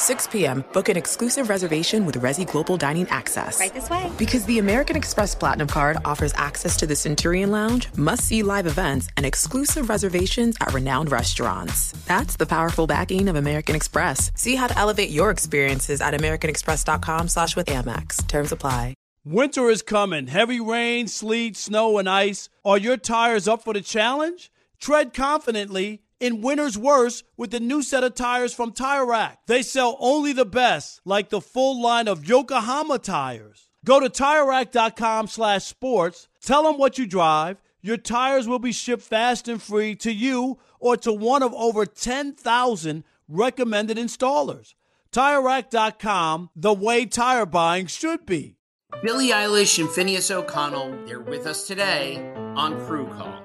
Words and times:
6 0.00 0.28
p.m., 0.28 0.64
book 0.72 0.88
an 0.88 0.96
exclusive 0.96 1.48
reservation 1.48 2.06
with 2.06 2.16
Resy 2.16 2.50
Global 2.50 2.76
Dining 2.76 3.06
Access. 3.10 3.60
Right 3.60 3.72
this 3.72 3.88
way. 3.90 4.10
Because 4.18 4.44
the 4.46 4.58
American 4.58 4.96
Express 4.96 5.34
Platinum 5.34 5.68
Card 5.68 5.98
offers 6.04 6.32
access 6.36 6.76
to 6.78 6.86
the 6.86 6.96
Centurion 6.96 7.50
Lounge, 7.50 7.88
must 7.96 8.24
see 8.24 8.42
live 8.42 8.66
events, 8.66 9.08
and 9.16 9.26
exclusive 9.26 9.88
reservations 9.88 10.56
at 10.60 10.72
renowned 10.72 11.12
restaurants. 11.12 11.92
That's 12.06 12.36
the 12.36 12.46
powerful 12.46 12.86
backing 12.86 13.28
of 13.28 13.36
American 13.36 13.76
Express. 13.76 14.32
See 14.34 14.56
how 14.56 14.68
to 14.68 14.78
elevate 14.78 15.10
your 15.10 15.30
experiences 15.30 16.00
at 16.00 16.14
AmericanExpress.com 16.14 17.28
slash 17.28 17.54
with 17.54 17.66
Amex. 17.66 18.26
Terms 18.26 18.52
apply. 18.52 18.94
Winter 19.24 19.68
is 19.68 19.82
coming. 19.82 20.28
Heavy 20.28 20.60
rain, 20.60 21.06
sleet, 21.06 21.54
snow, 21.54 21.98
and 21.98 22.08
ice. 22.08 22.48
Are 22.64 22.78
your 22.78 22.96
tires 22.96 23.46
up 23.46 23.62
for 23.62 23.74
the 23.74 23.82
challenge? 23.82 24.50
Tread 24.80 25.12
confidently 25.12 26.00
in 26.20 26.42
winter's 26.42 26.78
worst 26.78 27.24
with 27.36 27.50
the 27.50 27.60
new 27.60 27.82
set 27.82 28.04
of 28.04 28.14
tires 28.14 28.54
from 28.54 28.72
Tire 28.72 29.06
Rack. 29.06 29.38
They 29.46 29.62
sell 29.62 29.96
only 29.98 30.32
the 30.32 30.44
best, 30.44 31.00
like 31.04 31.30
the 31.30 31.40
full 31.40 31.80
line 31.80 32.06
of 32.06 32.26
Yokohama 32.26 32.98
tires. 32.98 33.70
Go 33.84 33.98
to 33.98 34.10
TireRack.com 34.10 35.26
slash 35.26 35.64
sports. 35.64 36.28
Tell 36.42 36.64
them 36.64 36.78
what 36.78 36.98
you 36.98 37.06
drive. 37.06 37.62
Your 37.80 37.96
tires 37.96 38.46
will 38.46 38.58
be 38.58 38.72
shipped 38.72 39.02
fast 39.02 39.48
and 39.48 39.60
free 39.60 39.94
to 39.96 40.12
you 40.12 40.58
or 40.78 40.96
to 40.98 41.12
one 41.12 41.42
of 41.42 41.54
over 41.54 41.86
10,000 41.86 43.04
recommended 43.26 43.96
installers. 43.96 44.74
TireRack.com, 45.12 46.50
the 46.54 46.74
way 46.74 47.06
tire 47.06 47.46
buying 47.46 47.86
should 47.86 48.26
be. 48.26 48.56
Billie 49.02 49.28
Eilish 49.30 49.78
and 49.78 49.88
Finneas 49.88 50.30
O'Connell, 50.30 51.06
they're 51.06 51.20
with 51.20 51.46
us 51.46 51.66
today 51.66 52.32
on 52.54 52.78
Crew 52.86 53.06
Call. 53.06 53.44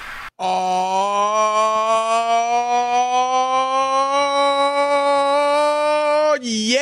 Oh, 0.43 0.49
yeah. 6.41 6.79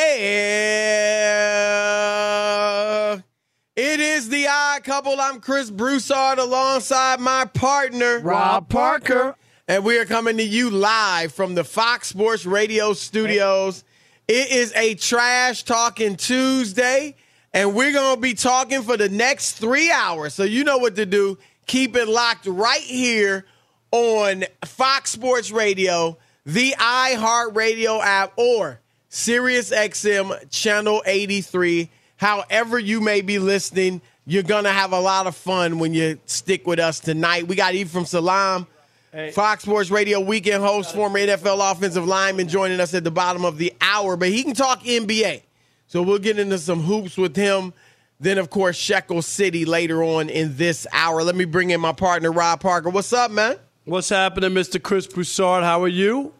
It 3.75 3.99
is 3.99 4.29
the 4.29 4.47
odd 4.47 4.85
couple. 4.85 5.19
I'm 5.19 5.41
Chris 5.41 5.69
Broussard 5.69 6.39
alongside 6.39 7.19
my 7.19 7.43
partner, 7.53 8.19
Rob 8.19 8.69
Parker. 8.69 9.35
And 9.67 9.83
we 9.83 9.99
are 9.99 10.05
coming 10.05 10.37
to 10.37 10.43
you 10.43 10.69
live 10.69 11.33
from 11.33 11.53
the 11.55 11.65
Fox 11.65 12.07
Sports 12.07 12.45
Radio 12.45 12.93
studios. 12.93 13.83
It 14.29 14.51
is 14.51 14.71
a 14.73 14.95
trash 14.95 15.63
talking 15.63 16.15
Tuesday, 16.15 17.17
and 17.53 17.75
we're 17.75 17.91
going 17.91 18.15
to 18.15 18.21
be 18.21 18.35
talking 18.35 18.83
for 18.83 18.95
the 18.95 19.09
next 19.09 19.53
three 19.53 19.91
hours. 19.91 20.33
So 20.33 20.43
you 20.43 20.63
know 20.63 20.77
what 20.77 20.95
to 20.95 21.05
do. 21.05 21.37
Keep 21.69 21.95
it 21.97 22.07
locked 22.07 22.47
right 22.47 22.81
here 22.81 23.45
on 23.91 24.43
Fox 24.65 25.11
Sports 25.11 25.51
Radio, 25.51 26.17
the 26.43 26.71
iHeartRadio 26.71 28.01
app, 28.03 28.33
or 28.37 28.79
SiriusXM 29.11 30.49
Channel 30.49 31.03
83. 31.05 31.91
However, 32.17 32.79
you 32.79 33.01
may 33.01 33.21
be 33.21 33.37
listening, 33.37 34.01
you're 34.25 34.41
going 34.41 34.63
to 34.63 34.71
have 34.71 34.93
a 34.93 34.99
lot 34.99 35.27
of 35.27 35.35
fun 35.35 35.77
when 35.77 35.93
you 35.93 36.17
stick 36.25 36.65
with 36.65 36.79
us 36.79 36.99
tonight. 36.99 37.47
We 37.47 37.55
got 37.55 37.75
Ephraim 37.75 38.05
Salaam, 38.05 38.65
Hey. 39.11 39.29
Fox 39.29 39.61
Sports 39.61 39.91
Radio 39.91 40.19
weekend 40.21 40.63
host, 40.63 40.95
former 40.95 41.19
NFL 41.19 41.71
offensive 41.71 42.07
lineman, 42.07 42.47
joining 42.47 42.79
us 42.79 42.95
at 42.95 43.03
the 43.03 43.11
bottom 43.11 43.45
of 43.45 43.59
the 43.59 43.73
hour, 43.79 44.17
but 44.17 44.29
he 44.29 44.41
can 44.41 44.55
talk 44.55 44.81
NBA. 44.83 45.43
So 45.85 46.01
we'll 46.01 46.17
get 46.17 46.39
into 46.39 46.57
some 46.57 46.81
hoops 46.81 47.15
with 47.15 47.35
him. 47.35 47.73
Then, 48.19 48.37
of 48.37 48.49
course, 48.49 48.75
Shekel 48.75 49.21
City 49.21 49.63
later 49.63 50.03
on 50.03 50.29
in 50.29 50.57
this 50.57 50.85
hour. 50.91 51.23
Let 51.23 51.35
me 51.35 51.45
bring 51.45 51.69
in 51.69 51.79
my 51.79 51.93
partner, 51.93 52.31
Rob 52.31 52.59
Parker. 52.59 52.89
What's 52.89 53.13
up, 53.13 53.31
man? 53.31 53.55
What's 53.85 54.09
happening, 54.09 54.51
Mr. 54.51 54.81
Chris 54.81 55.07
Broussard? 55.07 55.63
How 55.63 55.81
are 55.83 55.87
you? 55.87 56.33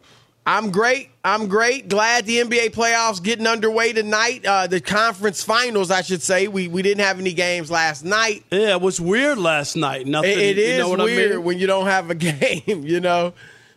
I'm 0.46 0.70
great. 0.70 1.10
I'm 1.24 1.48
great. 1.48 1.88
Glad 1.88 2.26
the 2.26 2.38
NBA 2.38 2.70
playoffs 2.70 3.22
getting 3.22 3.46
underway 3.46 3.92
tonight. 3.92 4.44
Uh, 4.44 4.66
the 4.66 4.80
conference 4.80 5.42
finals, 5.42 5.90
I 5.90 6.02
should 6.02 6.22
say. 6.22 6.48
We 6.48 6.66
we 6.68 6.82
didn't 6.82 7.04
have 7.04 7.18
any 7.18 7.32
games 7.32 7.70
last 7.70 8.04
night. 8.04 8.44
Yeah, 8.50 8.72
it 8.72 8.80
was 8.80 9.00
weird 9.00 9.38
last 9.38 9.76
night. 9.76 10.06
Nothing. 10.06 10.30
It, 10.32 10.38
it 10.38 10.56
you 10.58 10.62
is 10.64 10.78
know 10.78 10.88
what 10.90 10.98
weird 11.00 11.32
I 11.32 11.34
mean? 11.36 11.44
when 11.44 11.58
you 11.58 11.66
don't 11.66 11.86
have 11.86 12.10
a 12.10 12.14
game, 12.14 12.82
you 12.84 13.00
know. 13.00 13.32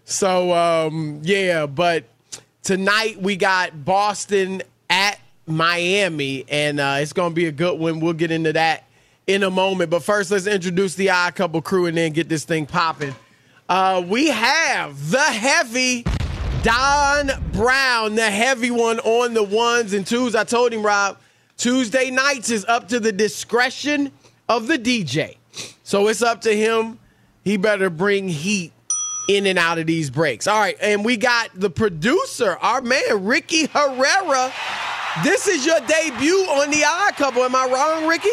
So 0.06 0.54
um, 0.54 1.20
yeah, 1.24 1.66
but 1.68 2.06
tonight 2.64 3.22
we 3.22 3.36
got 3.36 3.84
Boston 3.86 4.62
Miami, 5.46 6.46
and 6.50 6.80
uh, 6.80 6.98
it's 7.00 7.14
going 7.14 7.32
to 7.32 7.36
be 7.36 7.48
a 7.48 7.52
good 7.52 7.80
one. 7.80 8.00
We'll 8.00 8.14
get 8.14 8.32
into 8.32 8.54
that 8.54 8.86
in 9.28 9.44
a 9.44 9.50
moment. 9.50 9.90
But 9.90 10.04
first, 10.04 10.32
let's 10.32 10.48
introduce 10.48 10.96
the 10.96 11.10
odd 11.10 11.36
couple 11.36 11.62
crew 11.62 11.86
and 11.86 11.98
then 11.98 12.12
get 12.14 12.30
this 12.30 12.46
thing 12.46 12.66
popping. 12.66 13.16
Uh, 13.70 14.04
we 14.06 14.30
have 14.30 15.10
the 15.10 15.20
heavy 15.20 16.06
Don 16.64 17.30
Brown, 17.52 18.16
the 18.16 18.30
heavy 18.30 18.72
one 18.72 19.00
on 19.00 19.34
the 19.34 19.44
ones 19.44 19.94
and 19.94 20.08
twos. 20.08 20.36
I 20.36 20.44
told 20.44 20.72
him, 20.72 20.86
Rob, 20.86 21.18
Tuesday 21.58 22.10
nights 22.10 22.50
is 22.50 22.64
up 22.66 22.88
to 22.90 23.00
the 23.00 23.12
discretion 23.12 24.12
of 24.48 24.68
the 24.68 24.78
DJ. 24.78 25.38
So 25.84 26.08
it's 26.08 26.22
up 26.22 26.42
to 26.42 26.56
him. 26.56 27.00
He 27.44 27.58
better 27.58 27.90
bring 27.90 28.30
heat 28.30 28.72
in 29.28 29.46
and 29.46 29.60
out 29.60 29.78
of 29.78 29.88
these 29.88 30.10
breaks. 30.10 30.48
All 30.48 30.60
right, 30.60 30.78
and 30.82 31.04
we 31.04 31.18
got 31.18 31.50
the 31.54 31.70
producer, 31.70 32.58
our 32.62 32.82
man 32.82 33.26
Ricky 33.26 33.66
Herrera. 33.68 34.54
This 35.22 35.48
is 35.48 35.64
your 35.64 35.80
debut 35.82 36.40
on 36.50 36.72
the 36.72 36.84
Odd 36.84 37.16
Couple. 37.16 37.44
Am 37.44 37.56
I 37.56 37.68
wrong, 37.68 38.08
Ricky? 38.08 38.32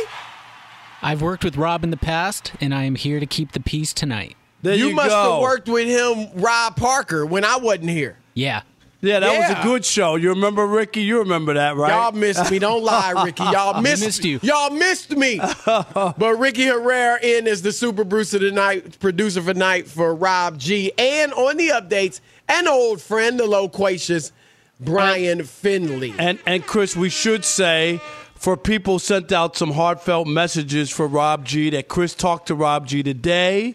I've 1.02 1.20
worked 1.20 1.44
with 1.44 1.58
Rob 1.58 1.84
in 1.84 1.90
the 1.90 1.98
past, 1.98 2.52
and 2.58 2.74
I 2.74 2.84
am 2.84 2.94
here 2.94 3.20
to 3.20 3.26
keep 3.26 3.52
the 3.52 3.60
peace 3.60 3.92
tonight. 3.92 4.34
There 4.62 4.74
you, 4.74 4.88
you 4.88 4.94
must 4.94 5.10
go. 5.10 5.32
have 5.32 5.42
worked 5.42 5.68
with 5.68 5.86
him, 5.86 6.40
Rob 6.40 6.76
Parker, 6.76 7.26
when 7.26 7.44
I 7.44 7.58
wasn't 7.58 7.90
here. 7.90 8.16
Yeah. 8.32 8.62
Yeah, 9.02 9.20
that 9.20 9.38
was 9.38 9.58
a 9.58 9.62
good 9.62 9.84
show. 9.84 10.16
You 10.16 10.30
remember 10.30 10.66
Ricky? 10.66 11.02
You 11.02 11.18
remember 11.18 11.54
that, 11.54 11.76
right? 11.76 11.90
Y'all 11.90 12.12
missed 12.12 12.50
me. 12.50 12.58
Don't 12.58 12.82
lie, 12.82 13.12
Ricky. 13.24 13.44
Y'all 13.44 13.80
missed, 13.80 14.04
missed 14.04 14.24
you. 14.24 14.40
Y'all 14.42 14.70
missed 14.70 15.10
me. 15.10 15.38
but 15.66 16.38
Ricky 16.38 16.64
Herrera 16.64 17.18
in 17.22 17.46
as 17.46 17.60
the 17.62 17.72
super 17.72 18.04
producer 18.04 18.38
tonight, 18.38 18.98
producer 19.00 19.42
for 19.42 19.54
night 19.54 19.86
for 19.86 20.14
Rob 20.14 20.58
G. 20.58 20.92
And 20.98 21.32
on 21.32 21.58
the 21.58 21.68
updates, 21.68 22.20
an 22.48 22.68
old 22.68 23.00
friend, 23.00 23.38
the 23.38 23.46
loquacious 23.46 24.32
Brian 24.80 25.44
Finley. 25.44 26.14
And 26.18 26.38
and 26.46 26.66
Chris, 26.66 26.96
we 26.96 27.08
should 27.08 27.44
say 27.44 28.00
for 28.34 28.56
people 28.56 28.98
sent 28.98 29.32
out 29.32 29.56
some 29.56 29.72
heartfelt 29.72 30.26
messages 30.26 30.90
for 30.90 31.06
Rob 31.06 31.44
G 31.44 31.70
that 31.70 31.88
Chris 31.88 32.14
talked 32.14 32.48
to 32.48 32.54
Rob 32.54 32.86
G 32.86 33.02
today 33.02 33.74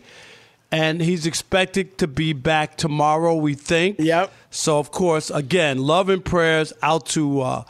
and 0.71 1.01
he's 1.01 1.25
expected 1.25 1.97
to 1.99 2.07
be 2.07 2.33
back 2.33 2.75
tomorrow, 2.75 3.35
we 3.35 3.53
think. 3.53 3.97
Yep. 3.99 4.31
So 4.49 4.79
of 4.79 4.91
course, 4.91 5.29
again, 5.29 5.77
love 5.77 6.09
and 6.09 6.23
prayers 6.23 6.73
out 6.81 7.05
to 7.07 7.41
uh, 7.41 7.63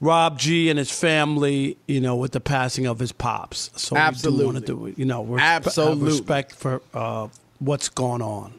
Rob 0.00 0.38
G 0.38 0.70
and 0.70 0.78
his 0.78 0.90
family, 0.90 1.76
you 1.86 2.00
know, 2.00 2.16
with 2.16 2.32
the 2.32 2.40
passing 2.40 2.86
of 2.86 2.98
his 2.98 3.12
pops. 3.12 3.70
So 3.76 3.96
Absolutely. 3.96 4.38
we 4.38 4.42
do 4.42 4.54
want 4.54 4.66
to 4.66 4.92
do, 4.92 5.00
you 5.00 5.04
know, 5.04 5.24
respe- 5.24 5.40
Absolutely. 5.40 6.04
respect 6.04 6.52
for 6.54 6.80
uh, 6.94 7.28
what's 7.58 7.88
going 7.88 8.22
on. 8.22 8.57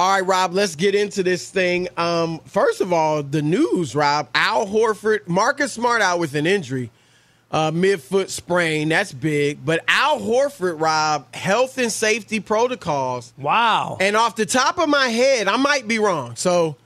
All 0.00 0.12
right, 0.12 0.26
Rob, 0.26 0.54
let's 0.54 0.76
get 0.76 0.94
into 0.94 1.22
this 1.22 1.50
thing. 1.50 1.86
Um, 1.98 2.40
first 2.46 2.80
of 2.80 2.90
all, 2.90 3.22
the 3.22 3.42
news, 3.42 3.94
Rob. 3.94 4.30
Al 4.34 4.66
Horford, 4.66 5.28
Marcus 5.28 5.74
Smart 5.74 6.00
out 6.00 6.18
with 6.18 6.34
an 6.34 6.46
injury, 6.46 6.90
uh, 7.50 7.70
mid-foot 7.70 8.30
sprain. 8.30 8.88
That's 8.88 9.12
big. 9.12 9.62
But 9.62 9.84
Al 9.86 10.18
Horford, 10.18 10.80
Rob, 10.80 11.34
health 11.34 11.76
and 11.76 11.92
safety 11.92 12.40
protocols. 12.40 13.34
Wow. 13.36 13.98
And 14.00 14.16
off 14.16 14.36
the 14.36 14.46
top 14.46 14.78
of 14.78 14.88
my 14.88 15.08
head, 15.08 15.48
I 15.48 15.58
might 15.58 15.86
be 15.86 15.98
wrong. 15.98 16.34
So 16.34 16.76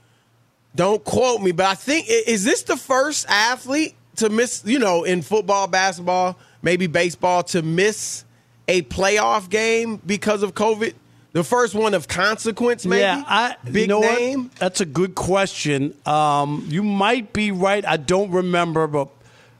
don't 0.75 1.01
quote 1.01 1.41
me, 1.41 1.53
but 1.53 1.67
I 1.67 1.75
think 1.75 2.07
is 2.09 2.43
this 2.43 2.63
the 2.63 2.75
first 2.75 3.27
athlete 3.29 3.95
to 4.17 4.27
miss, 4.27 4.61
you 4.65 4.77
know, 4.77 5.05
in 5.05 5.21
football, 5.21 5.67
basketball, 5.67 6.37
maybe 6.61 6.87
baseball 6.87 7.43
to 7.43 7.61
miss 7.61 8.25
a 8.67 8.81
playoff 8.81 9.49
game 9.49 10.01
because 10.05 10.43
of 10.43 10.53
COVID? 10.53 10.95
The 11.35 11.43
first 11.43 11.75
one 11.75 11.93
of 11.93 12.07
consequence, 12.07 12.85
maybe. 12.85 13.01
Yeah, 13.01 13.21
I 13.27 13.57
big 13.65 13.75
you 13.75 13.87
know 13.87 13.99
what? 13.99 14.17
name. 14.17 14.51
That's 14.57 14.79
a 14.79 14.85
good 14.85 15.15
question. 15.15 15.93
Um, 16.05 16.65
you 16.69 16.81
might 16.81 17.33
be 17.33 17.51
right. 17.51 17.85
I 17.85 17.97
don't 17.97 18.31
remember, 18.31 18.87
but 18.87 19.09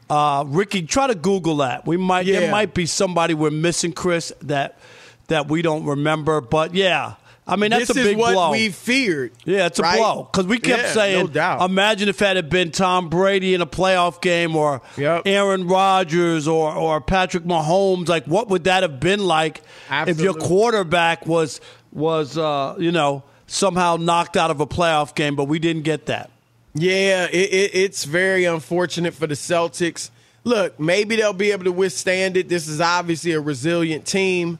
uh, 0.08 0.44
Ricky, 0.46 0.80
try 0.86 1.06
to 1.08 1.14
Google 1.14 1.58
that. 1.58 1.86
We 1.86 1.98
might 1.98 2.24
Yeah. 2.24 2.40
there 2.40 2.50
might 2.50 2.72
be 2.72 2.86
somebody 2.86 3.34
we're 3.34 3.50
missing, 3.50 3.92
Chris, 3.92 4.32
that 4.40 4.78
that 5.28 5.48
we 5.48 5.60
don't 5.60 5.84
remember. 5.84 6.40
But 6.40 6.74
yeah, 6.74 7.16
I 7.48 7.54
mean 7.56 7.70
that's 7.70 7.88
this 7.88 7.90
a 7.96 8.02
big 8.02 8.06
is 8.06 8.16
what 8.16 8.32
blow. 8.32 8.50
we 8.50 8.70
feared. 8.70 9.32
yeah, 9.44 9.66
it's 9.66 9.78
a 9.78 9.82
right? 9.82 9.98
blow 9.98 10.24
because 10.24 10.46
we 10.46 10.58
kept 10.58 10.82
Yeah, 10.82 10.92
saying, 10.92 11.30
no 11.32 11.64
imagine 11.64 12.08
if 12.08 12.20
it 12.20 12.34
had 12.36 12.50
been 12.50 12.72
Tom 12.72 13.08
Brady 13.08 13.54
in 13.54 13.60
a 13.60 13.66
playoff 13.66 14.20
game 14.20 14.56
or 14.56 14.82
Yep. 14.96 15.22
Aaron 15.26 15.68
Rodgers 15.68 16.48
or 16.48 16.72
or 16.74 17.00
Patrick 17.00 17.44
Mahomes. 17.44 18.08
Like, 18.08 18.24
what 18.26 18.48
would 18.48 18.64
that 18.64 18.82
have 18.82 18.98
been 18.98 19.20
like 19.24 19.62
if 19.90 20.20
your 20.20 20.34
quarterback 20.34 21.24
was 21.26 21.60
was 21.92 22.36
uh, 22.36 22.74
you 22.78 22.90
know 22.90 23.22
somehow 23.46 23.96
knocked 23.96 24.36
out 24.36 24.50
of 24.50 24.60
a 24.60 24.66
playoff 24.66 25.14
game? 25.14 25.36
But 25.36 25.44
we 25.44 25.58
didn't 25.60 25.82
get 25.82 26.06
that. 26.06 26.30
Yeah, 26.74 27.26
it, 27.32 27.34
it, 27.52 27.70
it's 27.74 28.04
very 28.04 28.44
unfortunate 28.44 29.14
for 29.14 29.26
the 29.26 29.34
Celtics. 29.34 30.10
Look, 30.44 30.78
maybe 30.78 31.16
they'll 31.16 31.32
be 31.32 31.52
able 31.52 31.64
to 31.64 31.72
withstand 31.72 32.36
it. 32.36 32.48
This 32.48 32.68
is 32.68 32.80
obviously 32.80 33.32
a 33.32 33.40
resilient 33.40 34.04
team. 34.04 34.58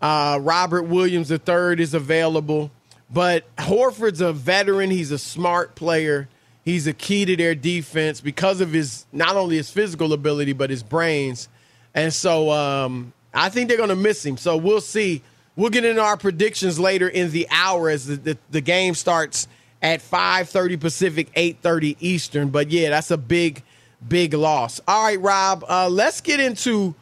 Uh, 0.00 0.38
Robert 0.40 0.84
Williams 0.84 1.30
III 1.30 1.80
is 1.80 1.94
available, 1.94 2.70
but 3.10 3.44
Horford's 3.56 4.20
a 4.20 4.32
veteran. 4.32 4.90
He's 4.90 5.10
a 5.10 5.18
smart 5.18 5.74
player. 5.74 6.28
He's 6.64 6.86
a 6.86 6.92
key 6.92 7.24
to 7.24 7.36
their 7.36 7.54
defense 7.54 8.20
because 8.20 8.60
of 8.60 8.72
his 8.72 9.06
not 9.12 9.36
only 9.36 9.56
his 9.56 9.70
physical 9.70 10.12
ability 10.12 10.52
but 10.52 10.70
his 10.70 10.82
brains. 10.82 11.48
And 11.94 12.12
so 12.12 12.50
um, 12.50 13.12
I 13.34 13.48
think 13.48 13.68
they're 13.68 13.76
going 13.76 13.88
to 13.88 13.96
miss 13.96 14.24
him. 14.24 14.36
So 14.36 14.56
we'll 14.56 14.80
see. 14.80 15.22
We'll 15.56 15.70
get 15.70 15.84
into 15.84 16.02
our 16.02 16.16
predictions 16.16 16.78
later 16.78 17.08
in 17.08 17.30
the 17.30 17.46
hour 17.50 17.90
as 17.90 18.06
the, 18.06 18.16
the, 18.16 18.38
the 18.50 18.60
game 18.60 18.94
starts 18.94 19.48
at 19.82 20.00
5:30 20.00 20.78
Pacific, 20.78 21.34
8:30 21.34 21.96
Eastern. 22.00 22.48
But 22.50 22.70
yeah, 22.70 22.90
that's 22.90 23.10
a 23.10 23.18
big, 23.18 23.62
big 24.06 24.34
loss. 24.34 24.80
All 24.86 25.04
right, 25.04 25.20
Rob. 25.20 25.64
Uh, 25.68 25.88
let's 25.88 26.20
get 26.20 26.40
into 26.40 26.94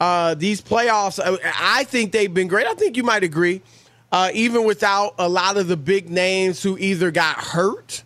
uh, 0.00 0.34
these 0.34 0.60
playoffs. 0.60 1.20
I, 1.22 1.38
I 1.80 1.84
think 1.84 2.12
they've 2.12 2.32
been 2.32 2.48
great. 2.48 2.66
I 2.66 2.74
think 2.74 2.96
you 2.96 3.02
might 3.02 3.22
agree. 3.22 3.62
Uh, 4.10 4.30
even 4.32 4.64
without 4.64 5.14
a 5.18 5.28
lot 5.28 5.56
of 5.58 5.68
the 5.68 5.76
big 5.76 6.08
names 6.08 6.62
who 6.62 6.78
either 6.78 7.10
got 7.10 7.36
hurt 7.36 8.02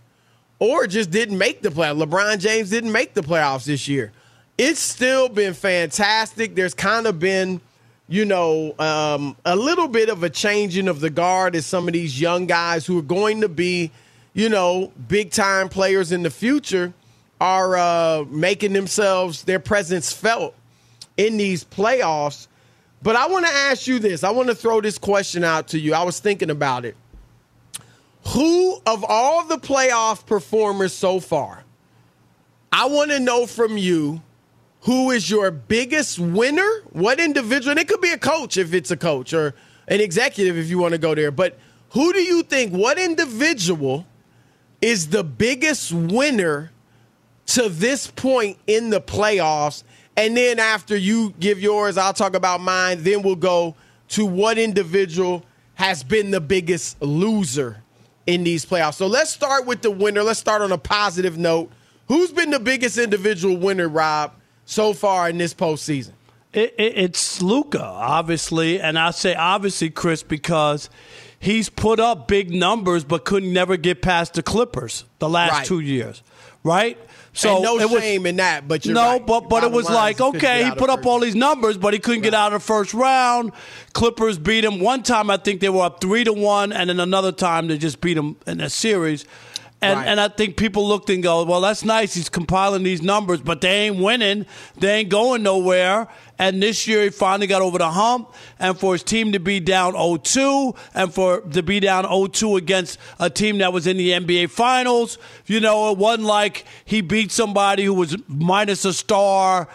or 0.58 0.86
just 0.86 1.10
didn't 1.10 1.38
make 1.38 1.62
the 1.62 1.68
playoffs. 1.68 2.04
LeBron 2.04 2.38
James 2.38 2.70
didn't 2.70 2.92
make 2.92 3.14
the 3.14 3.20
playoffs 3.20 3.64
this 3.64 3.86
year. 3.86 4.12
It's 4.58 4.80
still 4.80 5.28
been 5.28 5.54
fantastic. 5.54 6.54
There's 6.54 6.74
kind 6.74 7.06
of 7.06 7.18
been, 7.18 7.60
you 8.08 8.24
know, 8.24 8.74
um, 8.78 9.36
a 9.44 9.54
little 9.54 9.88
bit 9.88 10.08
of 10.08 10.22
a 10.22 10.30
changing 10.30 10.88
of 10.88 11.00
the 11.00 11.10
guard 11.10 11.54
as 11.54 11.66
some 11.66 11.86
of 11.86 11.94
these 11.94 12.20
young 12.20 12.46
guys 12.46 12.84
who 12.84 12.98
are 12.98 13.02
going 13.02 13.40
to 13.40 13.48
be, 13.48 13.90
you 14.34 14.48
know, 14.48 14.92
big 15.08 15.30
time 15.30 15.68
players 15.68 16.10
in 16.10 16.22
the 16.22 16.30
future 16.30 16.92
are 17.40 17.76
uh, 17.76 18.24
making 18.28 18.72
themselves, 18.72 19.44
their 19.44 19.58
presence 19.58 20.12
felt 20.12 20.54
in 21.26 21.36
these 21.36 21.64
playoffs. 21.64 22.48
But 23.02 23.16
I 23.16 23.26
want 23.26 23.46
to 23.46 23.52
ask 23.52 23.86
you 23.86 23.98
this. 23.98 24.22
I 24.22 24.30
want 24.30 24.48
to 24.48 24.54
throw 24.54 24.80
this 24.80 24.98
question 24.98 25.44
out 25.44 25.68
to 25.68 25.78
you. 25.78 25.94
I 25.94 26.02
was 26.04 26.20
thinking 26.20 26.50
about 26.50 26.84
it. 26.84 26.96
Who 28.28 28.80
of 28.86 29.04
all 29.08 29.44
the 29.44 29.56
playoff 29.56 30.24
performers 30.26 30.92
so 30.92 31.18
far, 31.18 31.64
I 32.72 32.86
want 32.86 33.10
to 33.10 33.18
know 33.18 33.46
from 33.46 33.76
you 33.76 34.22
who 34.82 35.10
is 35.10 35.28
your 35.28 35.50
biggest 35.50 36.18
winner? 36.18 36.82
What 36.90 37.20
individual? 37.20 37.76
It 37.76 37.88
could 37.88 38.00
be 38.00 38.12
a 38.12 38.18
coach 38.18 38.56
if 38.56 38.74
it's 38.74 38.90
a 38.90 38.96
coach 38.96 39.32
or 39.32 39.54
an 39.88 40.00
executive 40.00 40.56
if 40.56 40.68
you 40.70 40.78
want 40.78 40.92
to 40.92 40.98
go 40.98 41.14
there. 41.14 41.30
But 41.30 41.58
who 41.90 42.12
do 42.12 42.20
you 42.20 42.42
think, 42.42 42.72
what 42.72 42.98
individual 42.98 44.06
is 44.80 45.08
the 45.08 45.22
biggest 45.22 45.92
winner 45.92 46.70
to 47.46 47.68
this 47.68 48.06
point 48.06 48.58
in 48.66 48.90
the 48.90 49.00
playoffs? 49.00 49.82
And 50.16 50.36
then 50.36 50.58
after 50.58 50.96
you 50.96 51.34
give 51.40 51.60
yours, 51.60 51.96
I'll 51.96 52.12
talk 52.12 52.34
about 52.34 52.60
mine. 52.60 53.02
Then 53.02 53.22
we'll 53.22 53.36
go 53.36 53.74
to 54.08 54.26
what 54.26 54.58
individual 54.58 55.44
has 55.74 56.04
been 56.04 56.30
the 56.30 56.40
biggest 56.40 57.00
loser 57.00 57.78
in 58.26 58.44
these 58.44 58.64
playoffs. 58.66 58.94
So 58.94 59.06
let's 59.06 59.30
start 59.30 59.66
with 59.66 59.82
the 59.82 59.90
winner. 59.90 60.22
Let's 60.22 60.38
start 60.38 60.62
on 60.62 60.70
a 60.70 60.78
positive 60.78 61.38
note. 61.38 61.70
Who's 62.08 62.30
been 62.30 62.50
the 62.50 62.60
biggest 62.60 62.98
individual 62.98 63.56
winner, 63.56 63.88
Rob, 63.88 64.32
so 64.66 64.92
far 64.92 65.30
in 65.30 65.38
this 65.38 65.54
postseason? 65.54 66.12
It, 66.52 66.74
it, 66.78 66.98
it's 66.98 67.40
Luka, 67.40 67.82
obviously, 67.82 68.78
and 68.78 68.98
I 68.98 69.12
say 69.12 69.34
obviously, 69.34 69.88
Chris, 69.88 70.22
because 70.22 70.90
he's 71.38 71.70
put 71.70 71.98
up 71.98 72.28
big 72.28 72.50
numbers, 72.50 73.04
but 73.04 73.24
couldn't 73.24 73.52
never 73.52 73.78
get 73.78 74.02
past 74.02 74.34
the 74.34 74.42
Clippers 74.42 75.04
the 75.18 75.28
last 75.30 75.52
Right. 75.52 75.66
two 75.66 75.80
years, 75.80 76.22
right? 76.62 76.98
So 77.34 77.54
and 77.54 77.62
no 77.64 77.78
it 77.78 77.90
was, 77.90 78.02
shame 78.02 78.26
in 78.26 78.36
that, 78.36 78.68
but 78.68 78.84
no, 78.84 79.12
right. 79.12 79.26
but 79.26 79.48
but 79.48 79.64
it 79.64 79.72
was 79.72 79.88
like 79.88 80.20
okay, 80.20 80.64
he 80.64 80.70
put 80.72 80.90
up 80.90 81.06
all 81.06 81.18
these 81.18 81.34
numbers, 81.34 81.78
but 81.78 81.94
he 81.94 81.98
couldn't 81.98 82.22
get 82.22 82.34
out 82.34 82.52
of 82.52 82.60
the 82.60 82.66
first 82.66 82.92
round. 82.92 83.52
Clippers 83.94 84.38
beat 84.38 84.64
him 84.64 84.80
one 84.80 85.02
time. 85.02 85.30
I 85.30 85.38
think 85.38 85.60
they 85.60 85.70
were 85.70 85.84
up 85.84 86.00
three 86.02 86.24
to 86.24 86.32
one, 86.32 86.72
and 86.72 86.90
then 86.90 87.00
another 87.00 87.32
time 87.32 87.68
they 87.68 87.78
just 87.78 88.02
beat 88.02 88.18
him 88.18 88.36
in 88.46 88.60
a 88.60 88.68
series. 88.68 89.24
And 89.82 89.98
Right. 89.98 90.06
and 90.06 90.20
I 90.20 90.28
think 90.28 90.56
people 90.56 90.86
looked 90.86 91.10
and 91.10 91.22
go, 91.22 91.42
well, 91.44 91.60
that's 91.60 91.84
nice. 91.84 92.14
He's 92.14 92.28
compiling 92.28 92.84
these 92.84 93.02
numbers, 93.02 93.40
but 93.40 93.60
they 93.60 93.86
ain't 93.86 93.96
winning. 93.96 94.46
They 94.78 94.94
ain't 95.00 95.08
going 95.08 95.42
nowhere. 95.42 96.06
And 96.38 96.62
this 96.62 96.86
year 96.86 97.02
he 97.02 97.10
finally 97.10 97.48
got 97.48 97.62
over 97.62 97.78
the 97.78 97.90
hump. 97.90 98.32
And 98.60 98.78
for 98.78 98.92
his 98.94 99.02
team 99.02 99.32
to 99.32 99.40
be 99.40 99.58
down 99.60 99.94
0-2 99.94 100.76
and 100.94 101.12
for 101.12 101.40
to 101.40 101.62
be 101.64 101.80
down 101.80 102.04
0-2 102.04 102.56
against 102.58 102.98
a 103.18 103.28
team 103.28 103.58
that 103.58 103.72
was 103.72 103.86
in 103.88 103.96
the 103.96 104.10
NBA 104.10 104.50
Finals, 104.50 105.18
you 105.46 105.58
know, 105.58 105.90
it 105.90 105.98
wasn't 105.98 106.26
like 106.28 106.64
he 106.84 107.00
beat 107.00 107.32
somebody 107.32 107.84
who 107.84 107.94
was 107.94 108.16
minus 108.28 108.84
a 108.84 108.92
star 108.92 109.68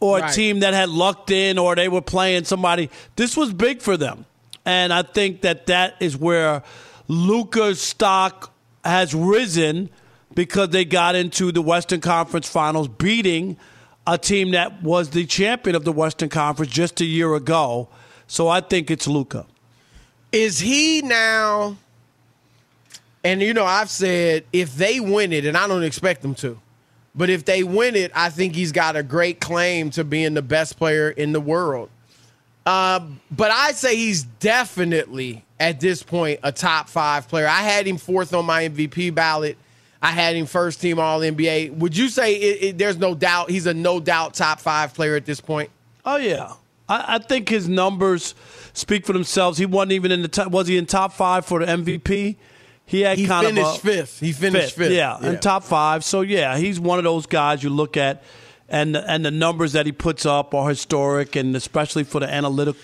or 0.00 0.18
a 0.18 0.22
Right. 0.22 0.34
team 0.34 0.60
that 0.60 0.74
had 0.74 0.90
lucked 0.90 1.30
in 1.30 1.58
or 1.58 1.74
they 1.74 1.88
were 1.88 2.02
playing 2.02 2.44
somebody. 2.44 2.90
This 3.16 3.34
was 3.34 3.52
big 3.54 3.80
for 3.80 3.96
them. 3.96 4.26
And 4.66 4.92
I 4.92 5.02
think 5.02 5.40
that 5.40 5.66
that 5.66 5.94
is 6.00 6.16
where 6.16 6.62
Luka's 7.08 7.80
stock 7.80 8.50
has 8.84 9.14
risen 9.14 9.90
because 10.34 10.70
they 10.70 10.84
got 10.84 11.14
into 11.14 11.52
the 11.52 11.62
Western 11.62 12.00
Conference 12.00 12.48
Finals, 12.48 12.88
beating 12.88 13.56
a 14.06 14.18
team 14.18 14.50
that 14.52 14.82
was 14.82 15.10
the 15.10 15.26
champion 15.26 15.76
of 15.76 15.84
the 15.84 15.92
Western 15.92 16.28
Conference 16.28 16.72
just 16.72 17.00
a 17.00 17.04
year 17.04 17.34
ago. 17.34 17.88
So 18.26 18.48
I 18.48 18.60
think 18.60 18.90
it's 18.90 19.06
Luka. 19.06 19.46
Is 20.32 20.60
he 20.60 21.02
now 21.02 21.76
And 23.24 23.40
you 23.40 23.54
know, 23.54 23.64
I've 23.64 23.90
said 23.90 24.44
if 24.52 24.76
they 24.76 25.00
win 25.00 25.32
it, 25.32 25.46
and 25.46 25.56
I 25.56 25.66
don't 25.66 25.82
expect 25.82 26.22
them 26.22 26.34
to, 26.36 26.60
but 27.14 27.30
if 27.30 27.44
they 27.44 27.62
win 27.62 27.96
it, 27.96 28.12
I 28.14 28.28
think 28.28 28.54
he's 28.54 28.72
got 28.72 28.96
a 28.96 29.02
great 29.02 29.40
claim 29.40 29.90
to 29.90 30.04
being 30.04 30.34
the 30.34 30.42
best 30.42 30.76
player 30.76 31.10
in 31.10 31.32
the 31.32 31.40
world. 31.40 31.88
Uh, 32.66 33.00
but 33.30 33.50
I'd 33.50 33.76
say 33.76 33.96
he's 33.96 34.22
definitely 34.22 35.44
at 35.60 35.80
this 35.80 36.02
point 36.02 36.40
a 36.42 36.52
top 36.52 36.88
five 36.88 37.28
player. 37.28 37.46
I 37.46 37.60
had 37.60 37.86
him 37.86 37.98
fourth 37.98 38.32
on 38.32 38.46
my 38.46 38.68
MVP 38.68 39.14
ballot. 39.14 39.58
I 40.00 40.10
had 40.10 40.36
him 40.36 40.46
first 40.46 40.80
team 40.80 40.98
All 40.98 41.20
NBA. 41.20 41.76
Would 41.76 41.96
you 41.96 42.08
say 42.08 42.34
it, 42.34 42.62
it, 42.62 42.78
there's 42.78 42.98
no 42.98 43.14
doubt 43.14 43.50
he's 43.50 43.66
a 43.66 43.74
no 43.74 44.00
doubt 44.00 44.34
top 44.34 44.60
five 44.60 44.92
player 44.94 45.16
at 45.16 45.24
this 45.24 45.40
point? 45.40 45.70
Oh 46.04 46.16
yeah, 46.16 46.52
I, 46.88 47.14
I, 47.14 47.18
think 47.18 47.48
his 47.48 47.68
numbers 47.68 48.34
speak 48.74 49.06
for 49.06 49.14
themselves. 49.14 49.56
He 49.56 49.64
wasn't 49.64 49.92
even 49.92 50.12
in 50.12 50.20
the 50.20 50.28
top, 50.28 50.48
was 50.48 50.68
he 50.68 50.76
in 50.76 50.84
top 50.84 51.14
five 51.14 51.46
for 51.46 51.64
the 51.64 51.66
MVP? 51.66 52.36
He 52.86 53.00
had 53.00 53.16
he 53.16 53.26
kind 53.26 53.46
finished 53.46 53.78
of 53.78 53.84
a, 53.84 53.92
fifth. 53.92 54.20
He 54.20 54.32
finished 54.32 54.74
fifth. 54.74 54.88
fifth. 54.88 54.92
Yeah, 54.92 55.18
yeah, 55.20 55.30
in 55.30 55.40
top 55.40 55.64
five. 55.64 56.04
So 56.04 56.20
yeah, 56.20 56.58
he's 56.58 56.78
one 56.78 56.98
of 56.98 57.04
those 57.04 57.24
guys 57.24 57.62
you 57.62 57.70
look 57.70 57.96
at, 57.96 58.22
and 58.68 58.96
and 58.96 59.24
the 59.24 59.30
numbers 59.30 59.72
that 59.72 59.86
he 59.86 59.92
puts 59.92 60.26
up 60.26 60.54
are 60.54 60.68
historic, 60.68 61.36
and 61.36 61.54
especially 61.56 62.04
for 62.04 62.20
the 62.20 62.32
analytic 62.32 62.76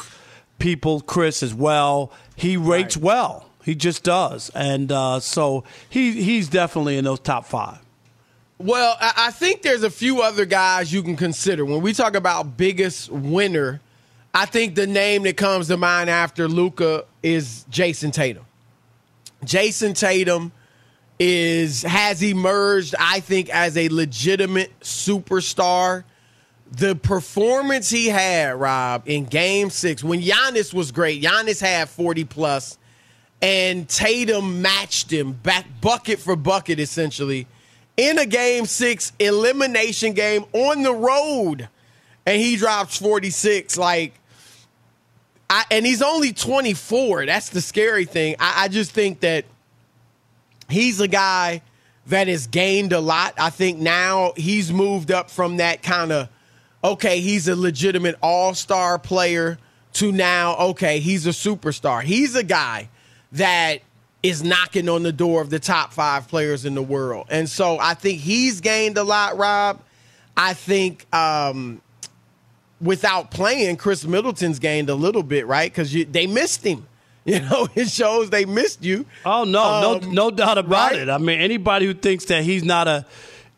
people, 0.59 1.01
Chris 1.01 1.43
as 1.43 1.55
well. 1.55 2.13
He 2.37 2.57
rates 2.57 2.97
right. 2.97 3.05
well. 3.05 3.47
He 3.65 3.75
just 3.75 4.05
does, 4.05 4.51
and 4.55 4.91
uh, 4.91 5.21
so 5.21 5.65
he 5.89 6.23
he's 6.23 6.49
definitely 6.49 6.97
in 6.97 7.05
those 7.05 7.21
top 7.21 7.45
five. 7.47 7.79
Well, 8.59 8.97
I 9.01 9.31
think 9.31 9.63
there's 9.63 9.85
a 9.85 9.91
few 9.91 10.21
other 10.21 10.45
guys 10.45 10.93
you 10.93 11.03
can 11.03 11.17
consider 11.17 11.65
when 11.65 11.81
we 11.81 11.95
talk 11.95 12.15
about 12.15 12.59
biggest 12.59 13.09
winner. 13.09 13.81
I 14.35 14.45
think 14.45 14.75
the 14.75 14.87
name 14.87 15.23
that 15.23 15.39
comes 15.39 15.69
to 15.69 15.79
mind 15.79 16.11
after 16.11 16.47
Luka 16.47 17.05
is 17.23 17.65
Jayson 17.71 18.11
Tatum. 18.13 18.45
Jayson 19.45 19.95
Tatum 19.95 20.53
is 21.21 21.83
has 21.83 22.23
emerged, 22.23 22.95
I 22.99 23.21
think, 23.21 23.51
as 23.51 23.77
a 23.77 23.91
legitimate 23.91 24.73
superstar. 24.81 26.05
The 26.73 26.97
performance 26.97 27.91
he 27.91 28.07
had, 28.09 28.59
Rob, 28.59 29.03
in 29.05 29.27
game 29.27 29.71
six, 29.71 30.03
when 30.03 30.23
Giannis 30.23 30.73
was 30.73 30.93
great, 30.93 31.23
Giannis 31.23 31.61
had 31.61 31.91
40 31.91 32.25
plus, 32.25 32.79
and 33.43 33.87
Tatum 33.89 34.63
matched 34.63 35.13
him 35.13 35.33
back 35.33 35.67
bucket 35.81 36.21
for 36.21 36.37
bucket, 36.37 36.81
essentially, 36.81 37.47
in 37.97 38.19
a 38.19 38.25
game 38.25 38.65
six 38.65 39.13
elimination 39.19 40.15
game 40.15 40.45
on 40.53 40.83
the 40.83 40.95
road. 40.95 41.69
And 42.25 42.41
he 42.41 42.57
drops 42.57 42.97
46. 42.99 43.77
Like, 43.77 44.15
I, 45.51 45.65
and 45.71 45.85
he's 45.85 46.03
only 46.03 46.33
24. 46.33 47.27
That's 47.27 47.49
the 47.51 47.61
scary 47.61 48.05
thing. 48.05 48.37
I, 48.39 48.65
I 48.65 48.69
just 48.69 48.93
think 48.93 49.21
that 49.21 49.45
he's 50.73 51.01
a 51.01 51.09
guy 51.09 51.63
that 52.07 52.29
has 52.29 52.47
gained 52.47 52.93
a 52.93 53.01
lot. 53.01 53.35
I 53.39 53.51
think 53.51 53.79
now 53.79 54.33
he's 54.37 54.73
moved 54.73 55.11
up 55.11 55.31
from 55.31 55.59
that 55.59 55.83
kind 55.83 56.13
of, 56.13 56.29
okay, 56.83 57.21
he's 57.21 57.49
a 57.49 57.57
legitimate 57.57 58.17
all 58.23 58.55
star 58.55 58.99
player 58.99 59.59
to 59.95 60.13
now, 60.13 60.57
okay, 60.57 61.01
he's 61.01 61.27
a 61.27 61.31
superstar. 61.31 62.03
He's 62.03 62.35
a 62.35 62.45
guy 62.45 62.89
that 63.33 63.81
is 64.23 64.43
knocking 64.43 64.89
on 64.89 65.03
the 65.03 65.13
door 65.13 65.41
of 65.41 65.51
the 65.51 65.59
top 65.59 65.93
five 65.93 66.29
players 66.29 66.65
in 66.65 66.75
the 66.75 66.83
world. 66.83 67.27
And 67.31 67.49
so 67.49 67.79
I 67.79 67.95
think 67.95 68.21
he's 68.21 68.61
gained 68.61 68.99
a 68.99 69.05
lot, 69.05 69.37
Rob. 69.37 69.81
I 70.37 70.55
think 70.55 71.13
um, 71.15 71.81
without 72.81 73.31
playing, 73.31 73.77
Khris 73.77 74.05
Middleton's 74.07 74.59
gained 74.59 74.91
a 74.91 74.95
little 74.95 75.23
bit, 75.23 75.47
right? 75.47 75.71
Because 75.71 75.93
they 75.93 76.27
missed 76.27 76.65
him. 76.65 76.87
You 77.25 77.41
know, 77.41 77.69
it 77.75 77.89
shows 77.89 78.31
they 78.31 78.45
missed 78.45 78.85
you. 78.85 79.07
Oh 79.25 79.45
no, 79.45 79.63
um, 79.63 79.83
no, 79.83 80.11
no 80.11 80.31
doubt 80.31 80.59
about 80.59 80.93
right? 80.93 81.01
it. 81.01 81.09
I 81.09 81.19
mean, 81.19 81.41
anybody 81.41 81.87
who 81.87 81.95
thinks 81.95 82.25
that 82.27 82.45
he's 82.45 82.65
not 82.65 82.89
a 82.89 83.07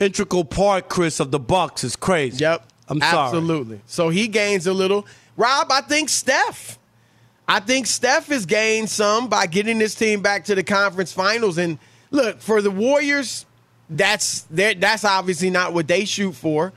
integral 0.01 0.45
part, 0.45 0.89
Chris, 0.89 1.21
of 1.21 1.31
the 1.31 1.39
Bucks 1.39 1.85
is 1.85 1.97
crazy. 1.97 2.39
Yep, 2.39 2.67
I'm 2.89 3.01
sorry. 3.01 3.29
Absolutely. 3.29 3.81
So 3.87 4.09
he 4.09 4.29
gains 4.29 4.67
a 4.67 4.73
little. 4.73 5.07
Rob, 5.37 5.69
I 5.71 5.81
think 5.81 6.09
Steph. 6.09 6.79
I 7.49 7.61
think 7.61 7.87
Steph 7.87 8.29
has 8.29 8.47
gained 8.47 8.89
some 8.89 9.29
by 9.29 9.47
getting 9.47 9.79
this 9.79 9.95
team 9.95 10.23
back 10.23 10.45
to 10.45 10.55
the 10.55 10.63
conference 10.63 11.13
finals. 11.13 11.59
And 11.59 11.79
look, 12.11 12.41
for 12.41 12.63
the 12.63 12.71
Warriors, 12.71 13.47
that's 13.91 14.47
that's 14.51 15.05
obviously 15.05 15.51
not 15.51 15.73
what 15.73 15.89
they 15.89 16.05
shoot 16.05 16.33
for. 16.33 16.73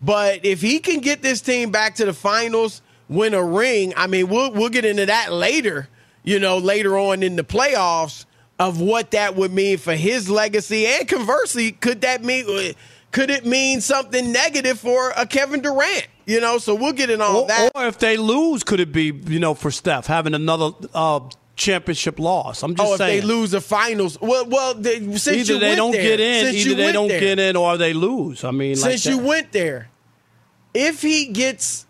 But 0.00 0.44
if 0.44 0.60
he 0.60 0.78
can 0.78 1.00
get 1.00 1.22
this 1.22 1.40
team 1.40 1.70
back 1.70 1.96
to 1.96 2.04
the 2.04 2.12
finals, 2.12 2.82
win 3.08 3.34
a 3.34 3.42
ring, 3.42 3.92
I 3.96 4.06
mean, 4.06 4.28
we'll 4.28 4.52
we'll 4.52 4.68
get 4.68 4.84
into 4.84 5.06
that 5.06 5.32
later. 5.32 5.88
You 6.28 6.38
know, 6.38 6.58
later 6.58 6.98
on 6.98 7.22
in 7.22 7.36
the 7.36 7.42
playoffs 7.42 8.26
of 8.58 8.82
what 8.82 9.12
that 9.12 9.34
would 9.34 9.50
mean 9.50 9.78
for 9.78 9.94
his 9.94 10.28
legacy, 10.28 10.86
and 10.86 11.08
conversely, 11.08 11.72
could 11.72 12.02
that 12.02 12.22
mean 12.22 12.74
could 13.12 13.30
it 13.30 13.46
mean 13.46 13.80
something 13.80 14.30
negative 14.30 14.78
for 14.78 15.12
a 15.16 15.24
Kevin 15.24 15.62
Durant? 15.62 16.06
You 16.26 16.42
know, 16.42 16.58
so 16.58 16.74
we'll 16.74 16.92
get 16.92 17.08
in 17.08 17.22
all 17.22 17.44
or, 17.44 17.48
that. 17.48 17.72
Or 17.74 17.86
if 17.86 17.98
they 17.98 18.18
lose, 18.18 18.62
could 18.62 18.80
it 18.80 18.92
be 18.92 19.04
you 19.26 19.40
know 19.40 19.54
for 19.54 19.70
Steph 19.70 20.06
having 20.06 20.34
another 20.34 20.72
uh, 20.92 21.20
championship 21.56 22.18
loss? 22.18 22.62
I'm 22.62 22.74
just 22.74 22.86
oh, 22.86 22.96
saying. 22.96 23.18
if 23.18 23.22
they 23.22 23.26
lose 23.26 23.52
the 23.52 23.62
finals, 23.62 24.20
well, 24.20 24.44
well, 24.44 24.74
they, 24.74 24.98
since 25.16 25.48
either 25.48 25.58
they 25.58 25.76
don't 25.76 25.92
there, 25.92 26.02
get 26.02 26.20
in, 26.20 26.54
either 26.54 26.74
they 26.74 26.92
don't 26.92 27.08
there, 27.08 27.20
get 27.20 27.38
in, 27.38 27.56
or 27.56 27.78
they 27.78 27.94
lose. 27.94 28.44
I 28.44 28.50
mean, 28.50 28.76
since 28.76 29.06
like 29.06 29.14
you 29.14 29.18
went 29.18 29.52
there, 29.52 29.88
if 30.74 31.00
he 31.00 31.28
gets, 31.28 31.86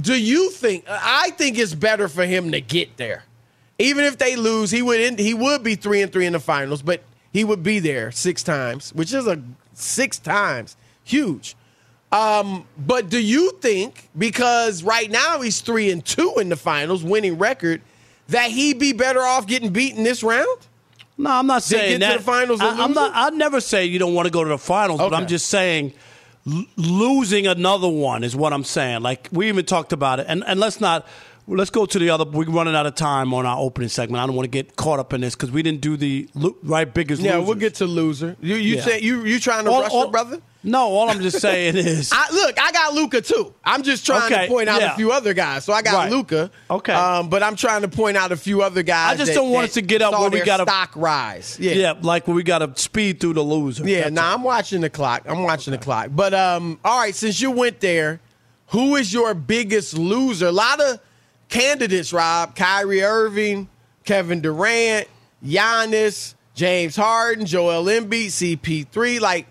do 0.00 0.14
you 0.14 0.50
think? 0.50 0.84
I 0.88 1.30
think 1.30 1.58
it's 1.58 1.74
better 1.74 2.06
for 2.06 2.24
him 2.24 2.52
to 2.52 2.60
get 2.60 2.96
there, 2.98 3.24
even 3.82 4.04
if 4.04 4.18
they 4.18 4.36
lose. 4.36 4.70
He 4.70 4.82
would 4.82 5.00
end, 5.00 5.18
he 5.18 5.34
would 5.34 5.62
be 5.62 5.74
three 5.74 6.02
and 6.02 6.12
three 6.12 6.26
in 6.26 6.32
the 6.32 6.40
finals, 6.40 6.82
but 6.82 7.02
he 7.32 7.44
would 7.44 7.62
be 7.62 7.78
there 7.78 8.10
six 8.10 8.42
times, 8.42 8.92
which 8.94 9.12
is 9.12 9.26
a 9.26 9.42
six 9.74 10.18
times 10.18 10.76
huge. 11.04 11.56
Um, 12.12 12.66
but 12.76 13.08
do 13.08 13.20
you 13.20 13.52
think 13.60 14.10
because 14.16 14.82
right 14.82 15.10
now 15.10 15.40
he's 15.40 15.60
three 15.62 15.90
and 15.90 16.04
two 16.04 16.34
in 16.38 16.50
the 16.50 16.56
finals, 16.56 17.02
winning 17.02 17.38
record, 17.38 17.80
that 18.28 18.50
he'd 18.50 18.78
be 18.78 18.92
better 18.92 19.20
off 19.20 19.46
getting 19.46 19.70
beaten 19.70 20.04
this 20.04 20.22
round? 20.22 20.68
No, 21.16 21.30
I'm 21.30 21.46
not 21.46 21.62
saying 21.62 22.00
get 22.00 22.00
that. 22.00 22.12
To 22.12 22.18
the 22.18 22.24
finals 22.24 22.60
I, 22.60 22.84
am 22.84 22.92
not. 22.92 23.14
I'd 23.14 23.34
never 23.34 23.60
say 23.60 23.86
you 23.86 23.98
don't 23.98 24.14
want 24.14 24.26
to 24.26 24.32
go 24.32 24.44
to 24.44 24.50
the 24.50 24.58
finals, 24.58 25.00
okay. 25.00 25.08
but 25.08 25.16
I'm 25.16 25.26
just 25.26 25.46
saying 25.46 25.94
l- 26.46 26.64
losing 26.76 27.46
another 27.46 27.88
one 27.88 28.24
is 28.24 28.36
what 28.36 28.52
I'm 28.52 28.64
saying. 28.64 29.02
Like 29.02 29.28
we 29.32 29.48
even 29.48 29.64
talked 29.64 29.92
about 29.92 30.20
it, 30.20 30.26
and 30.28 30.44
and 30.46 30.60
let's 30.60 30.80
not. 30.80 31.06
Let's 31.48 31.70
go 31.70 31.86
to 31.86 31.98
the 31.98 32.10
other. 32.10 32.24
We're 32.24 32.44
running 32.44 32.76
out 32.76 32.86
of 32.86 32.94
time 32.94 33.34
on 33.34 33.46
our 33.46 33.58
opening 33.58 33.88
segment. 33.88 34.22
I 34.22 34.26
don't 34.26 34.36
want 34.36 34.44
to 34.44 34.50
get 34.50 34.76
caught 34.76 35.00
up 35.00 35.12
in 35.12 35.20
this 35.20 35.34
because 35.34 35.50
we 35.50 35.62
didn't 35.62 35.80
do 35.80 35.96
the 35.96 36.28
right 36.62 36.92
biggest. 36.92 37.20
Yeah, 37.20 37.34
losers. 37.34 37.46
we'll 37.46 37.56
get 37.56 37.74
to 37.76 37.86
loser. 37.86 38.36
You 38.40 38.54
you 38.54 38.76
yeah. 38.76 38.82
say 38.82 39.00
you 39.00 39.24
you 39.24 39.40
trying 39.40 39.64
to 39.64 39.70
all, 39.70 39.82
rush 39.82 39.92
all, 39.92 40.04
it, 40.04 40.12
brother? 40.12 40.40
No, 40.64 40.82
all 40.82 41.10
I'm 41.10 41.20
just 41.20 41.40
saying 41.40 41.76
is, 41.76 42.12
I, 42.12 42.30
look, 42.32 42.60
I 42.60 42.70
got 42.70 42.94
Luka 42.94 43.20
too. 43.20 43.52
I'm 43.64 43.82
just 43.82 44.06
trying 44.06 44.32
okay, 44.32 44.46
to 44.46 44.52
point 44.52 44.68
out 44.68 44.80
yeah. 44.80 44.92
a 44.92 44.96
few 44.96 45.10
other 45.10 45.34
guys. 45.34 45.64
So 45.64 45.72
I 45.72 45.82
got 45.82 45.94
right. 45.94 46.12
Luka. 46.12 46.52
Okay, 46.70 46.92
um, 46.92 47.28
but 47.28 47.42
I'm 47.42 47.56
trying 47.56 47.82
to 47.82 47.88
point 47.88 48.16
out 48.16 48.30
a 48.30 48.36
few 48.36 48.62
other 48.62 48.84
guys. 48.84 49.14
I 49.14 49.16
just 49.16 49.32
that, 49.32 49.34
don't 49.34 49.50
want 49.50 49.64
us 49.64 49.74
to 49.74 49.82
get 49.82 50.02
up 50.02 50.12
where 50.12 50.30
we 50.30 50.42
got 50.42 50.58
to 50.58 50.62
stock 50.62 50.92
rise. 50.94 51.58
Yeah, 51.58 51.72
yeah, 51.72 51.94
like 52.00 52.28
where 52.28 52.36
we 52.36 52.44
got 52.44 52.58
to 52.58 52.80
speed 52.80 53.18
through 53.18 53.34
the 53.34 53.42
loser. 53.42 53.86
Yeah, 53.88 54.08
nah. 54.08 54.34
I'm 54.34 54.44
watching 54.44 54.82
the 54.82 54.90
clock. 54.90 55.24
I'm 55.26 55.42
watching 55.42 55.74
okay. 55.74 55.80
the 55.80 55.84
clock. 55.84 56.08
But 56.12 56.34
um, 56.34 56.78
all 56.84 57.00
right, 57.00 57.14
since 57.14 57.40
you 57.40 57.50
went 57.50 57.80
there, 57.80 58.20
who 58.68 58.94
is 58.94 59.12
your 59.12 59.34
biggest 59.34 59.98
loser? 59.98 60.46
A 60.46 60.52
lot 60.52 60.80
of 60.80 61.00
candidates, 61.52 62.12
Rob. 62.12 62.56
Kyrie 62.56 63.02
Irving, 63.02 63.68
Kevin 64.04 64.40
Durant, 64.40 65.06
Giannis, 65.44 66.34
James 66.54 66.96
Harden, 66.96 67.46
Joel 67.46 67.84
Embiid, 67.84 68.26
CP3. 68.26 69.20
Like 69.20 69.46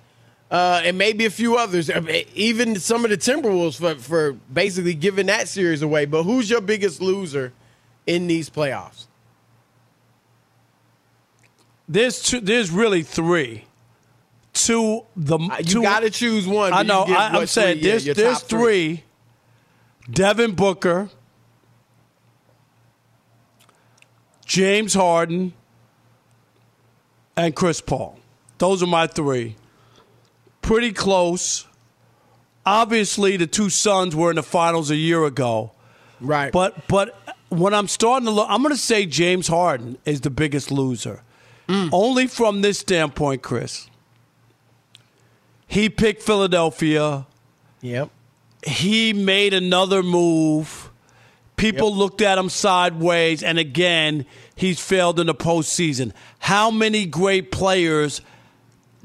uh, 0.51 0.81
and 0.83 0.97
maybe 0.97 1.25
a 1.25 1.29
few 1.29 1.55
others, 1.55 1.89
uh, 1.89 2.01
even 2.35 2.75
some 2.75 3.05
of 3.05 3.09
the 3.09 3.17
Timberwolves 3.17 3.79
for, 3.79 3.95
for 3.95 4.33
basically 4.53 4.93
giving 4.93 5.27
that 5.27 5.47
series 5.47 5.81
away. 5.81 6.05
But 6.05 6.23
who's 6.23 6.49
your 6.49 6.59
biggest 6.59 7.01
loser 7.01 7.53
in 8.05 8.27
these 8.27 8.49
playoffs? 8.49 9.07
There's 11.87 12.21
two, 12.21 12.41
there's 12.41 12.69
really 12.69 13.01
three. 13.01 13.65
Two 14.53 15.05
the 15.15 15.37
uh, 15.37 15.57
you 15.59 15.63
two, 15.63 15.81
got 15.81 16.01
to 16.01 16.09
choose 16.09 16.45
one. 16.45 16.73
I 16.73 16.83
know. 16.83 17.03
I, 17.03 17.37
am 17.37 17.47
saying 17.47 17.79
three, 17.79 17.89
there's 17.89 18.05
yeah, 18.05 18.13
there's 18.13 18.41
three. 18.41 18.97
three. 18.97 20.13
Devin 20.13 20.55
Booker, 20.55 21.09
James 24.51 24.93
Harden, 24.93 25.53
and 27.37 27.55
Chris 27.55 27.79
Paul. 27.79 28.19
Those 28.57 28.83
are 28.83 28.87
my 28.87 29.07
three 29.07 29.55
pretty 30.61 30.91
close. 30.91 31.65
Obviously, 32.65 33.37
the 33.37 33.47
two 33.47 33.69
Suns 33.69 34.13
were 34.13 34.29
in 34.29 34.35
the 34.35 34.43
finals 34.43 34.91
a 34.91 34.97
year 34.97 35.23
ago. 35.23 35.71
Right. 36.19 36.51
But 36.51 36.85
but 36.89 37.17
when 37.47 37.73
I'm 37.73 37.87
starting 37.87 38.25
to 38.25 38.31
look, 38.31 38.47
I'm 38.49 38.61
going 38.61 38.75
to 38.75 38.81
say 38.81 39.05
James 39.05 39.47
Harden 39.47 39.97
is 40.03 40.19
the 40.19 40.29
biggest 40.29 40.69
loser. 40.69 41.23
Mm. 41.69 41.87
Only 41.93 42.27
from 42.27 42.61
this 42.61 42.77
standpoint, 42.77 43.41
Chris. 43.41 43.89
He 45.65 45.87
picked 45.87 46.23
Philadelphia. 46.23 47.25
Yep. 47.79 48.09
He 48.67 49.13
made 49.13 49.53
another 49.53 50.03
move. 50.03 50.80
People 51.61 51.89
yep. 51.89 51.97
looked 51.97 52.21
at 52.21 52.39
him 52.39 52.49
sideways, 52.49 53.43
and 53.43 53.59
again, 53.59 54.25
he's 54.55 54.79
failed 54.79 55.19
in 55.19 55.27
the 55.27 55.35
postseason. 55.35 56.11
How 56.39 56.71
many 56.71 57.05
great 57.05 57.51
players, 57.51 58.21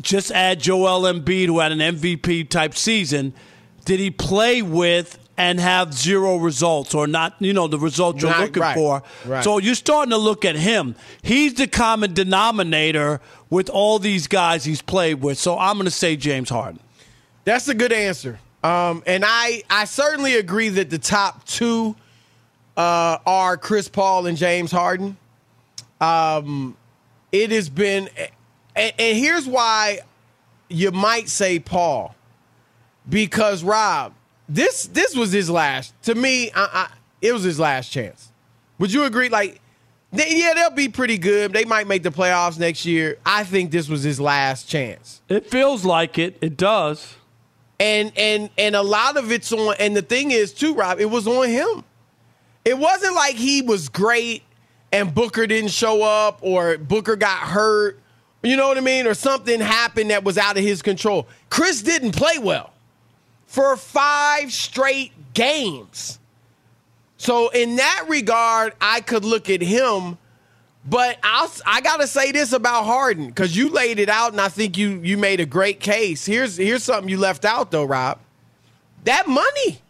just 0.01 0.33
add 0.33 0.61
Joel 0.61 1.03
Embiid, 1.03 1.47
who 1.47 1.59
had 1.59 1.71
an 1.71 1.81
MVP 1.81 2.49
type 2.49 2.75
season, 2.75 3.35
did 3.85 4.01
he 4.01 4.11
play 4.11 4.63
with 4.63 5.19
and 5.37 5.61
have 5.61 5.93
zero 5.93 6.37
results 6.37 6.95
or 6.95 7.07
not, 7.07 7.35
you 7.41 7.53
know, 7.53 7.69
the 7.69 7.79
results 7.79 8.23
you're 8.23 8.31
Not- 8.31 8.41
looking 8.41 8.63
right, 8.63 8.75
for? 8.75 9.03
right. 9.27 9.45
So 9.45 9.59
you're 9.59 9.75
starting 9.75 10.11
to 10.13 10.17
look 10.17 10.47
at 10.47 10.57
him. 10.57 10.97
He's 11.21 11.53
the 11.53 11.67
common 11.67 12.15
denominator 12.15 13.21
with 13.51 13.69
all 13.69 13.99
these 13.99 14.27
guys 14.29 14.65
he's 14.65 14.81
played 14.81 15.21
with. 15.21 15.37
So 15.37 15.59
I'm 15.59 15.75
going 15.75 15.85
to 15.85 15.91
say 15.91 16.17
James 16.17 16.49
Harden. 16.49 16.81
That's 17.45 17.69
a 17.69 17.75
good 17.75 17.93
answer. 17.93 18.41
Um, 18.65 19.03
and 19.07 19.25
I, 19.27 19.63
I 19.69 19.85
certainly 19.85 20.37
agree 20.37 20.71
that 20.71 20.89
the 20.89 20.99
top 20.99 21.45
two 21.45 21.97
uh, 22.77 23.19
are 23.27 23.57
Chris 23.57 23.89
Paul 23.89 24.27
and 24.27 24.37
James 24.37 24.71
Harden. 24.71 25.17
Um, 26.01 26.77
it 27.33 27.51
has 27.51 27.69
been, 27.69 28.09
and, 28.75 28.93
and 28.99 29.19
here's 29.19 29.47
why 29.47 30.01
you 30.69 30.91
might 30.91 31.29
say 31.29 31.59
Paul, 31.59 32.15
because 33.09 33.63
Rob, 33.63 34.13
this 34.49 34.87
this 34.87 35.15
was 35.17 35.33
his 35.33 35.49
last. 35.51 35.95
To 36.03 36.15
me, 36.15 36.51
I, 36.55 36.69
I, 36.73 36.89
it 37.23 37.33
was 37.33 37.43
his 37.43 37.59
last 37.59 37.91
chance. 37.91 38.31
Would 38.79 38.93
you 38.93 39.05
agree? 39.05 39.29
Like, 39.29 39.61
they, 40.13 40.37
yeah, 40.39 40.53
they'll 40.55 40.71
be 40.71 40.89
pretty 40.89 41.19
good. 41.19 41.53
They 41.53 41.65
might 41.65 41.87
make 41.87 42.03
the 42.03 42.11
playoffs 42.11 42.59
next 42.59 42.85
year. 42.85 43.19
I 43.25 43.43
think 43.45 43.71
this 43.71 43.89
was 43.89 44.03
his 44.03 44.21
last 44.21 44.69
chance 44.69 45.23
It 45.29 45.51
feels 45.51 45.85
like 45.85 46.19
it. 46.19 46.37
It 46.43 46.57
does. 46.57 47.15
and 47.81 48.13
and 48.17 48.51
and 48.59 48.77
a 48.77 48.83
lot 48.83 49.17
of 49.17 49.33
it's 49.33 49.53
on 49.53 49.75
and 49.81 49.97
the 49.97 50.03
thing 50.03 50.31
is 50.31 50.53
too 50.53 50.75
rob 50.75 51.01
it 51.01 51.11
was 51.11 51.27
on 51.27 51.49
him 51.49 51.85
it 52.67 52.77
wasn't 52.77 53.15
like 53.15 53.37
he 53.37 53.63
was 53.63 53.89
great 53.89 54.43
and 54.93 55.15
booker 55.15 55.47
didn't 55.47 55.71
show 55.71 56.03
up 56.03 56.41
or 56.43 56.77
booker 56.77 57.17
got 57.17 57.39
hurt. 57.39 58.01
You 58.43 58.57
know 58.57 58.69
what 58.69 58.77
i 58.77 58.81
mean? 58.81 59.07
Or 59.07 59.15
something 59.15 59.61
happened 59.61 60.11
that 60.11 60.25
was 60.25 60.37
out 60.37 60.59
of 60.59 60.63
his 60.63 60.83
control. 60.83 61.27
Chris 61.49 61.81
didn't 61.81 62.13
play 62.13 62.39
well 62.39 62.73
for 63.47 63.77
five 63.77 64.53
straight 64.53 65.13
games. 65.33 66.19
So 67.17 67.49
in 67.49 67.77
that 67.77 68.05
regard 68.09 68.75
i 68.81 69.01
could 69.01 69.25
look 69.25 69.49
at 69.49 69.63
him 69.63 70.19
but 70.89 71.19
I'll, 71.23 71.51
I 71.65 71.81
gotta 71.81 72.07
say 72.07 72.31
this 72.31 72.53
about 72.53 72.85
Harden 72.85 73.27
because 73.27 73.57
you 73.57 73.71
laid 73.71 73.99
it 73.99 74.09
out, 74.09 74.31
and 74.31 74.41
I 74.41 74.49
think 74.49 74.79
you 74.79 75.01
you 75.03 75.19
made 75.19 75.41
a 75.41 75.47
great 75.47 75.81
case. 75.81 76.25
Here's 76.25 76.57
here's 76.57 76.85
something 76.85 77.09
you 77.09 77.19
left 77.19 77.45
out 77.45 77.73
though, 77.73 77.85
Rob. 77.85 78.21
That 79.03 79.27
money, 79.27 79.81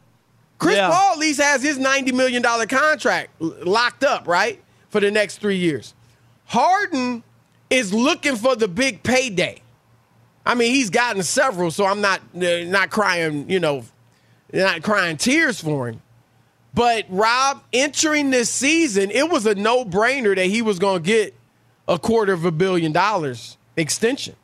Chris 0.59 0.77
Yeah. 0.77 0.91
Paul 0.91 1.13
at 1.13 1.19
least 1.19 1.41
has 1.41 1.63
his 1.63 1.79
ninety 1.79 2.13
million 2.13 2.43
dollar 2.43 2.67
contract 2.67 3.31
locked 3.41 4.05
up, 4.05 4.27
right, 4.27 4.63
for 4.89 5.01
the 5.01 5.11
next 5.11 5.39
three 5.39 5.57
years. 5.57 5.95
Harden 6.47 7.23
is 7.71 7.93
looking 7.93 8.37
for 8.37 8.57
the 8.57 8.69
big 8.69 9.03
payday. 9.03 9.61
I 10.45 10.55
mean, 10.55 10.73
he's 10.73 10.91
gotten 10.91 11.23
several, 11.23 11.71
so 11.71 11.85
I'm 11.85 12.01
not 12.01 12.21
uh, 12.35 12.65
not 12.65 12.91
crying, 12.91 13.51
you 13.51 13.59
know, 13.61 13.85
not 14.53 14.83
crying 14.83 15.17
tears 15.17 15.61
for 15.61 15.89
him. 15.89 16.01
But 16.73 17.07
Rob, 17.09 17.63
entering 17.73 18.31
this 18.31 18.51
season, 18.51 19.11
it 19.11 19.31
was 19.31 19.47
a 19.47 19.55
no 19.55 19.85
brainer 19.85 20.37
that 20.37 20.47
he 20.47 20.63
was 20.63 20.79
going 20.79 21.03
to 21.03 21.07
get 21.07 21.35
a 21.89 21.99
quarter 21.99 22.33
of 22.33 22.45
a 22.45 22.53
billion 22.53 22.93
dollars 22.93 23.57
extension. 23.77 24.37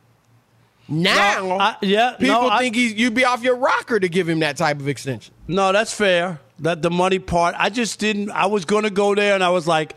Now, 0.89 1.39
No, 1.47 1.59
I- 1.59 1.75
yeah, 1.81 2.11
no, 2.11 2.17
people 2.17 2.51
I- 2.51 2.59
think 2.59 2.75
he's, 2.75 2.93
you'd 2.93 3.13
be 3.13 3.23
off 3.25 3.41
your 3.43 3.55
rocker 3.55 3.99
to 3.99 4.09
give 4.09 4.27
him 4.27 4.39
that 4.39 4.57
type 4.57 4.79
of 4.79 4.87
extension. 4.87 5.33
No, 5.47 5.71
that's 5.71 5.93
fair. 5.93 6.39
That 6.59 6.81
the 6.81 6.91
money 6.91 7.19
part. 7.19 7.55
I 7.57 7.69
just 7.69 7.99
didn't. 7.99 8.31
I 8.31 8.45
was 8.47 8.65
going 8.65 8.83
to 8.83 8.89
go 8.89 9.15
there, 9.15 9.33
and 9.33 9.43
I 9.43 9.49
was 9.49 9.65
like, 9.67 9.95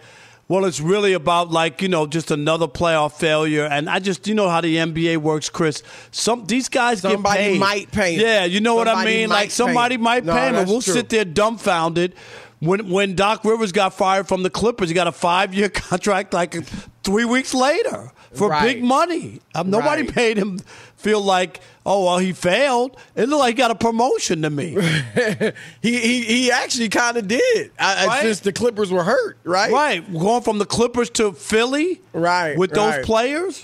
well, 0.49 0.64
it's 0.64 0.81
really 0.81 1.12
about 1.12 1.50
like 1.50 1.83
you 1.83 1.88
know 1.88 2.07
just 2.07 2.31
another 2.31 2.66
playoff 2.69 3.12
failure. 3.14 3.64
And 3.64 3.90
I 3.90 3.99
just 3.99 4.26
you 4.26 4.35
know 4.35 4.49
how 4.49 4.61
the 4.61 4.76
NBA 4.76 5.19
works, 5.19 5.49
Chris. 5.49 5.83
Some 6.12 6.47
these 6.47 6.69
guys 6.69 7.00
Somebody 7.00 7.38
get 7.43 7.50
paid. 7.52 7.61
might 7.61 7.90
pay. 7.93 8.14
Yeah, 8.16 8.45
you 8.45 8.61
know 8.61 8.75
what 8.76 8.89
I 8.89 9.04
mean. 9.04 9.28
Like 9.28 9.50
somebody 9.50 9.97
might 9.97 10.25
No, 10.25 10.32
pay 10.34 10.49
him, 10.49 10.54
and 10.56 10.69
we'll 10.69 10.80
true. 10.82 10.95
sit 10.95 11.08
there 11.08 11.25
dumbfounded. 11.25 12.15
When 12.60 12.89
when 12.89 13.15
Doc 13.17 13.45
Rivers 13.45 13.71
got 13.73 13.93
fired 13.93 14.26
from 14.28 14.43
the 14.43 14.50
Clippers, 14.50 14.89
he 14.89 14.95
got 14.95 15.06
a 15.08 15.13
five 15.13 15.52
year 15.52 15.69
contract 15.91 16.32
like 16.32 16.56
three 17.04 17.25
weeks 17.26 17.52
later 17.52 18.10
for 18.36 18.49
Right. 18.49 18.62
big 18.62 18.82
money. 18.84 19.40
Um, 19.54 19.70
nobody 19.70 20.02
Right. 20.02 20.16
made 20.16 20.36
him 20.36 20.60
feel 20.96 21.20
like, 21.20 21.60
oh 21.84 22.04
well, 22.04 22.18
he 22.18 22.32
failed. 22.32 22.96
It 23.14 23.28
looked 23.28 23.40
like 23.40 23.54
he 23.54 23.58
got 23.58 23.70
a 23.70 23.75
promotion 23.75 24.42
to 24.42 24.50
me. 24.50 24.76
He 25.82 25.99
he, 25.99 26.22
he 26.25 26.50
actually 26.50 26.88
kind 26.88 27.16
of 27.16 27.28
did 27.28 27.70
uh, 27.78 28.04
Right. 28.08 28.22
since 28.22 28.40
the 28.40 28.52
Clippers 28.52 28.90
were 28.90 29.04
hurt, 29.04 29.38
right? 29.44 29.72
Right, 29.72 30.12
going 30.12 30.42
from 30.42 30.58
the 30.58 30.66
Clippers 30.66 31.10
to 31.10 31.32
Philly, 31.32 32.00
Right, 32.12 32.56
with 32.56 32.72
those 32.72 33.04
players. 33.04 33.62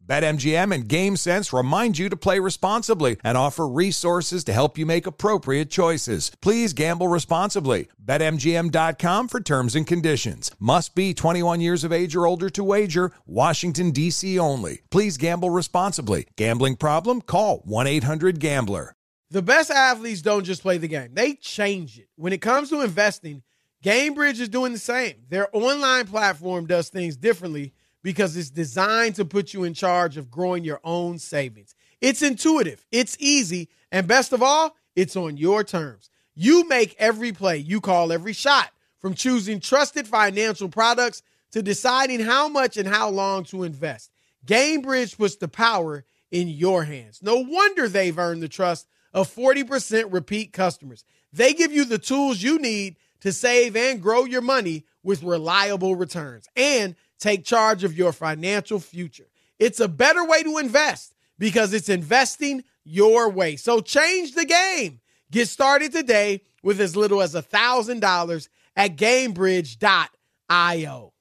BetMGM 0.11 0.75
and 0.75 0.89
GameSense 0.89 1.57
remind 1.57 1.97
you 1.97 2.09
to 2.09 2.17
play 2.17 2.37
responsibly 2.37 3.15
and 3.23 3.37
offer 3.37 3.65
resources 3.65 4.43
to 4.43 4.51
help 4.51 4.77
you 4.77 4.85
make 4.85 5.07
appropriate 5.07 5.69
choices. 5.69 6.33
Please 6.41 6.73
gamble 6.73 7.07
responsibly. 7.07 7.87
BetMGM.com 8.03 9.29
for 9.29 9.39
terms 9.39 9.73
and 9.73 9.87
conditions. 9.87 10.51
Must 10.59 10.95
be 10.95 11.13
21 11.13 11.61
years 11.61 11.85
of 11.85 11.93
age 11.93 12.13
or 12.13 12.27
older 12.27 12.49
to 12.49 12.61
wager. 12.61 13.13
Washington, 13.25 13.91
D.C. 13.91 14.37
only. 14.37 14.81
Please 14.89 15.15
gamble 15.15 15.49
responsibly. 15.49 16.27
Gambling 16.35 16.75
problem? 16.75 17.21
Call 17.21 17.59
1 17.59 17.87
800 17.87 18.41
Gambler. 18.41 18.93
The 19.29 19.41
best 19.41 19.71
athletes 19.71 20.21
don't 20.21 20.43
just 20.43 20.61
play 20.61 20.77
the 20.77 20.89
game, 20.89 21.13
they 21.13 21.35
change 21.35 21.97
it. 21.97 22.09
When 22.17 22.33
it 22.33 22.41
comes 22.41 22.67
to 22.71 22.81
investing, 22.81 23.43
GameBridge 23.81 24.41
is 24.41 24.49
doing 24.49 24.73
the 24.73 24.77
same. 24.77 25.23
Their 25.29 25.47
online 25.53 26.05
platform 26.05 26.65
does 26.65 26.89
things 26.89 27.15
differently 27.15 27.73
because 28.03 28.35
it's 28.35 28.49
designed 28.49 29.15
to 29.15 29.25
put 29.25 29.53
you 29.53 29.63
in 29.63 29.73
charge 29.73 30.17
of 30.17 30.31
growing 30.31 30.63
your 30.63 30.79
own 30.83 31.19
savings. 31.19 31.75
It's 31.99 32.21
intuitive, 32.21 32.85
it's 32.91 33.15
easy, 33.19 33.69
and 33.91 34.07
best 34.07 34.33
of 34.33 34.41
all, 34.41 34.75
it's 34.95 35.15
on 35.15 35.37
your 35.37 35.63
terms. 35.63 36.09
You 36.33 36.67
make 36.67 36.95
every 36.97 37.31
play, 37.31 37.57
you 37.57 37.81
call 37.81 38.11
every 38.11 38.33
shot, 38.33 38.71
from 38.99 39.13
choosing 39.13 39.59
trusted 39.59 40.07
financial 40.07 40.69
products 40.69 41.21
to 41.51 41.61
deciding 41.61 42.21
how 42.21 42.47
much 42.47 42.77
and 42.77 42.87
how 42.87 43.09
long 43.09 43.43
to 43.45 43.63
invest. 43.63 44.11
GameBridge 44.45 45.17
puts 45.17 45.35
the 45.35 45.47
power 45.47 46.05
in 46.31 46.47
your 46.47 46.83
hands. 46.83 47.21
No 47.21 47.37
wonder 47.37 47.87
they've 47.87 48.17
earned 48.17 48.41
the 48.41 48.47
trust 48.47 48.87
of 49.13 49.33
40% 49.33 50.11
repeat 50.11 50.53
customers. 50.53 51.03
They 51.33 51.53
give 51.53 51.71
you 51.71 51.85
the 51.85 51.97
tools 51.97 52.41
you 52.41 52.57
need 52.57 52.95
to 53.21 53.31
save 53.31 53.75
and 53.75 54.01
grow 54.01 54.25
your 54.25 54.41
money 54.41 54.85
with 55.03 55.23
reliable 55.23 55.95
returns 55.95 56.47
and 56.55 56.95
take 57.21 57.45
charge 57.45 57.85
of 57.85 57.97
your 57.97 58.11
financial 58.11 58.79
future. 58.79 59.27
It's 59.59 59.79
a 59.79 59.87
better 59.87 60.25
way 60.25 60.43
to 60.43 60.57
invest 60.57 61.13
because 61.37 61.73
it's 61.73 61.87
investing 61.87 62.65
your 62.83 63.29
way. 63.29 63.55
So 63.55 63.79
change 63.79 64.33
the 64.33 64.45
game. 64.45 64.99
Get 65.29 65.47
started 65.47 65.91
today 65.91 66.41
with 66.63 66.81
as 66.81 66.95
little 66.95 67.21
as 67.21 67.35
$1,000 67.35 68.49
at 68.75 68.97
gamebridge.io. 68.97 71.13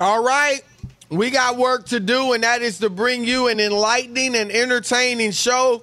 All 0.00 0.22
right. 0.22 0.60
We 1.10 1.30
got 1.30 1.58
work 1.58 1.86
to 1.86 1.98
do, 1.98 2.32
and 2.32 2.44
that 2.44 2.62
is 2.62 2.78
to 2.78 2.88
bring 2.88 3.24
you 3.24 3.48
an 3.48 3.58
enlightening 3.58 4.36
and 4.36 4.52
entertaining 4.52 5.32
show. 5.32 5.82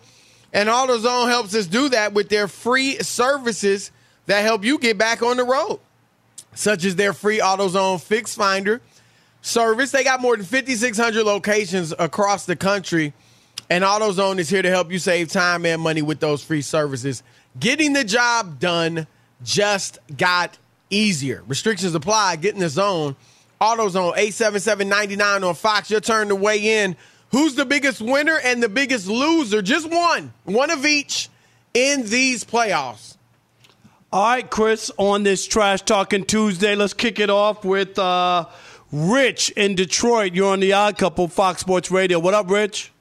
And 0.54 0.69
AutoZone 0.69 1.28
helps 1.28 1.54
us 1.54 1.67
do 1.67 1.89
that 1.89 2.13
with 2.13 2.30
their 2.30 2.47
free 2.47 2.97
services 3.00 3.91
that 4.28 4.41
help 4.41 4.63
you 4.63 4.80
get 4.80 4.97
back 4.97 5.21
on 5.21 5.36
the 5.36 5.43
road, 5.43 5.82
such 6.57 6.85
as 6.85 6.95
their 6.95 7.13
free 7.13 7.39
AutoZone 7.39 8.01
Fix 8.01 8.35
Finder 8.35 8.81
service. 9.41 9.91
They 9.91 10.03
got 10.03 10.21
more 10.21 10.35
than 10.35 10.45
5,600 10.45 11.23
locations 11.23 11.93
across 11.97 12.45
the 12.45 12.55
country, 12.55 13.13
and 13.69 13.83
AutoZone 13.83 14.39
is 14.39 14.49
here 14.49 14.61
to 14.61 14.69
help 14.69 14.91
you 14.91 14.99
save 14.99 15.29
time 15.29 15.65
and 15.65 15.81
money 15.81 16.01
with 16.01 16.19
those 16.19 16.43
free 16.43 16.61
services. 16.61 17.23
Getting 17.59 17.93
the 17.93 18.03
job 18.03 18.59
done 18.59 19.07
just 19.43 19.99
got 20.15 20.57
easier. 20.89 21.43
Restrictions 21.47 21.93
apply. 21.95 22.37
Get 22.37 22.53
in 22.53 22.59
the 22.59 22.69
zone. 22.69 23.15
AutoZone 23.61 24.15
877-99 24.15 25.47
on 25.47 25.55
Fox. 25.55 25.89
Your 25.89 25.99
turn 25.99 26.29
to 26.29 26.35
weigh 26.35 26.83
in. 26.83 26.95
Who's 27.31 27.55
the 27.55 27.65
biggest 27.65 28.01
winner 28.01 28.39
and 28.43 28.63
the 28.63 28.69
biggest 28.69 29.07
loser? 29.07 29.61
Just 29.61 29.89
one, 29.89 30.33
one 30.45 30.69
of 30.69 30.85
each 30.85 31.29
in 31.73 32.05
these 32.05 32.43
playoffs. 32.43 33.16
All 34.09 34.23
right, 34.23 34.49
Chris, 34.49 34.89
on 34.95 35.23
this 35.23 35.45
Trash 35.45 35.81
Talking 35.81 36.23
Tuesday, 36.23 36.75
let's 36.75 36.93
kick 36.93 37.19
it 37.19 37.29
off 37.29 37.65
with 37.65 37.99
uh, 37.99 38.45
Rich 38.89 39.49
in 39.49 39.75
Detroit. 39.75 40.33
You're 40.33 40.53
on 40.53 40.61
the 40.61 40.71
Odd 40.71 40.97
Couple, 40.97 41.27
Fox 41.27 41.59
Sports 41.59 41.91
Radio. 41.91 42.17
What 42.17 42.33
up, 42.33 42.49
Rich? 42.49 42.93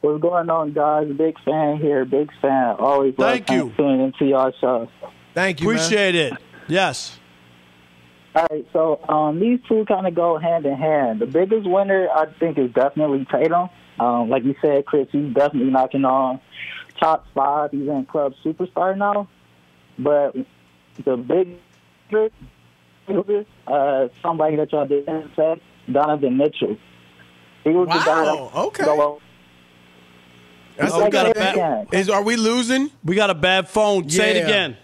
What's 0.00 0.22
going 0.22 0.48
on, 0.48 0.72
guys? 0.72 1.08
Big 1.18 1.38
fan 1.44 1.76
here. 1.76 2.06
Big 2.06 2.30
fan. 2.40 2.76
Always 2.78 3.14
Thank 3.18 3.50
love 3.50 3.58
you. 3.58 3.72
tuning 3.76 4.00
into 4.00 4.24
y'all 4.24 4.52
show. 4.58 4.88
Thank 5.34 5.60
you. 5.60 5.68
Appreciate 5.68 6.14
it. 6.14 6.32
Yes. 6.66 7.18
All 8.34 8.46
right, 8.50 8.66
so 8.72 9.00
um, 9.06 9.38
these 9.38 9.60
two 9.68 9.84
kind 9.84 10.06
of 10.06 10.14
go 10.14 10.38
hand 10.38 10.64
in 10.64 10.78
hand. 10.78 11.20
The 11.20 11.26
biggest 11.26 11.68
winner, 11.68 12.08
I 12.08 12.24
think, 12.40 12.56
is 12.56 12.72
definitely 12.72 13.26
Tatum. 13.30 13.68
Um, 14.00 14.30
like 14.30 14.44
you 14.44 14.54
said, 14.62 14.86
Chris, 14.86 15.08
he's 15.12 15.34
definitely 15.34 15.70
knocking 15.70 16.06
on 16.06 16.40
top 16.98 17.26
five. 17.34 17.70
He's 17.70 17.86
in 17.86 18.06
club 18.06 18.32
superstar 18.42 18.96
now. 18.96 19.28
But 19.98 20.34
the 21.04 21.16
big 21.16 21.58
uh, 23.66 24.08
somebody 24.22 24.56
that 24.56 24.72
y'all 24.72 24.86
didn't 24.86 25.30
say, 25.36 25.60
Donovan 25.90 26.36
Mitchell. 26.36 26.76
He 27.64 27.70
was 27.70 27.88
the 27.88 27.94
guy. 27.94 28.22
Wow. 28.22 28.50
that- 28.52 28.58
Okay. 28.60 28.84
So, 28.84 29.20
That's 30.76 30.92
Oh, 30.92 31.04
we 31.04 31.10
got 31.10 31.30
a 31.30 31.34
bad, 31.34 31.86
Is 31.92 32.10
are 32.10 32.22
we 32.22 32.36
losing? 32.36 32.90
we 33.04 33.14
got 33.14 33.30
a 33.30 33.34
bad 33.34 33.68
phone. 33.68 34.08
Say 34.08 34.36
it 34.38 34.44
again. 34.44 34.76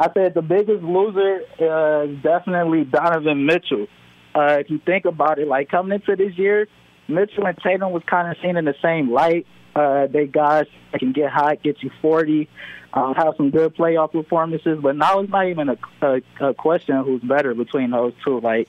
I 0.00 0.08
said 0.14 0.34
the 0.34 0.42
biggest 0.42 0.82
loser 0.82 1.40
uh, 1.60 2.04
is 2.10 2.22
definitely 2.22 2.84
Donovan 2.84 3.44
Mitchell. 3.46 3.86
Uh, 4.34 4.56
if 4.60 4.70
you 4.70 4.78
think 4.84 5.04
about 5.04 5.38
it, 5.38 5.46
like 5.46 5.68
coming 5.68 5.92
into 6.00 6.16
this 6.16 6.36
year, 6.38 6.66
Mitchell 7.06 7.46
and 7.46 7.56
Tatum 7.58 7.92
was 7.92 8.02
kind 8.08 8.28
of 8.30 8.36
seen 8.42 8.56
in 8.56 8.64
the 8.64 8.74
same 8.82 9.12
light. 9.12 9.46
Uh, 9.74 10.06
they 10.08 10.26
guys 10.26 10.66
that 10.92 10.98
can 10.98 11.12
get 11.12 11.30
hot, 11.30 11.62
get 11.62 11.82
you 11.82 11.90
40, 12.02 12.48
um, 12.92 13.14
have 13.14 13.34
some 13.36 13.50
good 13.50 13.74
playoff 13.76 14.12
performances. 14.12 14.78
But 14.82 14.96
now 14.96 15.20
it's 15.20 15.30
not 15.30 15.46
even 15.46 15.68
a, 15.68 15.78
a, 16.02 16.20
a 16.40 16.54
question 16.54 16.96
of 16.96 17.06
who's 17.06 17.22
better 17.22 17.54
between 17.54 17.90
those 17.90 18.12
two. 18.24 18.40
Like 18.40 18.68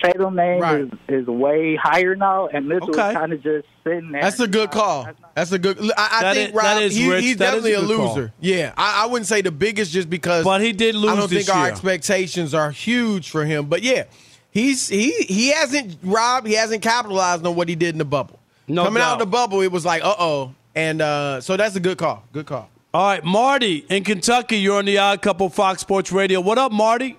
Tatum 0.00 0.36
name 0.36 0.60
Right. 0.60 0.80
is, 0.82 0.90
is 1.08 1.26
way 1.26 1.74
higher 1.74 2.14
now, 2.14 2.46
and 2.48 2.68
Mitchell 2.68 2.90
Okay. 2.90 3.08
is 3.08 3.14
kind 3.16 3.32
of 3.32 3.42
just 3.42 3.66
sitting 3.82 4.12
there. 4.12 4.20
That's 4.22 4.38
a 4.38 4.46
good 4.46 4.70
call. 4.70 5.08
That's 5.34 5.50
a 5.52 5.58
good. 5.58 5.78
I, 5.96 6.08
I 6.12 6.22
That 6.22 6.34
think 6.34 6.48
is- 6.50 6.54
Rob, 6.54 6.64
that 6.64 6.82
is 6.82 6.94
he- 6.94 7.02
he's 7.02 7.10
That 7.38 7.54
is 7.54 7.62
definitely 7.64 7.72
a 7.72 7.80
a, 7.80 7.86
good 7.86 7.96
call. 7.96 8.14
loser. 8.14 8.32
Yeah, 8.40 8.72
I, 8.76 9.02
I 9.04 9.06
wouldn't 9.06 9.26
say 9.26 9.40
the 9.40 9.50
biggest 9.50 9.92
just 9.92 10.08
because, 10.10 10.44
But 10.44 10.60
he 10.60 10.72
did 10.72 10.94
lose 10.94 11.10
I 11.10 11.16
don't 11.16 11.30
this 11.30 11.46
think 11.46 11.56
our 11.58 11.66
expectations 11.68 12.54
are 12.54 12.70
huge 12.70 13.30
for 13.30 13.44
him. 13.44 13.66
But 13.66 13.82
yeah, 13.82 14.04
he's 14.50 14.86
he 14.88 15.10
he 15.22 15.48
hasn't 15.48 15.96
Rob. 16.04 16.46
He 16.46 16.54
hasn't 16.54 16.82
capitalized 16.82 17.44
on 17.44 17.56
what 17.56 17.68
he 17.68 17.74
did 17.74 17.94
in 17.94 17.98
the 17.98 18.04
bubble. 18.04 18.35
No 18.68 18.84
Coming 18.84 19.02
out 19.02 19.06
doubt. 19.06 19.12
of 19.14 19.18
the 19.20 19.26
bubble, 19.26 19.60
it 19.62 19.70
was 19.70 19.84
like 19.84 20.02
uh 20.04 20.14
oh, 20.18 20.54
and 20.74 21.00
uh, 21.00 21.40
so 21.40 21.56
that's 21.56 21.76
a 21.76 21.80
good 21.80 21.98
call. 21.98 22.24
Good 22.32 22.46
call. 22.46 22.68
All 22.92 23.06
right, 23.08 23.22
Marty 23.24 23.84
in 23.88 24.04
Kentucky. 24.04 24.56
You're 24.58 24.78
on 24.78 24.84
the 24.86 24.98
Odd 24.98 25.22
Couple 25.22 25.48
Fox 25.50 25.80
Sports 25.82 26.10
Radio. 26.12 26.40
What 26.40 26.58
up, 26.58 26.72
Marty? 26.72 27.16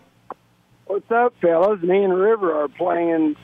What's 0.88 1.10
up, 1.12 1.34
fellas? 1.42 1.82
Me 1.82 2.04
and 2.04 2.14
River 2.18 2.54
are 2.64 2.68
playing 2.68 3.36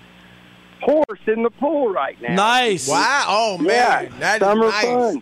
horse 0.82 1.20
in 1.28 1.44
the 1.44 1.50
pool 1.50 1.90
right 1.94 2.20
now. 2.22 2.36
Nice. 2.36 2.88
Wow. 2.88 3.26
Oh 3.28 3.58
man, 3.58 3.68
Yeah, 3.68 4.10
that 4.20 4.42
is 4.42 4.48
summer 4.48 4.68
nice. 4.70 4.84
fun. 4.86 5.22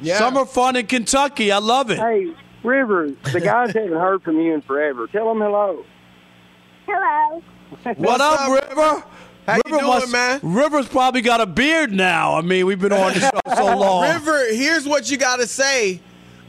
Yeah. 0.00 0.18
Summer 0.18 0.44
fun 0.44 0.76
in 0.76 0.86
Kentucky. 0.86 1.52
I 1.52 1.58
love 1.58 1.90
it. 1.90 1.98
Hey, 1.98 2.32
River, 2.64 3.10
the 3.32 3.40
guys 3.40 3.68
haven't 3.74 3.92
heard 3.92 4.22
from 4.22 4.38
you 4.40 4.52
in 4.54 4.62
forever. 4.62 5.06
Tell 5.06 5.28
them 5.28 5.40
hello. 5.40 5.84
Hello. 6.86 7.42
What 7.96 8.20
up, 8.20 8.40
up, 8.40 8.68
River? 8.68 9.04
How 9.46 9.56
you 9.56 9.62
River 9.66 9.78
doing, 9.78 9.86
must- 9.86 10.12
man? 10.12 10.40
River's 10.42 10.88
probably 10.88 11.20
got 11.20 11.40
a 11.40 11.46
beard 11.46 11.92
now. 11.92 12.34
I 12.36 12.42
mean, 12.42 12.66
we've 12.66 12.80
been 12.80 12.92
on 12.92 13.12
the 13.14 13.20
show 13.20 13.54
so 13.56 13.64
long. 13.78 14.02
River, 14.08 14.46
here's 14.52 14.86
what 14.86 15.10
you 15.10 15.16
got 15.16 15.36
to 15.36 15.46
say. 15.46 16.00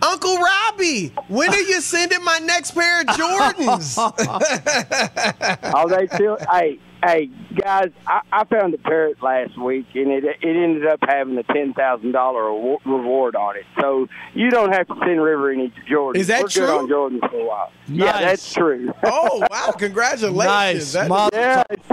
Uncle 0.01 0.37
Robbie, 0.37 1.13
when 1.29 1.49
are 1.53 1.61
you 1.61 1.79
sending 1.79 2.21
my 2.25 2.37
next 2.39 2.71
pair 2.71 3.01
of 3.01 3.07
Jordans? 3.07 3.95
oh, 5.75 5.87
they 5.87 6.07
still. 6.07 6.37
hey, 6.51 6.77
hey, 7.05 7.29
guys, 7.55 7.89
I, 8.05 8.19
I 8.31 8.43
found 8.43 8.73
a 8.73 8.77
parrot 8.79 9.23
last 9.23 9.57
week, 9.57 9.85
and 9.95 10.11
it 10.11 10.25
it 10.25 10.37
ended 10.43 10.85
up 10.87 10.99
having 11.07 11.37
a 11.37 11.43
ten 11.43 11.73
thousand 11.73 12.11
dollar 12.11 12.43
reward 12.85 13.37
on 13.37 13.55
it. 13.55 13.65
So 13.79 14.07
you 14.33 14.49
don't 14.49 14.73
have 14.73 14.87
to 14.87 14.95
send 15.05 15.21
River 15.21 15.51
any 15.51 15.71
Jordans. 15.89 16.17
Is 16.17 16.27
that 16.27 16.41
We're 16.43 16.49
true? 16.49 16.65
Good 16.65 16.79
on 16.79 16.89
Jordans 16.89 17.29
for 17.29 17.39
a 17.39 17.45
while. 17.45 17.71
Yeah, 17.87 18.19
that's 18.19 18.53
true. 18.53 18.91
oh, 19.05 19.45
wow. 19.49 19.71
Congratulations. 19.77 20.35
Nice. 20.45 20.93
That 20.93 21.05
is- 21.11 21.29
Yeah, 21.33 21.63
it's 21.69 21.87
crazy, 21.87 21.92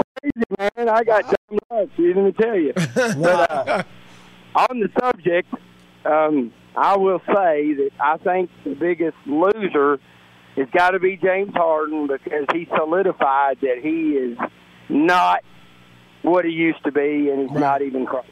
man. 0.58 0.88
I 0.88 1.04
got 1.04 1.24
dumb 1.24 1.58
nuts. 1.70 1.90
Let 1.98 2.16
me 2.16 2.32
tell 2.32 2.56
you. 2.56 2.72
But, 2.94 3.50
uh, 3.50 3.82
on 4.54 4.80
the 4.80 4.90
subject, 4.98 5.52
um, 6.04 6.52
I 6.76 6.96
will 6.96 7.20
say 7.26 7.74
that 7.74 7.90
I 8.00 8.16
think 8.18 8.50
the 8.64 8.74
biggest 8.74 9.16
loser 9.26 10.00
has 10.56 10.68
got 10.72 10.90
to 10.90 10.98
be 10.98 11.16
James 11.16 11.52
Harden 11.54 12.06
because 12.06 12.46
he 12.52 12.66
solidified 12.76 13.58
that 13.60 13.78
he 13.82 14.12
is 14.12 14.38
not 14.88 15.40
what 16.22 16.44
he 16.44 16.50
used 16.50 16.82
to 16.84 16.92
be, 16.92 17.30
and 17.30 17.48
he's 17.48 17.58
not 17.58 17.82
even 17.82 18.06
close. 18.06 18.24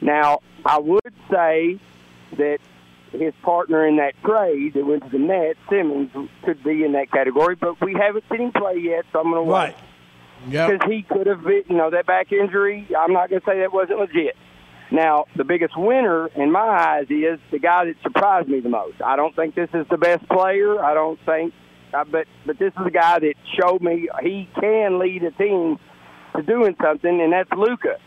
Now, 0.00 0.38
I 0.64 0.78
would 0.78 1.12
say 1.30 1.78
that 2.36 2.58
his 3.12 3.34
partner 3.42 3.86
in 3.86 3.96
that 3.96 4.14
trade 4.22 4.74
that 4.74 4.86
went 4.86 5.02
to 5.04 5.10
the 5.10 5.18
Nets, 5.18 5.58
Simmons, 5.68 6.10
could 6.44 6.62
be 6.62 6.84
in 6.84 6.92
that 6.92 7.10
category, 7.10 7.56
but 7.56 7.80
we 7.80 7.94
haven't 7.94 8.24
seen 8.30 8.42
him 8.42 8.52
play 8.52 8.78
yet, 8.78 9.04
so 9.12 9.20
I'm 9.20 9.30
going 9.30 9.36
to 9.36 9.42
wait 9.42 9.52
Right. 9.58 9.76
Yep. 10.48 10.70
because 10.70 10.90
he 10.90 11.02
could 11.02 11.26
have 11.26 11.42
you 11.44 11.64
know, 11.76 11.90
that 11.90 12.06
back 12.06 12.32
injury. 12.32 12.86
I'm 12.98 13.12
not 13.12 13.30
going 13.30 13.40
to 13.40 13.46
say 13.46 13.60
that 13.60 13.72
wasn't 13.72 13.98
legit. 13.98 14.36
Now, 14.90 15.26
the 15.36 15.44
biggest 15.44 15.76
winner 15.76 16.28
in 16.28 16.50
my 16.50 16.60
eyes 16.60 17.06
is 17.10 17.38
the 17.50 17.58
guy 17.58 17.84
that 17.86 17.96
surprised 18.02 18.48
me 18.48 18.60
the 18.60 18.70
most. 18.70 19.02
I 19.04 19.16
don't 19.16 19.36
think 19.36 19.54
this 19.54 19.68
is 19.74 19.86
the 19.90 19.98
best 19.98 20.26
player. 20.28 20.82
I 20.82 20.94
don't 20.94 21.18
think, 21.26 21.52
uh, 21.92 22.04
but 22.04 22.26
but 22.46 22.58
this 22.58 22.72
is 22.80 22.86
a 22.86 22.90
guy 22.90 23.18
that 23.18 23.34
showed 23.60 23.82
me 23.82 24.08
he 24.22 24.48
can 24.58 24.98
lead 24.98 25.24
a 25.24 25.30
team 25.32 25.78
to 26.34 26.42
doing 26.42 26.74
something, 26.82 27.20
and 27.20 27.32
that's 27.32 27.50
Luka. 27.52 27.98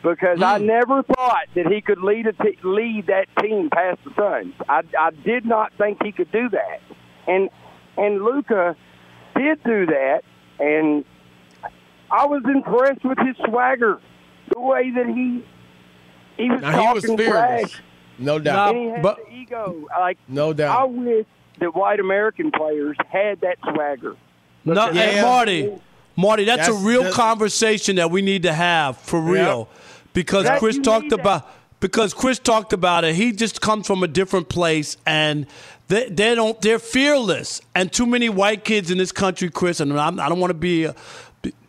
Because 0.00 0.40
I 0.40 0.58
never 0.58 1.02
thought 1.02 1.46
that 1.56 1.66
he 1.66 1.80
could 1.80 1.98
lead 1.98 2.28
a 2.28 2.32
t- 2.32 2.58
lead 2.62 3.08
that 3.08 3.26
team 3.42 3.68
past 3.68 3.98
the 4.04 4.12
Suns. 4.14 4.54
I 4.68 4.82
I 4.96 5.10
did 5.10 5.44
not 5.44 5.72
think 5.76 5.98
he 6.04 6.12
could 6.12 6.30
do 6.30 6.48
that, 6.50 6.80
and 7.26 7.50
and 7.96 8.22
Luka 8.22 8.76
did 9.34 9.62
do 9.64 9.86
that, 9.86 10.22
and 10.60 11.04
I 12.10 12.26
was 12.26 12.42
impressed 12.44 13.04
with 13.04 13.18
his 13.18 13.36
swagger, 13.46 14.00
the 14.52 14.60
way 14.60 14.90
that 14.90 15.06
he 15.06 15.44
he 16.36 16.50
was 16.50 16.60
Now, 16.62 16.70
he 16.70 16.76
talking 16.76 16.94
was 16.94 17.04
fearless. 17.04 17.70
trash, 17.72 17.82
No 18.18 18.38
doubt. 18.38 18.74
and 18.74 18.78
he 18.84 18.90
had 18.90 19.02
but- 19.02 19.16
the 19.26 19.32
ego. 19.34 19.86
Like 19.98 20.18
No 20.28 20.52
doubt. 20.52 20.80
I 20.80 20.84
wish 20.84 21.26
that 21.60 21.74
white 21.74 22.00
American 22.00 22.50
players 22.52 22.96
had 23.10 23.40
that 23.40 23.58
swagger. 23.72 24.14
No, 24.64 24.90
Yeah. 24.90 24.92
hey, 24.92 25.22
Marty, 25.22 25.72
Marty, 26.16 26.44
that's, 26.44 26.66
That's- 26.66 26.82
a 26.82 26.86
real 26.86 27.00
that's- 27.02 27.16
conversation 27.16 27.96
that 27.96 28.10
we 28.10 28.22
need 28.22 28.42
to 28.44 28.52
have 28.52 28.96
for 28.98 29.20
real, 29.20 29.68
because 30.12 30.44
That 30.44 30.58
Chris 30.60 30.78
talked 30.78 31.04
need 31.04 31.10
to- 31.10 31.14
about 31.20 31.48
because 31.80 32.12
Chris 32.12 32.40
talked 32.40 32.72
about 32.72 33.04
it. 33.04 33.14
He 33.14 33.30
just 33.30 33.60
comes 33.60 33.86
from 33.86 34.02
a 34.02 34.08
different 34.08 34.48
place, 34.48 34.96
and 35.06 35.46
they, 35.86 36.08
they 36.08 36.34
don't 36.34 36.60
they're 36.60 36.80
fearless. 36.80 37.60
And 37.74 37.92
too 37.92 38.04
many 38.06 38.28
white 38.28 38.64
kids 38.64 38.90
in 38.90 38.98
this 38.98 39.12
country, 39.12 39.48
Chris, 39.48 39.78
and 39.80 39.92
I'm, 39.98 40.18
I 40.18 40.28
don't 40.28 40.40
want 40.40 40.50
to 40.50 40.54
be 40.58 40.86
uh, 40.88 40.92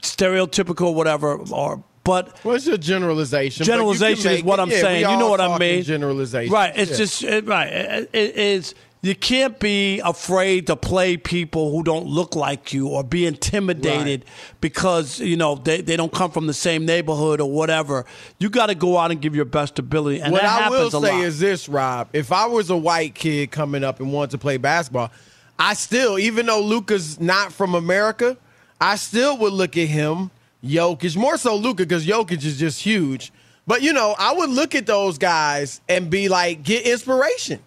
stereotypical 0.01 0.93
whatever, 0.93 1.36
or 1.51 1.84
but 2.03 2.38
What's 2.43 2.65
your 2.65 2.77
generalization? 2.77 3.62
But 3.62 3.67
you 3.67 3.71
can 3.71 3.79
generalization 3.79 4.32
is 4.32 4.43
what. 4.43 4.60
I'm 4.60 4.69
Yeah, 4.69 4.82
saying. 4.82 5.10
You 5.10 5.17
know 5.17 5.29
what 5.29 5.41
I 5.41 5.58
mean? 5.58 5.84
Generalization. 5.84 6.51
Right. 6.53 6.73
It's 6.75 6.91
Yeah. 6.91 6.97
just 6.97 7.23
it, 7.23 7.45
right. 7.45 7.67
It, 7.67 8.10
it 8.13 8.36
is 8.36 8.73
you 9.01 9.15
can't 9.15 9.60
be 9.60 9.99
afraid 9.99 10.67
to 10.67 10.75
play 10.75 11.15
people 11.15 11.71
who 11.71 11.84
don't 11.84 12.05
look 12.05 12.36
like 12.36 12.73
you 12.73 12.88
or 12.89 13.01
be 13.03 13.25
intimidated 13.25 14.25
because 14.60 15.19
you 15.19 15.38
know 15.38 15.55
they, 15.55 15.82
they 15.82 15.95
don't 15.95 16.12
come 16.12 16.32
from 16.32 16.47
the 16.47 16.53
same 16.53 16.86
neighborhood 16.86 17.39
or 17.39 17.49
whatever. 17.49 18.05
You 18.39 18.49
got 18.49 18.65
to 18.67 18.75
go 18.75 18.97
out 18.97 19.12
and 19.12 19.21
give 19.21 19.36
your 19.36 19.45
best 19.45 19.79
ability, 19.79 20.19
and 20.21 20.34
what 20.34 20.43
I 20.43 20.69
will 20.69 20.91
say 20.91 20.97
lot. 20.97 21.23
is 21.23 21.39
this, 21.39 21.69
Rob. 21.69 22.10
If 22.12 22.32
I 22.32 22.47
was 22.47 22.69
a 22.69 22.77
white 22.77 23.15
kid 23.15 23.51
coming 23.51 23.84
up 23.86 23.99
and 24.01 24.12
wanted 24.12 24.32
to 24.32 24.38
play 24.38 24.58
basketball, 24.58 25.12
I 25.58 25.75
still, 25.75 26.19
even 26.19 26.45
though 26.45 26.62
Luka's 26.62 27.19
not 27.21 27.53
from 27.53 27.75
America, 27.75 28.36
I 28.81 28.95
still 28.95 29.37
would 29.37 29.53
look 29.53 29.77
at 29.77 29.87
him, 29.87 30.31
Jokic, 30.63 31.15
more 31.17 31.37
so 31.37 31.55
Luka 31.55 31.83
because 31.83 32.05
Jokic 32.05 32.43
is 32.43 32.57
just 32.57 32.81
huge. 32.81 33.31
But 33.67 33.81
you 33.81 33.93
know, 33.93 34.15
I 34.17 34.33
would 34.33 34.49
look 34.49 34.73
at 34.75 34.85
those 34.85 35.17
guys 35.17 35.81
and 35.87 36.09
be 36.09 36.29
like, 36.29 36.63
get 36.63 36.85
inspiration. 36.85 37.59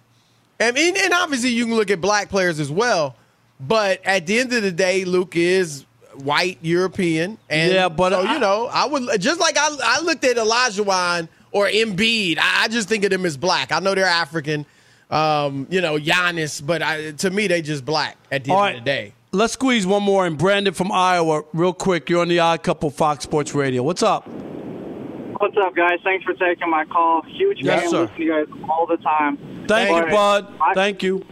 And, 0.58 0.76
and, 0.76 0.96
and 0.96 1.12
obviously, 1.12 1.50
you 1.50 1.66
can 1.66 1.74
look 1.74 1.90
at 1.90 2.00
black 2.00 2.28
players 2.28 2.60
as 2.60 2.70
well. 2.70 3.16
But 3.60 4.00
at 4.04 4.26
the 4.26 4.38
end 4.38 4.52
of 4.52 4.62
the 4.62 4.72
day, 4.72 5.04
Luke 5.04 5.36
is 5.36 5.84
white 6.14 6.58
European, 6.62 7.38
and 7.48 7.72
Yeah, 7.72 7.88
but 7.88 8.12
so, 8.12 8.22
I- 8.22 8.32
you 8.34 8.38
know, 8.38 8.68
I 8.72 8.86
would 8.86 9.20
just 9.20 9.40
like 9.40 9.56
I, 9.56 9.76
I 9.82 10.00
looked 10.00 10.24
at 10.24 10.36
Olajuwon 10.36 11.28
or 11.52 11.66
Embiid. 11.66 12.38
I, 12.38 12.64
I 12.64 12.68
just 12.68 12.88
think 12.88 13.04
of 13.04 13.10
them 13.10 13.24
as 13.24 13.36
black. 13.36 13.72
I 13.72 13.78
know 13.78 13.94
they're 13.94 14.04
African, 14.04 14.66
um, 15.10 15.66
you 15.70 15.80
know, 15.80 15.98
Giannis, 15.98 16.64
but 16.64 16.82
I, 16.82 17.12
to 17.12 17.30
me, 17.30 17.46
they 17.46 17.62
just 17.62 17.84
black 17.84 18.16
at 18.30 18.44
the 18.44 18.52
end 18.52 18.60
right. 18.60 18.76
of 18.76 18.80
the 18.80 18.84
day. 18.84 19.12
Let's 19.34 19.54
squeeze 19.54 19.86
one 19.86 20.02
more 20.02 20.26
in. 20.26 20.34
Brandon 20.36 20.74
from 20.74 20.92
Iowa, 20.92 21.44
real 21.54 21.72
quick. 21.72 22.10
You're 22.10 22.20
on 22.20 22.28
the 22.28 22.38
Odd 22.38 22.62
Couple 22.62 22.90
Fox 22.90 23.24
Sports 23.24 23.54
Radio. 23.54 23.82
What's 23.82 24.02
up? 24.02 24.28
What's 24.28 25.56
up, 25.56 25.74
guys? 25.74 25.98
Thanks 26.04 26.22
for 26.24 26.34
taking 26.34 26.68
my 26.68 26.84
call. 26.84 27.22
Huge 27.22 27.62
Yes, 27.62 27.80
fan. 27.82 27.90
sir. 27.90 28.00
Listen 28.02 28.16
to 28.16 28.22
you 28.22 28.30
guys 28.30 28.46
all 28.68 28.86
the 28.86 28.98
time. 28.98 29.38
Thank 29.66 29.88
you, 29.88 30.10
Bud. 30.12 30.46
I- 30.60 30.74
Thank 30.74 31.02
you. 31.02 31.24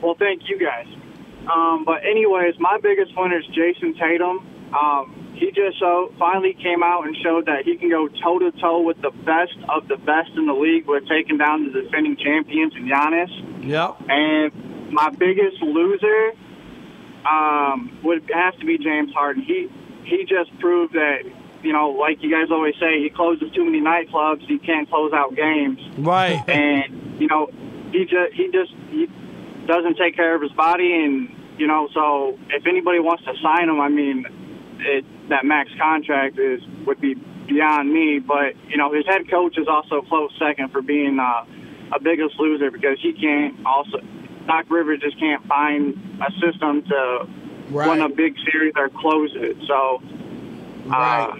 Well, 0.00 0.14
thank 0.16 0.48
you 0.48 0.58
guys. 0.60 0.86
Um, 1.52 1.84
but 1.84 2.04
anyways, 2.04 2.54
my 2.60 2.78
biggest 2.80 3.10
winner 3.16 3.38
is 3.40 3.46
Jayson 3.46 3.94
Tatum. 3.98 4.46
Um, 4.72 5.32
he 5.34 5.50
just 5.50 5.78
so 5.80 6.12
finally 6.20 6.54
came 6.54 6.84
out 6.84 7.04
and 7.04 7.16
showed 7.16 7.46
that 7.46 7.64
he 7.64 7.76
can 7.76 7.90
go 7.90 8.06
toe 8.22 8.38
to 8.38 8.52
toe 8.60 8.82
with 8.82 9.00
the 9.02 9.10
best 9.10 9.54
of 9.68 9.88
the 9.88 9.96
best 9.96 10.30
in 10.36 10.46
the 10.46 10.52
league 10.54 10.86
with 10.86 11.08
taking 11.08 11.36
down 11.36 11.64
the 11.72 11.82
defending 11.82 12.16
champions 12.16 12.74
and 12.76 12.88
Giannis. 12.88 13.64
Yep. 13.66 13.96
And 14.08 14.92
my 14.92 15.10
biggest 15.10 15.60
loser 15.62 16.32
um, 17.26 17.98
would 18.04 18.28
have 18.32 18.58
to 18.58 18.66
be 18.66 18.78
James 18.78 19.12
Harden. 19.12 19.42
He 19.42 19.68
he 20.04 20.24
just 20.24 20.56
proved 20.58 20.94
that 20.94 21.22
you 21.62 21.72
know, 21.72 21.90
like 21.90 22.22
you 22.22 22.30
guys 22.30 22.50
always 22.50 22.74
say, 22.80 23.02
he 23.02 23.10
closes 23.10 23.50
too 23.52 23.64
many 23.64 23.80
nightclubs. 23.80 24.46
He 24.46 24.58
can't 24.58 24.88
close 24.88 25.12
out 25.12 25.34
games. 25.34 25.80
Right. 25.98 26.42
And 26.48 27.20
you 27.20 27.26
know, 27.26 27.48
he 27.92 28.04
just 28.04 28.32
he 28.34 28.50
just 28.52 28.72
he 28.90 29.08
doesn't 29.66 29.96
take 29.96 30.14
care 30.14 30.34
of 30.34 30.42
his 30.42 30.52
body, 30.52 31.04
and 31.04 31.28
you 31.58 31.66
know, 31.66 31.88
so 31.92 32.38
if 32.50 32.66
anybody 32.66 33.00
wants 33.00 33.24
to 33.24 33.32
sign 33.42 33.68
him, 33.68 33.80
I 33.80 33.88
mean, 33.88 34.24
it, 34.78 35.04
that 35.28 35.44
max 35.44 35.70
contract 35.78 36.38
is 36.38 36.62
would 36.86 37.00
be 37.00 37.14
beyond 37.14 37.92
me. 37.92 38.20
But 38.20 38.54
you 38.68 38.76
know, 38.76 38.92
his 38.92 39.04
head 39.06 39.28
coach 39.30 39.58
is 39.58 39.66
also 39.68 40.02
close 40.02 40.30
second 40.38 40.70
for 40.70 40.80
being 40.80 41.18
uh, 41.18 41.44
a 41.94 42.00
biggest 42.00 42.38
loser 42.38 42.70
because 42.70 42.98
he 43.02 43.12
can't 43.12 43.66
also. 43.66 43.98
Doc 44.48 44.64
Rivers 44.70 45.00
just 45.00 45.18
can't 45.20 45.44
find 45.46 45.94
a 46.26 46.32
system 46.40 46.82
to 46.88 47.28
win 47.70 48.00
a 48.00 48.08
big 48.08 48.34
series 48.50 48.72
or 48.76 48.88
close 48.88 49.30
it. 49.36 49.56
So, 49.68 50.02
uh, 50.90 51.36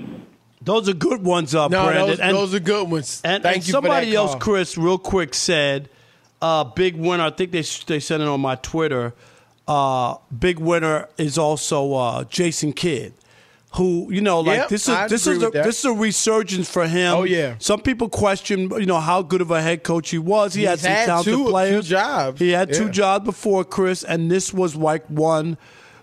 Those 0.61 0.89
are 0.91 0.93
good 0.95 1.25
ones, 1.25 1.55
up, 1.55 1.71
No, 1.71 1.87
Brandon. 1.87 2.07
those- 2.09 2.19
those 2.19 2.55
are 2.55 2.61
good 2.61 2.91
ones. 2.91 3.23
And, 3.25 3.43
Thank 3.43 3.57
and 3.57 3.67
you 3.67 3.73
for 3.73 3.81
that 3.81 3.87
somebody 3.89 4.15
else, 4.15 4.33
call. 4.33 4.41
Chris, 4.41 4.77
real 4.77 4.99
quick 4.99 5.33
said, 5.33 5.89
uh, 6.43 6.65
big 6.65 6.97
winner. 6.97 7.25
I 7.25 7.31
think 7.31 7.51
they 7.53 7.63
they 7.87 7.99
said 8.01 8.21
it 8.21 8.29
on 8.29 8.41
my 8.43 8.57
Twitter. 8.57 9.15
Uh, 9.67 10.17
big 10.39 10.59
winner 10.59 11.09
is 11.17 11.39
also 11.39 11.95
uh, 11.95 12.25
Jason 12.25 12.73
Kidd, 12.75 13.15
who 13.75 14.11
you 14.13 14.21
know, 14.21 14.41
like 14.41 14.59
Yep, 14.59 14.69
this 14.71 14.83
is 14.85 14.89
I 14.89 15.09
this 15.09 15.27
is 15.27 15.43
a, 15.43 15.51
this 15.51 15.79
is 15.81 15.85
a 15.85 15.93
resurgence 15.93 16.71
for 16.71 16.87
him. 16.87 17.15
Oh, 17.15 17.25
yeah. 17.25 17.55
Some 17.59 17.81
people 17.81 18.09
question, 18.09 18.71
you 18.71 18.87
know, 18.87 18.99
how 19.01 19.23
good 19.23 19.41
of 19.41 19.51
a 19.51 19.61
head 19.61 19.83
coach 19.85 20.11
he 20.11 20.19
was. 20.19 20.55
He 20.55 20.63
had 20.65 20.73
He's 20.79 20.83
some 20.83 20.91
had 20.93 21.07
talented 21.07 21.35
two- 21.35 21.71
two 21.71 21.83
jobs. 21.83 22.39
He 22.41 22.51
had 22.51 22.73
two 22.73 22.89
jobs 22.89 23.25
before 23.25 23.65
Chris, 23.65 24.05
and 24.05 24.31
this 24.31 24.53
was 24.55 24.75
like 24.75 25.07
one 25.09 25.59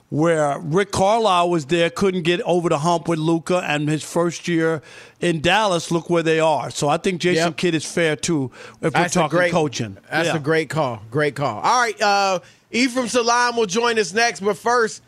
where 0.10 0.60
Rick 0.60 0.91
Carlisle 0.91 1.49
was 1.49 1.65
there, 1.65 1.89
couldn't 1.89 2.21
get 2.21 2.39
over 2.41 2.69
the 2.69 2.78
hump 2.78 3.08
with 3.08 3.17
Luka, 3.17 3.63
and 3.65 3.89
his 3.89 4.04
first 4.04 4.47
year 4.47 4.84
in 5.19 5.41
Dallas, 5.41 5.89
look 5.89 6.10
where 6.12 6.21
they 6.23 6.39
are. 6.39 6.69
So 6.69 6.88
I 6.88 6.97
think 6.97 7.19
Jason 7.19 7.47
Yep. 7.47 7.58
Kidd 7.58 7.75
is 7.75 7.84
fair 7.86 8.15
too 8.15 8.51
if 8.82 8.93
That's 8.93 9.15
we're 9.15 9.21
talking 9.23 9.38
great 9.39 9.51
coaching. 9.51 9.97
That's 10.10 10.28
Yeah. 10.28 10.36
a 10.36 10.39
great 10.39 10.69
call. 10.69 11.01
Great 11.10 11.36
call. 11.36 11.60
All 11.60 11.82
right, 11.82 11.99
uh, 11.99 12.39
Ephraim 12.71 13.08
Salaam 13.08 13.58
will 13.58 13.65
join 13.65 13.97
us 13.97 14.13
next, 14.13 14.41
but 14.41 14.56
first, 14.58 15.01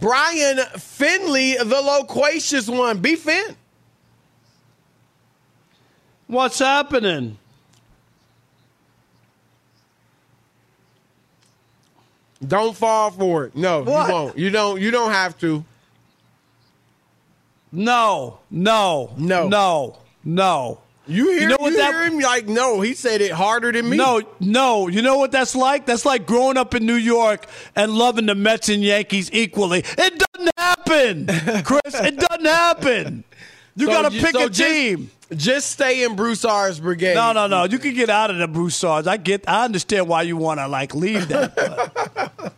Brian 0.00 0.58
Finley, 0.78 1.56
the 1.56 1.80
loquacious 1.80 2.68
one. 2.68 2.98
Be 2.98 3.16
Finn. 3.16 3.56
What's 6.26 6.58
happening? 6.58 7.38
Don't 12.46 12.76
fall 12.76 13.10
for 13.10 13.44
it. 13.44 13.54
No, 13.56 13.82
What? 13.82 14.08
you 14.08 14.12
won't. 14.12 14.38
You 14.38 14.50
don't. 14.50 14.80
You 14.80 14.90
don't 14.90 15.12
have 15.12 15.38
to. 15.40 15.64
No, 17.70 18.40
no, 18.50 19.12
no, 19.16 19.48
no, 19.48 19.98
no. 20.24 20.81
You 21.06 21.30
hear, 21.32 21.40
You 21.42 21.48
know 21.48 21.56
what 21.58 21.72
you 21.72 21.78
that- 21.78 21.92
hear 21.92 22.04
him? 22.04 22.18
Like, 22.20 22.46
no, 22.46 22.80
he 22.80 22.94
said 22.94 23.20
it 23.20 23.32
harder 23.32 23.72
than 23.72 23.88
me. 23.90 23.96
No, 23.96 24.22
no. 24.38 24.86
You 24.88 25.02
know 25.02 25.18
what 25.18 25.32
that's 25.32 25.56
like? 25.56 25.84
That's 25.84 26.04
like 26.04 26.26
growing 26.26 26.56
up 26.56 26.74
in 26.76 26.86
New 26.86 26.94
York 26.94 27.46
and 27.74 27.92
loving 27.92 28.26
the 28.26 28.34
Mets 28.36 28.68
and 28.68 28.82
Yankees 28.82 29.28
equally. 29.32 29.80
It 29.98 30.24
doesn't 30.34 30.50
happen, 30.56 31.26
Chris. 31.64 31.94
It 31.94 32.18
doesn't 32.18 32.44
happen. 32.46 33.24
You 33.74 33.86
So 33.86 33.92
got 33.92 34.12
to 34.12 34.18
pick 34.20 34.32
so 34.32 34.46
a 34.46 34.48
just- 34.50 34.60
team. 34.60 35.10
Just 35.34 35.70
stay 35.70 36.04
in 36.04 36.14
Broussard's 36.14 36.78
brigade. 36.78 37.14
No, 37.14 37.32
no, 37.32 37.46
no. 37.46 37.64
You 37.64 37.78
can 37.78 37.94
get 37.94 38.10
out 38.10 38.30
of 38.30 38.36
the 38.36 38.46
Broussards. 38.46 39.06
I 39.08 39.16
get. 39.16 39.48
I 39.48 39.64
understand 39.64 40.06
why 40.06 40.22
you 40.22 40.36
want 40.36 40.60
to 40.60 40.68
like 40.68 40.94
leave 40.94 41.26
that. 41.28 42.32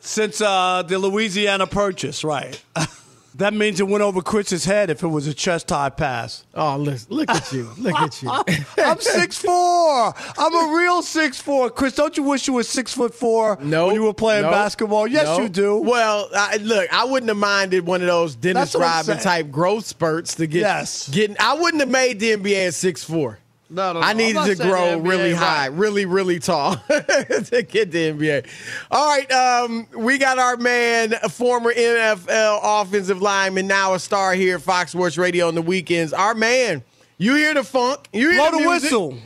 Since 0.00 0.40
uh, 0.40 0.82
the 0.82 0.98
Louisiana 0.98 1.68
Purchase, 1.68 2.24
right? 2.24 2.60
that 3.36 3.52
means 3.52 3.80
it 3.80 3.88
went 3.88 4.02
over 4.02 4.22
Chris's 4.22 4.64
head 4.64 4.90
if 4.90 5.02
it 5.02 5.08
was 5.08 5.26
a 5.26 5.34
chest 5.34 5.70
high 5.70 5.90
pass. 5.90 6.44
Oh, 6.54 6.76
listen, 6.76 7.14
look 7.14 7.30
at 7.30 7.52
you. 7.52 7.70
Look 7.78 7.94
at 7.94 8.22
you. 8.22 8.30
I'm 8.78 9.00
six 9.00 9.38
four. 9.38 10.14
I'm 10.38 10.54
a 10.54 10.76
real 10.76 11.02
six 11.02 11.40
four. 11.40 11.70
Chris, 11.70 11.94
don't 11.94 12.16
you 12.16 12.22
wish 12.22 12.46
you 12.46 12.54
were 12.54 12.62
six 12.62 12.94
foot 12.94 13.14
four 13.14 13.58
No, 13.60 13.86
when 13.86 13.94
you 13.96 14.02
were 14.02 14.14
playing 14.14 14.42
no, 14.42 14.50
basketball? 14.50 15.06
Yes, 15.06 15.26
no. 15.26 15.42
you 15.42 15.48
do. 15.48 15.76
Well, 15.78 16.28
I, 16.34 16.56
look, 16.56 16.92
I 16.92 17.04
wouldn't 17.04 17.28
have 17.28 17.36
minded 17.36 17.86
one 17.86 18.00
of 18.00 18.06
those 18.06 18.34
Dennis 18.34 18.74
Rodman 18.74 19.18
type 19.18 19.50
growth 19.50 19.86
spurts 19.86 20.34
to 20.36 20.46
get. 20.46 20.60
Yes. 20.60 21.08
getting. 21.08 21.36
I 21.38 21.54
wouldn't 21.54 21.80
have 21.80 21.90
made 21.90 22.20
the 22.20 22.36
NBA 22.36 22.68
at 22.68 22.74
six 22.74 23.04
four. 23.04 23.38
No, 23.68 23.92
no, 23.94 24.00
I 24.00 24.12
no. 24.12 24.18
needed 24.18 24.36
I'm 24.36 24.48
to 24.48 24.54
grow 24.56 24.90
the 24.92 24.96
NBA, 25.02 25.08
really 25.08 25.32
right. 25.32 25.38
high, 25.42 25.66
really, 25.66 26.06
really 26.06 26.38
tall 26.38 26.76
to 26.88 27.66
get 27.68 27.90
the 27.90 28.12
NBA. 28.12 28.46
All 28.90 29.06
right, 29.08 29.30
um, 29.32 29.88
we 29.96 30.18
got 30.18 30.38
our 30.38 30.56
man, 30.56 31.14
a 31.22 31.28
former 31.28 31.72
NFL 31.72 32.60
offensive 32.62 33.20
lineman, 33.20 33.66
now 33.66 33.94
a 33.94 33.98
star 33.98 34.34
here 34.34 34.56
at 34.56 34.62
Fox 34.62 34.92
Sports 34.92 35.18
Radio 35.18 35.48
on 35.48 35.56
the 35.56 35.62
weekends. 35.62 36.12
Our 36.12 36.34
man, 36.34 36.84
you 37.18 37.34
hear 37.34 37.54
the 37.54 37.64
funk? 37.64 38.08
You 38.12 38.30
hear 38.30 38.38
Blow 38.38 38.50
the, 38.52 38.58
the 38.58 38.70
music? 38.70 38.82
whistle. 38.92 39.18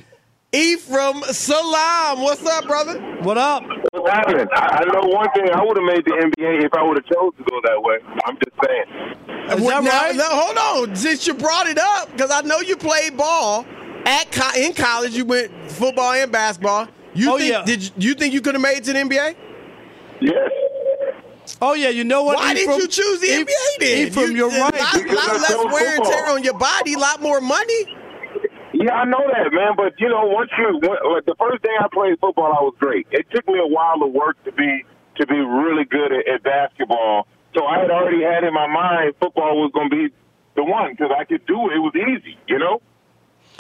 Ephraim 0.53 1.23
Salaam, 1.31 2.23
what's 2.23 2.45
up, 2.45 2.67
brother? 2.67 2.99
What 3.23 3.39
up? 3.39 3.63
What's 3.93 4.11
happening? 4.11 4.49
I 4.53 4.83
I 4.83 4.85
know 4.93 5.07
one 5.07 5.31
thing. 5.33 5.49
I 5.49 5.63
would 5.63 5.77
have 5.77 5.87
made 5.87 6.05
the 6.05 6.11
NBA 6.11 6.65
if 6.65 6.75
I 6.75 6.83
would 6.83 6.97
have 6.97 7.05
chose 7.07 7.33
to 7.39 7.45
go 7.49 7.61
that 7.67 7.81
way. 7.81 7.99
I'm 8.25 8.37
just 8.37 8.57
saying. 8.67 9.65
Well, 9.65 9.81
now- 9.83 10.11
now, 10.13 10.29
hold 10.31 10.89
on. 10.89 10.97
Since 10.97 11.27
you 11.29 11.35
brought 11.35 11.69
it 11.69 11.79
up, 11.79 12.11
because 12.11 12.33
I 12.33 12.41
know 12.41 12.59
you 12.59 12.77
played 12.77 13.17
ball 13.17 13.65
at 14.07 14.31
co- 14.33 14.61
in 14.61 14.73
college. 14.75 15.15
You 15.17 15.25
went 15.25 15.51
football 15.71 16.13
and 16.13 16.31
basketball. 16.33 16.89
You 17.15 17.33
Oh, 17.35 17.39
think 17.39 17.51
yeah. 17.51 17.65
did 17.65 17.83
you, 17.83 17.91
you 17.99 18.15
think 18.15 18.33
you 18.35 18.41
could 18.41 18.55
have 18.55 18.63
made 18.63 18.79
it 18.79 18.85
to 18.85 18.93
the 18.93 18.99
NBA? 19.01 19.37
Yes. 20.21 20.51
Oh 21.61 21.75
yeah, 21.75 21.89
you 21.89 22.05
know 22.05 22.23
what? 22.23 22.37
Why 22.37 22.55
did 22.55 22.67
you 22.69 22.87
choose 22.87 23.21
the 23.21 23.29
Eph- 23.33 23.47
NBA 23.47 23.81
then? 23.81 24.07
Ephraim, 24.09 24.37
you're 24.37 24.51
a 24.51 24.55
uh, 24.55 24.69
right. 24.71 24.81
Lot, 24.81 25.07
lot 25.07 25.29
I 25.29 25.37
less 25.37 25.73
wear 25.73 25.97
and 25.97 26.05
tear 26.05 26.27
on 26.31 26.45
your 26.45 26.59
body, 26.59 26.95
a 26.95 26.99
lot 26.99 27.21
more 27.21 27.41
money. 27.41 27.97
Yeah, 28.73 28.95
I 28.95 29.05
know 29.05 29.19
that, 29.27 29.53
man. 29.53 29.73
But 29.77 29.99
you 29.99 30.09
know, 30.09 30.27
once 30.27 30.51
you 30.57 30.79
when, 30.81 30.97
like, 31.13 31.27
the 31.27 31.35
first 31.39 31.63
day 31.63 31.75
I 31.81 31.87
played 31.93 32.19
football, 32.21 32.47
I 32.57 32.63
was 32.63 32.75
great. 32.79 33.07
It 33.11 33.27
took 33.35 33.47
me 33.49 33.59
a 33.59 33.67
while 33.67 33.99
to 33.99 34.07
work 34.07 34.43
to 34.45 34.53
be 34.53 34.85
to 35.17 35.27
be 35.27 35.37
really 35.37 35.85
good 35.85 36.13
at, 36.13 36.29
at 36.29 36.43
basketball. 36.45 37.27
So 37.55 37.67
I 37.67 37.81
had 37.81 37.91
already 37.91 38.23
had 38.23 38.45
in 38.45 38.55
my 38.55 38.69
mind 38.69 39.15
football 39.21 39.61
was 39.61 39.73
going 39.75 39.91
to 39.91 39.97
be 40.09 40.15
the 40.55 40.65
one 40.65 40.93
because 40.93 41.11
I 41.19 41.25
could 41.25 41.45
do 41.47 41.69
it. 41.69 41.75
It 41.75 41.81
was 41.81 41.93
easy, 41.97 42.39
you 42.47 42.59
know. 42.59 42.81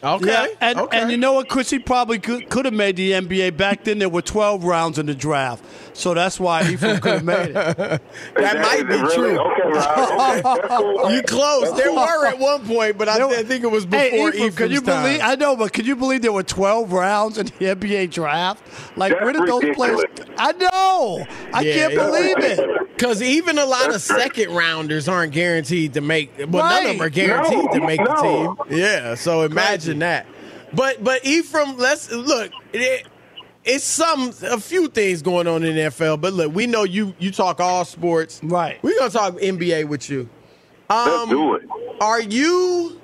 Okay. 0.02 0.26
Yeah, 0.26 0.46
and, 0.60 0.80
and 0.92 1.10
you 1.10 1.16
know 1.18 1.34
what, 1.34 1.48
Chris? 1.48 1.68
He 1.70 1.78
probably 1.78 2.18
could, 2.18 2.48
could 2.48 2.64
have 2.64 2.72
made 2.72 2.96
the 2.96 3.12
NBA. 3.12 3.56
Back 3.56 3.84
then, 3.84 3.98
there 3.98 4.08
were 4.08 4.22
12 4.22 4.64
rounds 4.64 4.98
in 4.98 5.06
the 5.06 5.14
draft. 5.14 5.62
So 5.92 6.14
that's 6.14 6.40
why 6.40 6.62
Ephraim 6.70 7.00
could 7.00 7.12
have 7.12 7.24
made 7.24 7.50
it. 7.50 7.56
That 8.36 8.58
might 8.62 8.88
be 8.88 8.94
really? 8.94 9.14
true. 9.14 9.38
Okay, 9.38 9.68
Rob. 9.68 10.46
Okay. 11.00 11.14
You 11.16 11.22
close. 11.22 11.76
There 11.76 11.92
were 11.92 12.26
at 12.26 12.38
one 12.38 12.66
point, 12.66 12.96
but 12.96 13.08
I, 13.08 13.18
There- 13.18 13.28
I 13.28 13.42
think 13.42 13.64
it 13.64 13.70
was 13.70 13.84
before 13.84 14.00
Hey, 14.00 14.26
Ephraim, 14.28 14.52
can 14.52 14.70
you 14.70 14.78
Ephraim's 14.78 14.82
time. 14.82 15.02
believe? 15.04 15.20
I 15.22 15.34
know, 15.34 15.56
but 15.56 15.72
can 15.72 15.84
you 15.84 15.96
believe 15.96 16.22
there 16.22 16.32
were 16.32 16.42
12 16.42 16.92
rounds 16.92 17.36
in 17.38 17.46
the 17.46 17.52
NBA 17.66 18.10
draft? 18.10 18.62
Like, 18.96 19.12
That's 19.12 19.22
where 19.24 19.32
did 19.34 19.46
those 19.46 19.74
players? 19.76 20.02
I 20.38 20.52
know. 20.52 21.26
I 21.52 21.62
can't 21.64 21.94
believe 21.94 22.36
it. 22.38 22.86
Because 23.00 23.22
even 23.22 23.56
a 23.56 23.64
lot 23.64 23.94
of 23.94 24.02
second 24.02 24.50
rounders 24.50 25.08
aren't 25.08 25.32
guaranteed 25.32 25.94
to 25.94 26.02
make. 26.02 26.32
Well, 26.36 26.68
none 26.68 26.84
of 26.84 26.92
them 26.98 27.00
are 27.00 27.08
guaranteed 27.08 27.64
No, 27.64 27.72
to 27.72 27.80
make 27.80 27.98
the 27.98 28.14
team. 28.16 28.78
Yeah. 28.78 29.14
So 29.14 29.40
imagine 29.40 30.00
that. 30.00 30.26
But 30.74 31.02
but 31.02 31.24
Ephraim, 31.24 31.78
let's 31.78 32.12
look. 32.12 32.52
It, 32.74 33.06
it's 33.64 33.84
some 33.84 34.34
a 34.42 34.60
few 34.60 34.88
things 34.88 35.22
going 35.22 35.46
on 35.46 35.64
in 35.64 35.76
the 35.76 35.80
NFL. 35.82 36.20
But 36.20 36.34
look, 36.34 36.54
we 36.54 36.66
know 36.66 36.84
you 36.84 37.14
you 37.18 37.30
talk 37.30 37.58
all 37.58 37.86
sports. 37.86 38.38
Right. 38.42 38.78
We're 38.82 38.98
gonna 38.98 39.10
talk 39.10 39.32
NBA 39.36 39.88
with 39.88 40.10
you. 40.10 40.28
Um, 40.90 41.08
Let's 41.08 41.30
do 41.30 41.54
it. 41.54 41.62
Are 42.02 42.20
you? 42.20 43.00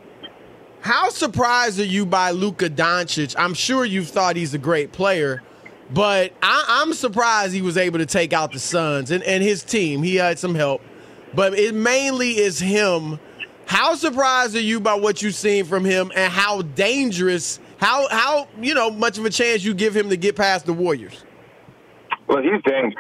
How 0.83 1.09
surprised 1.09 1.81
are 1.81 1.85
you 1.85 2.05
by 2.05 2.33
Luka 2.33 2.69
Doncic? 2.69 3.35
I'm 3.39 3.55
sure 3.55 3.87
you've 3.87 4.09
thought 4.09 4.37
he's 4.37 4.53
a 4.53 4.59
great 4.59 4.93
player, 4.93 5.43
but 5.91 6.33
I, 6.43 6.83
I'm 6.83 6.93
surprised 6.93 7.55
he 7.55 7.63
was 7.63 7.77
able 7.77 7.99
to 7.99 8.07
take 8.07 8.33
out 8.33 8.53
the 8.53 8.59
Suns 8.59 9.11
and, 9.11 9.23
and 9.23 9.43
his 9.43 9.63
team. 9.63 10.03
He 10.03 10.17
had 10.17 10.39
some 10.39 10.55
help, 10.55 10.83
but 11.35 11.55
it 11.55 11.75
mainly 11.75 12.39
is 12.39 12.59
him. 12.59 13.19
How 13.67 13.95
surprised 13.95 14.55
are 14.57 14.61
you 14.61 14.81
by 14.81 14.95
what 14.95 15.23
you've 15.23 15.35
seen 15.35 15.65
from 15.65 15.85
him 15.85 16.13
and 16.15 16.33
how 16.33 16.63
dangerous, 16.63 17.59
how 17.79 18.09
how 18.09 18.49
you 18.61 18.75
know 18.75 18.91
much 18.91 19.19
of 19.19 19.25
a 19.25 19.31
chance 19.31 19.65
you 19.65 19.75
give 19.75 19.97
him 19.97 20.09
to 20.11 20.17
get 20.17 20.37
past 20.37 20.67
the 20.67 20.73
Warriors? 20.73 21.25
Well, 22.29 22.43
he's 22.43 22.63
dangerous. 22.65 22.95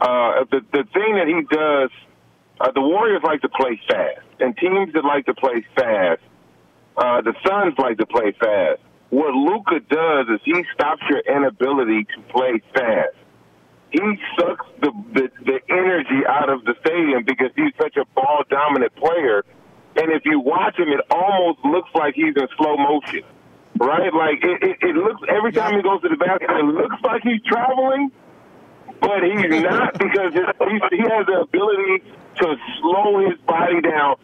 Uh, 0.00 0.44
the 0.50 0.60
the 0.72 0.84
thing 0.92 1.16
that 1.16 1.26
he 1.26 1.42
does, 1.54 1.90
uh, 2.60 2.72
the 2.72 2.80
Warriors 2.80 3.22
like 3.24 3.40
to 3.42 3.48
play 3.48 3.80
fast, 3.88 4.20
and 4.40 4.56
teams 4.56 4.92
that 4.94 5.04
like 5.04 5.26
to 5.26 5.34
play 5.34 5.64
fast, 5.76 6.20
uh, 6.96 7.20
the 7.22 7.34
Suns 7.46 7.74
like 7.78 7.98
to 7.98 8.06
play 8.06 8.32
fast. 8.40 8.80
What 9.12 9.34
Luka 9.34 9.78
does 9.90 10.26
is 10.32 10.40
he 10.42 10.64
stops 10.72 11.02
your 11.10 11.20
inability 11.20 12.04
to 12.16 12.22
play 12.32 12.62
fast. 12.72 13.12
He 13.90 14.00
sucks 14.40 14.64
the, 14.80 14.90
the 15.12 15.28
the 15.44 15.60
energy 15.68 16.24
out 16.26 16.48
of 16.48 16.64
the 16.64 16.72
stadium 16.80 17.22
because 17.26 17.50
he's 17.54 17.74
such 17.76 17.98
a 18.00 18.06
ball 18.14 18.42
dominant 18.48 18.96
player. 18.96 19.44
And 20.00 20.10
if 20.12 20.24
you 20.24 20.40
watch 20.40 20.78
him, 20.78 20.88
it 20.88 21.04
almost 21.10 21.58
looks 21.62 21.90
like 21.94 22.14
he's 22.14 22.32
in 22.34 22.48
slow 22.56 22.78
motion, 22.78 23.20
right? 23.76 24.08
Like 24.14 24.40
it, 24.40 24.62
it, 24.64 24.76
it 24.80 24.96
looks 24.96 25.20
every 25.28 25.52
time 25.52 25.76
he 25.76 25.82
goes 25.82 26.00
to 26.00 26.08
the 26.08 26.16
basket, 26.16 26.48
it 26.48 26.64
looks 26.64 26.96
like 27.04 27.20
he's 27.22 27.42
traveling, 27.44 28.10
but 28.98 29.20
he's 29.28 29.60
not 29.60 29.92
because 29.92 30.32
he 30.32 31.04
has 31.04 31.26
the 31.28 31.44
ability 31.44 32.00
to 32.40 32.56
slow 32.80 33.28
his 33.28 33.38
body 33.44 33.82
down, 33.82 34.16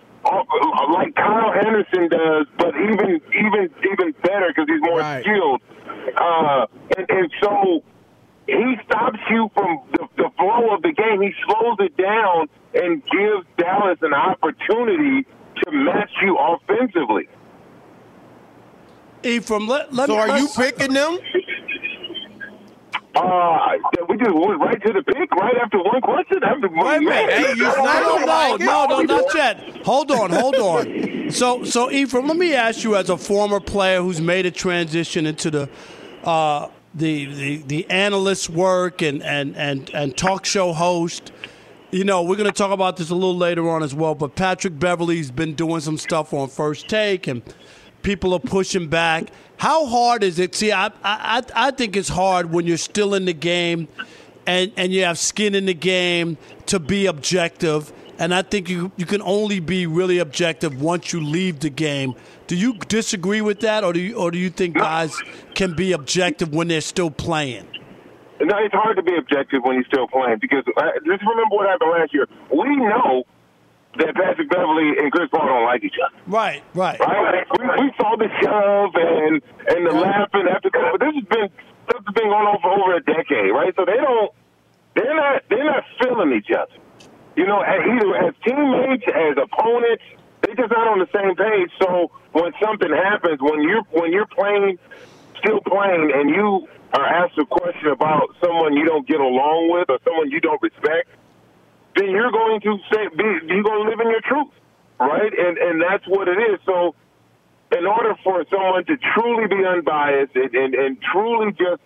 like 0.93 1.15
Kyle 1.15 1.53
Anderson 1.53 2.09
does, 2.09 2.47
but 2.59 2.75
even 2.77 3.21
even 3.35 3.71
even 3.91 4.13
better 4.23 4.49
because 4.49 4.67
he's 4.69 4.81
more 4.83 5.01
Right. 5.01 5.23
skilled. 5.25 5.63
Uh, 6.17 6.67
and, 6.97 7.07
and 7.11 7.31
so 7.43 7.83
he 8.47 8.77
stops 8.87 9.19
you 9.31 9.51
from 9.55 9.81
the, 9.93 10.07
the 10.17 10.31
flow 10.39 10.75
of 10.75 10.83
the 10.83 10.93
game. 10.93 11.21
He 11.21 11.33
slows 11.47 11.77
it 11.81 11.97
down 11.97 12.49
and 12.75 13.03
gives 13.05 13.47
Dallas 13.59 13.99
an 14.03 14.15
opportunity 14.15 15.27
to 15.65 15.71
match 15.73 16.11
you 16.23 16.37
offensively. 16.37 17.29
Ephraim, 19.23 19.67
let, 19.67 19.93
let 19.93 20.07
so 20.07 20.15
me, 20.15 20.21
are 20.21 20.39
you 20.39 20.49
picking 20.57 20.93
them? 20.95 21.19
Uh, 23.15 23.77
we 24.09 24.17
just 24.17 24.35
went 24.35 24.61
right 24.61 24.81
to 24.83 24.93
the 24.93 25.03
pick 25.03 25.31
right 25.33 25.57
after 25.63 25.79
one 25.79 26.01
question. 26.01 26.43
After 26.45 26.69
Wait 26.69 26.97
a 26.97 27.01
minute. 27.01 27.33
Hey, 27.33 27.55
you 27.55 27.63
no, 27.65 27.75
sound 27.75 28.61
no, 28.61 28.87
no, 28.87 28.87
no, 28.87 29.01
not 29.03 29.35
yet. 29.35 29.85
Hold 29.85 30.11
on, 30.11 30.31
hold 30.31 30.55
on. 30.57 31.31
So, 31.31 31.65
so 31.65 31.91
Ephraim, 31.91 32.29
let 32.29 32.37
me 32.37 32.55
ask 32.55 32.85
you, 32.85 32.97
as 32.97 33.09
a 33.09 33.17
former 33.17 33.61
player 33.61 34.03
who's 34.03 34.21
made 34.21 34.47
a 34.47 34.51
transition 34.51 35.27
into 35.27 35.51
the 35.51 35.69
uh, 36.25 36.69
the, 36.95 37.25
the 37.27 37.57
the 37.67 37.91
analyst 37.91 38.51
work 38.51 39.03
and, 39.03 39.23
and, 39.23 39.57
and, 39.57 39.91
and 39.95 40.17
talk 40.17 40.45
show 40.45 40.73
host. 40.73 41.33
You 41.91 42.05
know, 42.05 42.23
we're 42.23 42.37
going 42.37 42.51
to 42.51 42.57
talk 42.57 42.71
about 42.71 42.99
this 42.99 43.09
a 43.09 43.15
little 43.15 43.37
later 43.37 43.69
on 43.71 43.83
as 43.83 43.95
well. 43.95 44.15
But 44.15 44.35
Patrick 44.35 44.79
Beverley's 44.79 45.31
been 45.31 45.55
doing 45.55 45.81
some 45.81 45.97
stuff 45.97 46.35
on 46.35 46.49
First 46.49 46.89
Take, 46.89 47.27
and 47.27 47.43
people 48.03 48.35
are 48.35 48.41
pushing 48.41 48.89
back. 48.89 49.31
How 49.59 49.87
hard 49.87 50.23
is 50.23 50.39
it? 50.39 50.55
See, 50.55 50.71
I, 50.71 50.87
I, 51.03 51.43
I 51.55 51.71
think 51.73 51.97
it's 51.97 52.09
hard 52.09 52.53
when 52.53 52.67
you're 52.67 52.77
still 52.77 53.13
in 53.15 53.25
the 53.25 53.33
game 53.33 53.89
and, 54.47 54.73
and 54.77 54.93
you 54.93 55.05
have 55.05 55.19
skin 55.19 55.55
in 55.55 55.67
the 55.67 55.75
game 55.75 56.39
to 56.67 56.79
be 56.79 57.07
objective. 57.07 57.93
And 58.21 58.33
I 58.33 58.43
think 58.43 58.69
you, 58.69 58.93
you 58.97 59.05
can 59.05 59.21
only 59.23 59.59
be 59.59 59.87
really 59.87 60.19
objective 60.19 60.81
once 60.81 61.13
you 61.13 61.21
leave 61.21 61.59
the 61.61 61.71
game. 61.71 62.15
Do 62.47 62.57
you 62.57 62.75
disagree 62.89 63.41
with 63.41 63.61
that, 63.61 63.85
or 63.85 63.93
do 63.93 64.01
you, 64.01 64.17
or 64.17 64.31
do 64.31 64.39
you 64.39 64.49
think 64.49 64.77
guys 64.77 65.17
can 65.55 65.75
be 65.75 65.93
objective 65.93 66.55
when 66.55 66.69
they're 66.69 66.81
still 66.81 67.11
playing? 67.11 67.69
No, 68.41 68.57
it's 68.59 68.75
hard 68.75 68.97
to 68.97 69.03
be 69.03 69.17
objective 69.17 69.63
when 69.65 69.75
you're 69.75 69.85
still 69.85 70.07
playing 70.07 70.39
because 70.41 70.63
uh, 70.77 70.83
just 71.05 71.23
remember 71.23 71.57
what 71.57 71.69
happened 71.69 71.91
last 71.91 72.15
year. 72.15 72.27
We 72.51 72.77
know 72.77 73.25
that 73.99 74.15
Patrick 74.15 74.49
Beverley 74.51 74.99
and 74.99 75.11
Chris 75.13 75.29
Paul 75.31 75.47
don't 75.47 75.65
like 75.65 75.85
each 75.85 75.97
other. 76.03 76.15
Right, 76.27 76.63
right. 76.75 76.99
Right? 77.01 77.45
We, 77.59 77.65
we 77.85 77.93
saw 78.01 78.17
the 78.17 78.29
shove 78.43 78.95
and 78.95 79.43
and 79.69 79.87
the 79.87 79.93
laughing 79.93 80.47
after 80.49 80.71
that, 80.71 80.89
but 80.93 81.01
this 81.01 81.15
has 81.15 81.25
been 81.25 81.49
stuff 81.89 82.03
has 82.07 82.15
been 82.15 82.29
going 82.31 82.47
on 82.47 82.61
for 82.61 82.71
over 82.73 82.95
a 82.97 83.03
decade, 83.03 83.51
right? 83.53 83.73
So 83.77 83.85
they 83.85 83.97
don't, 83.97 84.31
they're 84.95 85.17
not, 85.17 85.43
they're 85.49 85.65
not 85.65 85.85
feeling 86.03 86.33
each 86.37 86.51
other. 86.51 86.73
You 87.37 87.47
know, 87.47 87.61
as- 87.61 87.81
either 87.81 88.17
as 88.29 88.35
teammates, 88.45 89.05
as 89.09 89.37
opponents, 89.41 90.03
they 90.43 90.55
just 90.55 90.71
not 90.71 90.87
on 90.89 90.99
the 90.99 91.09
same 91.15 91.35
page. 91.35 91.71
So 91.81 92.11
when 92.33 92.53
something 92.63 92.91
happens, 92.93 93.41
when 93.41 93.63
you're 93.63 93.83
when 93.91 94.13
you're 94.13 94.27
playing, 94.27 94.79
still 95.39 95.61
playing, 95.61 96.13
and 96.15 96.31
you 96.31 96.69
are 96.95 97.07
asked 97.07 97.37
a 97.39 97.45
question 97.47 97.89
about 97.89 98.35
someone 98.43 98.75
you 98.75 98.85
don't 98.85 99.07
get 99.07 99.21
along 99.21 99.71
with 99.73 99.91
or 99.91 99.99
someone 100.05 100.31
you 100.31 100.41
don't 100.41 100.61
respect, 100.63 101.09
then 101.99 102.11
you're 102.11 102.31
going 102.31 102.61
to 102.63 102.79
say 102.93 103.09
be, 103.17 103.25
you're 103.51 103.63
going 103.67 103.83
to 103.85 103.91
live 103.91 104.01
in 104.01 104.11
your 104.11 104.23
truth, 104.23 104.53
right? 105.01 105.33
And 105.35 105.59
and 105.59 105.83
that's 105.83 106.07
what 106.07 106.29
it 106.29 106.39
is. 106.39 106.61
So, 106.65 106.95
in 107.77 107.85
order 107.87 108.15
for 108.23 108.45
someone 108.51 108.85
to 108.87 108.97
truly 109.15 109.49
be 109.49 109.67
unbiased 109.67 110.35
and 110.37 110.55
and, 110.55 110.75
and 110.75 110.99
truly 111.13 111.51
just 111.53 111.83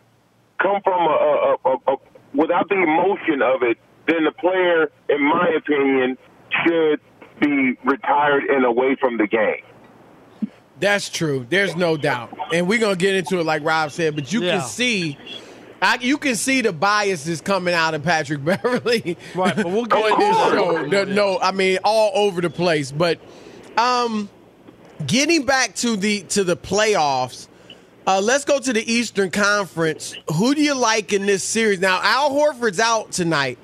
come 0.61 0.81
from 0.85 1.01
a, 1.01 1.17
a, 1.17 1.57
a, 1.65 1.73
a 1.93 1.97
without 2.35 2.69
the 2.69 2.77
emotion 2.77 3.41
of 3.43 3.63
it, 3.63 3.79
then 4.07 4.25
the 4.25 4.33
player, 4.33 4.91
in 5.09 5.23
my 5.25 5.49
opinion, 5.57 6.19
should 6.65 7.01
be 7.41 7.75
retired 7.85 8.45
and 8.49 8.65
away 8.65 8.97
from 9.01 9.17
the 9.17 9.27
game. 9.27 9.65
That's 10.79 11.09
true. 11.09 11.47
There's 11.49 11.77
no 11.77 11.97
doubt, 11.97 12.37
and 12.53 12.67
we're 12.67 12.79
gonna 12.81 12.97
get 12.97 13.15
into 13.15 13.39
it 13.39 13.45
like 13.45 13.65
Rob 13.65 13.91
said. 13.93 14.15
But 14.15 14.33
you 14.33 14.43
Yeah. 14.43 14.53
can 14.53 14.61
see, 14.63 15.17
I, 15.83 15.99
you 16.01 16.17
can 16.17 16.37
see 16.37 16.61
the 16.61 16.73
biases 16.73 17.41
coming 17.41 17.75
out 17.75 17.95
of 17.95 18.05
Patrick 18.05 18.45
Beverley. 18.45 19.19
Right, 19.35 19.57
but 19.57 19.67
we'll 19.67 19.85
get 19.87 20.13
into 20.13 20.17
this 20.17 20.37
show. 20.37 20.87
No, 20.87 21.05
no, 21.05 21.39
I 21.41 21.51
mean 21.51 21.79
all 21.85 22.13
over 22.15 22.41
the 22.41 22.51
place. 22.51 22.93
But 22.93 23.19
um, 23.77 24.31
getting 25.05 25.45
back 25.45 25.75
to 25.77 25.97
the 25.97 26.23
to 26.31 26.45
the 26.45 26.57
playoffs, 26.57 27.49
uh, 28.07 28.21
let's 28.21 28.45
go 28.45 28.61
to 28.61 28.73
the 28.73 28.93
Eastern 28.93 29.31
Conference. 29.31 30.15
Who 30.35 30.55
do 30.55 30.63
you 30.63 30.75
like 30.75 31.13
in 31.13 31.27
this 31.27 31.43
series? 31.43 31.81
Now, 31.81 32.01
Al 32.01 32.31
Horford's 32.31 32.79
out 32.79 33.11
tonight, 33.11 33.59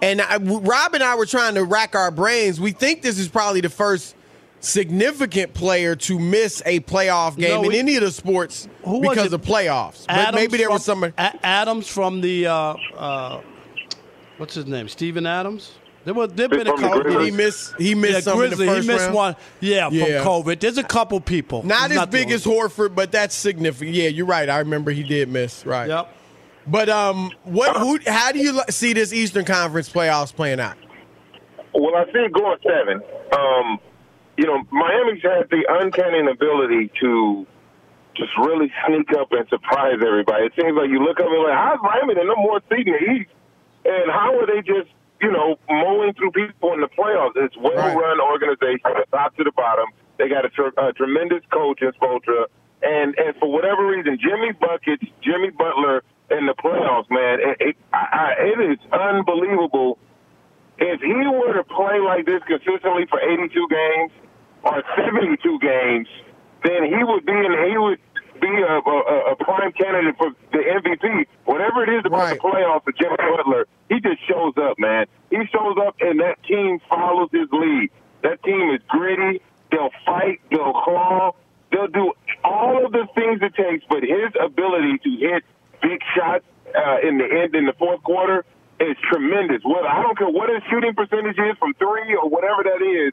and 0.00 0.22
I, 0.22 0.38
Rob 0.38 0.94
and 0.94 1.02
I 1.02 1.16
were 1.16 1.26
trying 1.26 1.54
to 1.56 1.64
rack 1.64 1.94
our 1.94 2.10
brains. 2.10 2.58
We 2.58 2.72
think 2.72 3.02
this 3.02 3.18
is 3.18 3.28
probably 3.28 3.60
the 3.60 3.68
first 3.68 4.16
significant 4.60 5.54
player 5.54 5.94
to 5.96 6.18
miss 6.18 6.62
a 6.66 6.80
playoff 6.80 7.36
game 7.36 7.50
No, 7.50 7.62
in 7.62 7.68
we- 7.68 7.78
any 7.78 7.96
of 7.96 8.02
the 8.02 8.10
sports 8.10 8.68
Who 8.84 9.00
because 9.00 9.26
it? 9.26 9.32
of 9.34 9.42
playoffs. 9.42 10.06
But 10.06 10.34
maybe 10.34 10.56
there 10.58 10.66
from, 10.66 10.74
was 10.74 10.84
somebody. 10.84 11.12
A- 11.18 11.46
Adams 11.46 11.88
from 11.88 12.20
the 12.20 12.46
uh, 12.46 12.74
uh, 12.96 13.40
what's 14.38 14.54
his 14.54 14.66
name? 14.66 14.88
Steven 14.88 15.26
Adams. 15.26 15.72
There 16.04 16.14
was 16.14 16.32
there 16.32 16.48
been 16.48 16.66
a 16.66 16.76
couple. 16.76 17.02
Did 17.02 17.20
he 17.22 17.30
miss? 17.30 17.72
He 17.76 17.94
missed 17.94 18.12
yeah, 18.14 18.20
some 18.20 18.42
in 18.42 18.50
the 18.50 18.56
Grizzly. 18.56 18.66
first 18.66 18.82
he 18.82 18.92
missed 18.92 19.04
round? 19.06 19.14
one. 19.14 19.36
Yeah, 19.60 19.90
Yeah. 19.90 20.22
from 20.22 20.32
COVID. 20.44 20.60
There's 20.60 20.78
a 20.78 20.82
couple 20.82 21.20
people. 21.20 21.62
Not 21.64 21.90
He's 21.90 21.98
as 21.98 22.04
the 22.06 22.10
big 22.10 22.30
as 22.30 22.44
Horford, 22.44 22.94
but 22.94 23.12
that's 23.12 23.34
significant. 23.34 23.94
Yeah, 23.94 24.08
you're 24.08 24.24
right. 24.24 24.48
I 24.48 24.60
remember 24.60 24.90
he 24.90 25.02
did 25.02 25.28
miss. 25.28 25.66
Right. 25.66 25.88
Yep. 25.88 26.14
But 26.66 26.88
um, 26.88 27.32
what? 27.44 27.76
Who? 27.76 27.98
How 28.06 28.32
do 28.32 28.38
you 28.38 28.60
see 28.70 28.92
this 28.94 29.12
Eastern 29.12 29.44
Conference 29.44 29.88
playoffs 29.90 30.34
playing 30.34 30.60
out? 30.60 30.76
Well, 31.74 31.94
I 31.96 32.04
see 32.06 32.18
it 32.20 32.32
going 32.32 32.56
seven. 32.62 33.02
Um, 33.38 33.78
you 34.38 34.46
know, 34.46 34.62
Miami's 34.70 35.20
had 35.20 35.50
the 35.50 35.66
uncanny 35.68 36.22
ability 36.30 36.92
to 37.02 37.44
just 38.14 38.30
really 38.38 38.70
sneak 38.86 39.10
up 39.18 39.32
and 39.32 39.42
surprise 39.50 39.98
everybody. 39.98 40.46
It 40.46 40.52
seems 40.54 40.78
like 40.78 40.88
you 40.88 41.02
look 41.02 41.18
up 41.18 41.26
and 41.26 41.42
like, 41.42 41.58
how's 41.58 41.82
Miami 41.82 42.14
the 42.14 42.22
number 42.22 42.46
one 42.46 42.62
seed 42.70 42.86
in 42.86 42.94
the 42.94 43.04
East? 43.18 43.30
And 43.84 44.06
how 44.10 44.38
are 44.38 44.46
they 44.46 44.62
just, 44.62 44.94
you 45.20 45.34
know, 45.34 45.58
mowing 45.68 46.14
through 46.14 46.30
people 46.30 46.72
in 46.72 46.80
the 46.80 46.86
playoffs? 46.86 47.34
It's 47.34 47.56
well-run 47.58 48.22
organization, 48.22 48.78
from 48.82 49.02
the 49.02 49.06
top 49.10 49.34
to 49.38 49.44
the 49.44 49.50
bottom. 49.50 49.90
They 50.18 50.28
got 50.28 50.46
a, 50.46 50.50
tr- 50.50 50.74
a 50.78 50.92
tremendous 50.94 51.42
coach 51.50 51.82
in 51.82 51.90
Spoelstra. 51.98 52.46
And, 52.82 53.18
and 53.18 53.34
for 53.42 53.50
whatever 53.50 53.90
reason, 53.90 54.18
Jimmy 54.22 54.54
Buckets, 54.54 55.02
Jimmy 55.20 55.50
Butler 55.50 56.06
in 56.30 56.46
the 56.46 56.54
playoffs, 56.54 57.10
man, 57.10 57.42
it, 57.42 57.74
it, 57.74 57.76
I, 57.92 58.06
I, 58.06 58.26
it 58.38 58.58
is 58.70 58.78
unbelievable 58.92 59.98
if 60.78 61.00
he 61.00 61.26
were 61.26 61.54
to 61.54 61.64
play 61.64 61.98
like 61.98 62.24
this 62.26 62.42
consistently 62.46 63.06
for 63.10 63.18
82 63.18 63.50
games 63.66 64.12
or 64.62 64.82
72 64.96 65.58
games, 65.60 66.08
then 66.64 66.84
he 66.84 67.02
would 67.02 67.24
be 67.24 67.32
in, 67.32 67.70
he 67.70 67.78
would 67.78 68.00
be 68.40 68.48
a, 68.48 68.78
a, 68.78 69.32
a 69.32 69.36
prime 69.36 69.72
candidate 69.72 70.16
for 70.16 70.30
the 70.52 70.58
MVP. 70.58 71.26
Whatever 71.44 71.84
it 71.84 71.98
is 71.98 72.02
about 72.04 72.30
the 72.30 72.40
playoffs 72.40 72.84
for 72.84 72.92
Jimmy 72.92 73.16
Butler, 73.16 73.66
he 73.88 74.00
just 74.00 74.26
shows 74.26 74.54
up, 74.56 74.78
man. 74.78 75.06
He 75.30 75.38
shows 75.52 75.76
up 75.86 75.96
and 76.00 76.20
that 76.20 76.42
team 76.44 76.80
follows 76.88 77.28
his 77.32 77.48
lead. 77.52 77.90
That 78.22 78.42
team 78.42 78.70
is 78.74 78.80
gritty. 78.88 79.40
They'll 79.70 79.90
fight. 80.04 80.40
They'll 80.50 80.72
claw. 80.72 81.32
They'll 81.70 81.88
do 81.88 82.12
all 82.44 82.86
of 82.86 82.92
the 82.92 83.06
things 83.14 83.40
it 83.42 83.54
takes, 83.54 83.84
but 83.88 84.02
his 84.02 84.32
ability 84.40 84.98
to 84.98 85.10
hit 85.10 85.44
big 85.82 86.00
shots 86.16 86.44
uh, 86.74 87.06
in 87.06 87.18
the 87.18 87.24
end 87.24 87.54
in 87.54 87.66
the 87.66 87.74
fourth 87.74 88.02
quarter 88.02 88.44
is 88.80 88.96
tremendous. 89.10 89.62
What 89.64 89.86
I 89.86 90.02
don't 90.02 90.16
care 90.16 90.28
what 90.28 90.48
his 90.48 90.62
shooting 90.70 90.94
percentage 90.94 91.38
is 91.38 91.56
from 91.58 91.74
three 91.74 92.14
or 92.14 92.28
whatever 92.28 92.62
that 92.64 92.82
is 92.82 93.12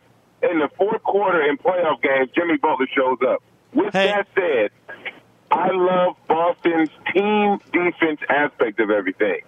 in 0.51 0.59
the 0.59 0.69
fourth 0.77 1.03
quarter 1.03 1.41
in 1.41 1.57
playoff 1.57 2.01
games, 2.01 2.29
Jimmy 2.35 2.57
Butler 2.57 2.87
shows 2.95 3.17
up. 3.27 3.43
With 3.73 3.93
that 3.93 4.27
said, 4.35 4.71
I 5.51 5.69
love 5.71 6.15
Boston's 6.27 6.89
team 7.13 7.59
defense 7.71 8.19
aspect 8.29 8.79
of 8.79 8.89
everything. 8.89 9.41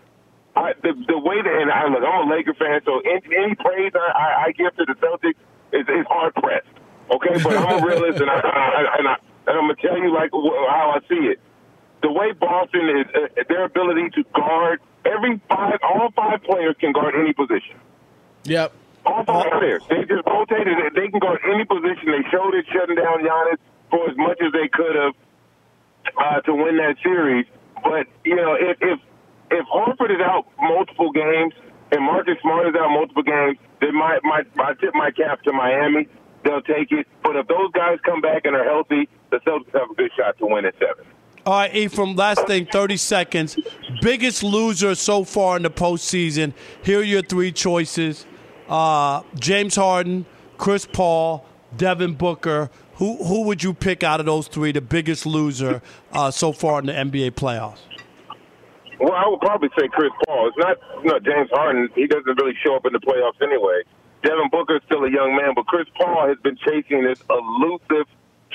I, 0.56 0.74
the 0.82 0.94
the 1.08 1.20
way 1.20 1.42
that 1.42 1.54
and 1.62 1.72
I 1.72 1.88
look, 1.88 2.04
I'm 2.04 2.28
a 2.28 2.34
Laker 2.34 2.54
fan, 2.54 2.82
so 2.84 3.00
any, 3.02 3.22
any 3.36 3.56
praise 3.56 3.92
I, 3.94 4.12
I, 4.12 4.44
I 4.46 4.52
give 4.52 4.76
to 4.78 4.86
the 4.86 4.94
Celtics 4.96 5.38
is, 5.72 5.88
is 5.88 6.06
hard 6.10 6.34
pressed. 6.36 6.68
Okay, 7.14 7.42
but 7.44 7.56
I'm 7.56 7.84
a 7.84 7.86
realist, 7.88 8.20
and 8.20 8.30
I, 8.30 8.40
I, 8.40 8.96
and, 8.98 9.08
I, 9.08 9.16
and 9.48 9.58
I'm 9.58 9.68
gonna 9.68 9.76
tell 9.76 9.98
you 9.98 10.14
like 10.14 10.32
how 10.32 10.94
I 10.96 11.00
see 11.08 11.28
it. 11.28 11.40
The 12.02 12.12
way 12.12 12.32
Boston 12.34 12.90
is, 12.90 13.06
uh, 13.16 13.44
their 13.50 13.66
ability 13.66 14.10
to 14.16 14.24
guard 14.34 14.80
every 15.06 15.40
five, 15.48 15.80
all 15.84 16.12
five 16.16 16.44
players 16.44 16.76
can 16.80 16.92
guard 16.92 17.14
any 17.16 17.34
position. 17.34 17.78
Yep. 18.46 18.74
All 19.08 19.24
five 19.24 19.52
players. 19.56 19.84
They 19.88 20.04
just 20.04 20.28
rotated 20.28 20.76
it. 20.84 20.92
They 20.94 21.08
can 21.08 21.20
guard 21.20 21.40
any 21.48 21.64
position. 21.64 22.12
They 22.12 22.28
showed 22.28 22.52
it 22.54 22.66
shutting 22.68 23.00
down 23.00 23.24
Giannis 23.24 23.56
for 23.90 24.10
as 24.10 24.18
much 24.18 24.36
as 24.44 24.52
they 24.52 24.68
could 24.68 24.96
have 24.96 25.16
uh, 26.18 26.42
to 26.42 26.54
win 26.54 26.76
that 26.78 26.96
series. 27.02 27.46
But 27.84 28.08
you 28.26 28.36
know, 28.36 28.56
if 28.60 28.78
if 28.82 29.00
if 29.52 29.66
Horford 29.72 30.12
is 30.12 30.20
out 30.20 30.48
multiple 30.60 31.12
games 31.12 31.54
and 31.92 32.04
Marcus 32.04 32.36
Smart 32.42 32.68
is 32.68 32.76
out 32.76 32.92
multiple 32.92 33.24
games, 33.24 33.58
then 33.80 33.96
my 33.96 34.20
my 34.24 34.44
I 34.60 34.74
tip 34.74 34.94
my 34.94 35.12
cap 35.12 35.42
to 35.44 35.54
Miami. 35.54 36.08
They'll 36.44 36.62
take 36.62 36.92
it. 36.92 37.08
But 37.24 37.38
if 37.38 37.48
those 37.48 37.72
guys 37.72 38.00
come 38.04 38.20
back 38.20 38.46
and 38.46 38.56
are 38.56 38.64
healthy, 38.64 39.08
the 39.32 39.38
Celtics 39.48 39.72
have 39.72 39.92
a 39.92 39.96
good 39.96 40.12
shot 40.18 40.38
to 40.40 40.46
win 40.46 40.66
at 40.66 40.74
seven. 40.74 41.06
All 41.46 41.60
right, 41.60 41.74
Ephraim, 41.74 42.16
last 42.18 42.46
thing, 42.46 42.66
30 42.66 42.98
seconds. 42.98 43.58
Biggest 44.02 44.44
loser 44.44 44.96
so 44.96 45.24
far 45.24 45.56
in 45.56 45.64
the 45.64 45.70
postseason. 45.70 46.54
Here 46.84 47.00
are 47.00 47.04
your 47.04 47.22
three 47.22 47.54
choices 47.54 48.26
uh, 48.70 49.24
James 49.36 49.76
Harden, 49.76 50.26
Chris 50.58 50.86
Paul, 50.86 51.46
Devin 51.76 52.14
Booker. 52.14 52.70
Who, 52.96 53.24
who 53.24 53.44
would 53.44 53.64
you 53.64 53.74
pick 53.74 54.04
out 54.04 54.20
of 54.20 54.26
those 54.26 54.48
three, 54.48 54.72
the 54.72 54.82
biggest 54.82 55.26
loser 55.26 55.82
uh, 56.12 56.32
so 56.32 56.52
far 56.52 56.80
in 56.80 56.88
the 56.88 56.94
NBA 56.94 57.32
playoffs? 57.32 57.80
Well, 59.00 59.14
I 59.14 59.28
would 59.28 59.40
probably 59.40 59.70
say 59.78 59.88
Chris 59.90 60.12
Paul. 60.26 60.48
It's 60.48 60.58
not, 60.58 60.78
not 61.04 61.24
James 61.24 61.50
Harden. 61.52 61.90
He 61.94 62.08
doesn't 62.08 62.36
really 62.42 62.56
show 62.66 62.76
up 62.76 62.86
in 62.86 62.94
the 62.94 63.00
playoffs 63.00 63.42
anyway. 63.42 63.84
Devin 64.24 64.50
Booker's 64.52 64.82
still 64.86 65.04
a 65.04 65.12
young 65.12 65.36
man, 65.36 65.54
but 65.56 65.68
Chris 65.68 65.88
Paul 65.96 66.28
has 66.28 66.38
been 66.40 66.58
chasing 66.58 67.04
this 67.04 67.22
elusive 67.30 68.08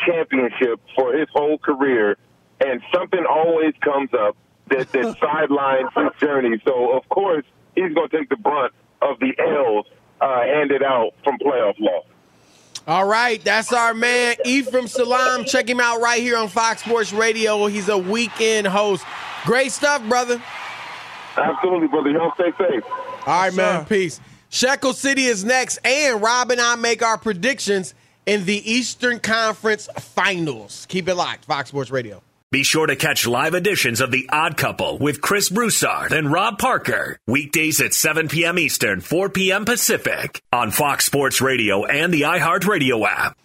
championship 0.05 0.81
for 0.97 1.17
his 1.17 1.29
whole 1.33 1.59
career, 1.59 2.17
and 2.61 2.83
something 2.93 3.25
always 3.25 3.75
comes 3.81 4.11
up 4.13 4.37
that, 4.69 4.91
that 4.93 5.17
sidelines 5.21 5.91
his 5.95 6.21
journey. 6.21 6.61
So, 6.67 6.97
of 6.97 7.09
course, 7.09 7.45
he's 7.77 7.95
going 7.95 8.09
to 8.09 8.19
take 8.19 8.29
the 8.29 8.37
brunt 8.37 8.73
of 9.01 9.21
the 9.21 9.35
L's 9.39 9.87
uh, 10.23 10.43
handed 10.43 10.83
out 10.83 11.13
from 11.25 11.37
playoff 11.39 11.79
loss. 11.81 12.05
All 12.87 13.07
right, 13.07 13.43
that's 13.45 13.73
our 13.73 13.95
man 13.95 14.37
Ephraim 14.45 14.89
Salaam. 14.89 15.45
Check 15.45 15.69
him 15.69 15.81
out 15.81 16.01
right 16.01 16.21
here 16.21 16.37
on 16.37 16.49
Fox 16.49 16.83
Sports 16.83 17.13
Radio. 17.13 17.67
He's 17.67 17.89
a 17.89 17.99
weekend 17.99 18.67
host. 18.67 19.05
Great 19.45 19.71
stuff, 19.71 20.03
brother. 20.09 20.43
Absolutely, 21.37 21.89
brother. 21.89 22.11
Y'all 22.11 22.33
stay 22.35 22.53
safe. 22.59 22.85
All 23.27 23.43
right, 23.43 23.55
man. 23.55 23.85
Peace. 23.85 24.21
Shekel 24.49 24.93
City 24.93 25.25
is 25.25 25.45
next, 25.45 25.79
and 25.79 26.21
Rob 26.21 26.51
and 26.51 26.61
I 26.61 26.75
make 26.77 27.03
our 27.03 27.17
predictions 27.17 27.95
in 28.27 28.45
the 28.45 28.71
Eastern 28.71 29.19
Conference 29.19 29.89
Finals. 29.99 30.87
Keep 30.89 31.09
it 31.09 31.15
locked, 31.15 31.45
Fox 31.47 31.71
Sports 31.71 31.91
Radio. 31.91 32.23
Be 32.53 32.65
sure 32.65 32.87
to 32.87 32.97
catch 32.97 33.27
live 33.27 33.55
editions 33.55 34.03
of 34.03 34.11
The 34.11 34.29
Odd 34.31 34.59
Couple 34.59 34.99
with 34.99 35.23
Chris 35.23 35.49
Broussard 35.49 36.13
and 36.13 36.31
Rob 36.31 36.59
Parker. 36.59 37.19
Weekdays 37.27 37.81
at 37.81 37.95
7 37.95 38.29
p.m. 38.29 38.59
Eastern, 38.59 39.01
4 39.01 39.31
p.m. 39.31 39.65
Pacific 39.65 40.43
on 40.53 40.71
Fox 40.71 41.07
Sports 41.07 41.41
Radio 41.41 41.87
and 41.87 42.13
the 42.13 42.23
iHeartRadio 42.23 43.07
app. 43.09 43.39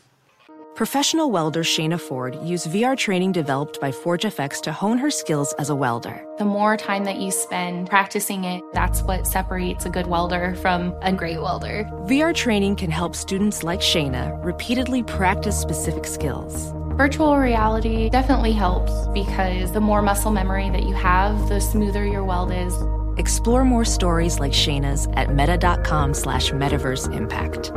Professional 0.75 1.31
welder 1.31 1.63
Shayna 1.63 1.97
Ford 1.97 2.35
used 2.43 2.67
VR 2.67 2.97
training 2.97 3.31
developed 3.31 3.79
by 3.79 3.91
ForgeFX 3.91 4.61
to 4.63 4.73
hone 4.73 4.97
her 4.97 5.09
skills 5.09 5.53
as 5.53 5.69
a 5.69 5.75
welder. 5.75 6.25
The 6.37 6.43
more 6.43 6.75
time 6.75 7.05
that 7.05 7.15
you 7.15 7.31
spend 7.31 7.89
practicing 7.89 8.43
it, 8.43 8.61
that's 8.73 9.01
what 9.03 9.25
separates 9.25 9.85
a 9.85 9.89
good 9.89 10.07
welder 10.07 10.53
from 10.55 10.93
a 11.01 11.13
great 11.13 11.39
welder. 11.39 11.85
VR 12.07 12.35
training 12.35 12.75
can 12.75 12.91
help 12.91 13.15
students 13.15 13.63
like 13.63 13.79
Shayna 13.79 14.43
repeatedly 14.43 15.01
practice 15.01 15.57
specific 15.57 16.05
skills. 16.05 16.73
Virtual 16.97 17.37
reality 17.37 18.09
definitely 18.09 18.53
helps 18.53 19.05
because 19.09 19.71
the 19.71 19.79
more 19.79 20.01
muscle 20.01 20.31
memory 20.31 20.71
that 20.71 20.81
you 20.81 20.95
have, 20.95 21.47
the 21.47 21.61
smoother 21.61 22.03
your 22.03 22.23
weld 22.23 22.51
is. 22.51 22.73
Explore 23.19 23.63
more 23.65 23.85
stories 23.85 24.39
like 24.39 24.51
Shayna's 24.51 25.07
at 25.13 25.31
meta.com 25.31 26.15
slash 26.15 26.49
metaverse 26.49 27.07
impact. 27.15 27.71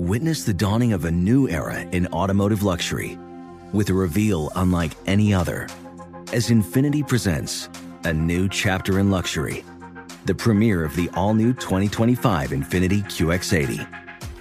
Witness 0.00 0.42
the 0.42 0.52
dawning 0.52 0.92
of 0.92 1.04
a 1.04 1.12
new 1.12 1.48
era 1.48 1.80
in 1.92 2.08
automotive 2.08 2.64
luxury 2.64 3.16
with 3.72 3.90
a 3.90 3.94
reveal 3.94 4.50
unlike 4.56 4.94
any 5.06 5.32
other 5.32 5.68
as 6.32 6.48
Infiniti 6.50 7.06
presents 7.06 7.68
a 8.02 8.12
new 8.12 8.48
chapter 8.48 8.98
in 8.98 9.12
luxury, 9.12 9.64
the 10.24 10.34
premiere 10.34 10.84
of 10.84 10.96
the 10.96 11.08
all-new 11.14 11.52
2025 11.52 12.50
Infiniti 12.50 13.04
QX80. 13.04 14.03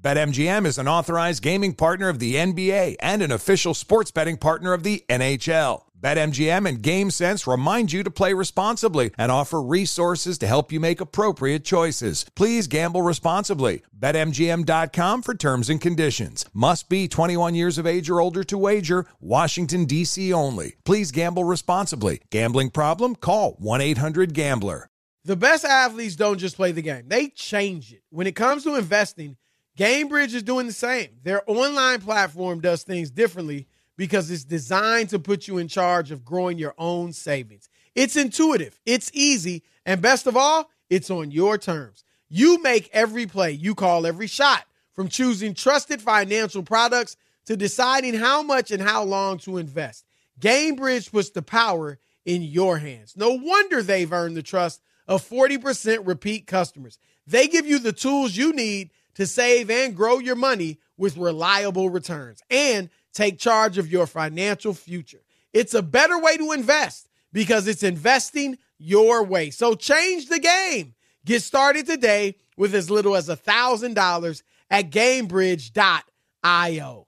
BetMGM 0.00 0.64
is 0.64 0.78
an 0.78 0.86
authorized 0.86 1.42
gaming 1.42 1.74
partner 1.74 2.08
of 2.08 2.20
the 2.20 2.36
NBA 2.36 2.94
and 3.00 3.20
an 3.20 3.32
official 3.32 3.74
sports 3.74 4.12
betting 4.12 4.36
partner 4.36 4.72
of 4.72 4.84
the 4.84 5.04
NHL. 5.08 5.82
BetMGM 6.00 6.68
and 6.68 6.80
GameSense 6.80 7.50
remind 7.50 7.92
you 7.92 8.04
to 8.04 8.10
play 8.10 8.32
responsibly 8.32 9.10
and 9.18 9.32
offer 9.32 9.60
resources 9.60 10.38
to 10.38 10.46
help 10.46 10.70
you 10.70 10.78
make 10.78 11.00
appropriate 11.00 11.64
choices. 11.64 12.26
Please 12.36 12.68
gamble 12.68 13.02
responsibly. 13.02 13.82
BetMGM.com 13.98 15.22
for 15.22 15.34
terms 15.34 15.68
and 15.68 15.80
conditions. 15.80 16.44
Must 16.54 16.88
be 16.88 17.08
21 17.08 17.56
years 17.56 17.76
of 17.76 17.84
age 17.84 18.08
or 18.08 18.20
older 18.20 18.44
to 18.44 18.56
wager. 18.56 19.04
Washington, 19.20 19.84
D.C. 19.84 20.32
only. 20.32 20.76
Please 20.84 21.10
gamble 21.10 21.42
responsibly. 21.42 22.22
Gambling 22.30 22.70
problem? 22.70 23.16
Call 23.16 23.56
1 23.58 23.80
800 23.80 24.32
Gambler. 24.32 24.90
The 25.24 25.34
best 25.34 25.64
athletes 25.64 26.14
don't 26.14 26.38
just 26.38 26.54
play 26.54 26.70
the 26.70 26.82
game, 26.82 27.08
they 27.08 27.30
change 27.30 27.92
it. 27.92 28.02
When 28.10 28.28
it 28.28 28.36
comes 28.36 28.62
to 28.62 28.76
investing, 28.76 29.36
GameBridge 29.78 30.34
is 30.34 30.42
doing 30.42 30.66
the 30.66 30.72
same. 30.72 31.10
Their 31.22 31.48
online 31.48 32.00
platform 32.00 32.60
does 32.60 32.82
things 32.82 33.12
differently 33.12 33.68
because 33.96 34.28
it's 34.28 34.42
designed 34.42 35.10
to 35.10 35.20
put 35.20 35.46
you 35.46 35.58
in 35.58 35.68
charge 35.68 36.10
of 36.10 36.24
growing 36.24 36.58
your 36.58 36.74
own 36.78 37.12
savings. 37.12 37.68
It's 37.94 38.16
intuitive, 38.16 38.80
it's 38.84 39.08
easy, 39.14 39.62
and 39.86 40.02
best 40.02 40.26
of 40.26 40.36
all, 40.36 40.68
it's 40.90 41.10
on 41.10 41.30
your 41.30 41.58
terms. 41.58 42.02
You 42.28 42.60
make 42.60 42.90
every 42.92 43.26
play, 43.26 43.52
you 43.52 43.76
call 43.76 44.04
every 44.04 44.26
shot, 44.26 44.64
from 44.94 45.08
choosing 45.08 45.54
trusted 45.54 46.02
financial 46.02 46.64
products 46.64 47.16
to 47.46 47.56
deciding 47.56 48.14
how 48.14 48.42
much 48.42 48.72
and 48.72 48.82
how 48.82 49.04
long 49.04 49.38
to 49.38 49.58
invest. 49.58 50.04
GameBridge 50.40 51.12
puts 51.12 51.30
the 51.30 51.42
power 51.42 52.00
in 52.24 52.42
your 52.42 52.78
hands. 52.78 53.16
No 53.16 53.30
wonder 53.30 53.80
they've 53.80 54.12
earned 54.12 54.36
the 54.36 54.42
trust 54.42 54.82
of 55.06 55.26
40% 55.28 56.04
repeat 56.04 56.48
customers. 56.48 56.98
They 57.28 57.46
give 57.46 57.66
you 57.66 57.78
the 57.78 57.92
tools 57.92 58.36
you 58.36 58.52
need 58.52 58.90
to 59.18 59.26
save 59.26 59.68
and 59.68 59.94
grow 59.96 60.20
your 60.20 60.36
money 60.36 60.78
with 60.96 61.16
reliable 61.16 61.90
returns 61.90 62.40
and 62.50 62.88
take 63.12 63.36
charge 63.36 63.76
of 63.76 63.90
your 63.90 64.06
financial 64.06 64.72
future. 64.72 65.24
It's 65.52 65.74
a 65.74 65.82
better 65.82 66.20
way 66.20 66.36
to 66.36 66.52
invest 66.52 67.08
because 67.32 67.66
it's 67.66 67.82
investing 67.82 68.58
your 68.78 69.24
way. 69.24 69.50
So 69.50 69.74
change 69.74 70.28
the 70.28 70.38
game. 70.38 70.94
Get 71.24 71.42
started 71.42 71.84
today 71.84 72.36
with 72.56 72.76
as 72.76 72.92
little 72.92 73.16
as 73.16 73.28
$1,000 73.28 74.42
at 74.70 74.90
gamebridge.io. 74.90 77.07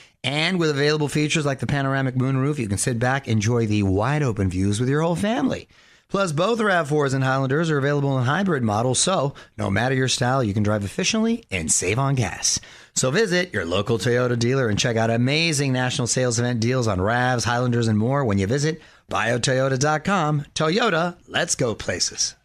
And 0.23 0.59
with 0.59 0.69
available 0.69 1.07
features 1.07 1.45
like 1.45 1.59
the 1.59 1.67
panoramic 1.67 2.15
moonroof, 2.15 2.59
you 2.59 2.67
can 2.67 2.77
sit 2.77 2.99
back, 2.99 3.27
enjoy 3.27 3.65
the 3.65 3.83
wide 3.83 4.21
open 4.21 4.49
views 4.49 4.79
with 4.79 4.87
your 4.87 5.01
whole 5.01 5.15
family. 5.15 5.67
Plus, 6.09 6.31
both 6.31 6.59
RAV4s 6.59 7.13
and 7.13 7.23
Highlanders 7.23 7.71
are 7.71 7.77
available 7.77 8.17
in 8.19 8.25
hybrid 8.25 8.63
models, 8.63 8.99
so 8.99 9.33
no 9.57 9.71
matter 9.71 9.95
your 9.95 10.09
style, 10.09 10.43
you 10.43 10.53
can 10.53 10.61
drive 10.61 10.83
efficiently 10.83 11.45
and 11.49 11.71
save 11.71 11.97
on 11.97 12.15
gas. 12.15 12.59
So 12.93 13.09
visit 13.09 13.53
your 13.53 13.65
local 13.65 13.97
Toyota 13.97 14.37
dealer 14.37 14.67
and 14.67 14.77
check 14.77 14.97
out 14.97 15.09
amazing 15.09 15.71
national 15.71 16.07
sales 16.07 16.37
event 16.37 16.59
deals 16.59 16.87
on 16.87 16.99
RAVs, 16.99 17.45
Highlanders, 17.45 17.87
and 17.87 17.97
more 17.97 18.25
when 18.25 18.37
you 18.37 18.45
visit 18.45 18.81
buyatoyota.com. 19.09 20.45
Toyota, 20.53 21.15
let's 21.29 21.55
go 21.55 21.73
places. 21.73 22.35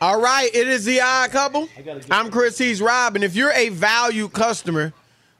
All 0.00 0.20
right, 0.20 0.52
it 0.52 0.66
is 0.66 0.84
the 0.84 1.00
odd 1.00 1.30
couple. 1.30 1.68
I'm 2.10 2.30
Chris. 2.32 2.58
He's 2.58 2.82
Rob. 2.82 3.14
And 3.14 3.22
if 3.22 3.36
you're 3.36 3.52
a 3.52 3.68
value 3.68 4.28
customer, 4.28 4.92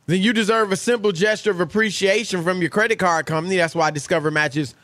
then 0.07 0.21
you 0.21 0.33
deserve 0.33 0.73
a 0.73 0.77
simple 0.77 1.13
gesture 1.13 1.51
of 1.51 1.61
appreciation 1.61 2.43
from 2.43 2.61
your 2.61 2.71
credit 2.71 2.99
card 2.99 3.27
company. 3.27 3.57
That's 3.57 3.75
why 3.75 3.91
Discover 3.91 4.31
matches 4.31 4.75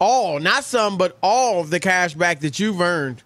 all, 0.00 0.38
not 0.38 0.64
some, 0.64 0.96
but 0.96 1.16
all 1.22 1.60
of 1.60 1.70
the 1.70 1.80
cash 1.80 2.14
back 2.14 2.40
that 2.40 2.58
you've 2.58 2.80
earned 2.80 3.22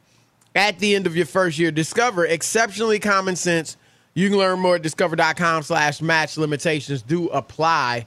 at 0.55 0.79
the 0.79 0.95
end 0.95 1.07
of 1.07 1.17
your 1.17 1.27
first 1.27 1.59
year. 1.59 1.71
Discover 1.71 2.27
exceptionally 2.27 2.99
common 2.99 3.37
sense. 3.37 3.77
You 4.15 4.29
can 4.29 4.39
learn 4.39 4.61
more 4.61 4.77
at 4.77 4.83
discover.com 4.83 5.63
slash 5.63 6.03
match 6.03 6.37
limitations 6.37 7.03
do 7.03 7.29
apply. 7.29 8.07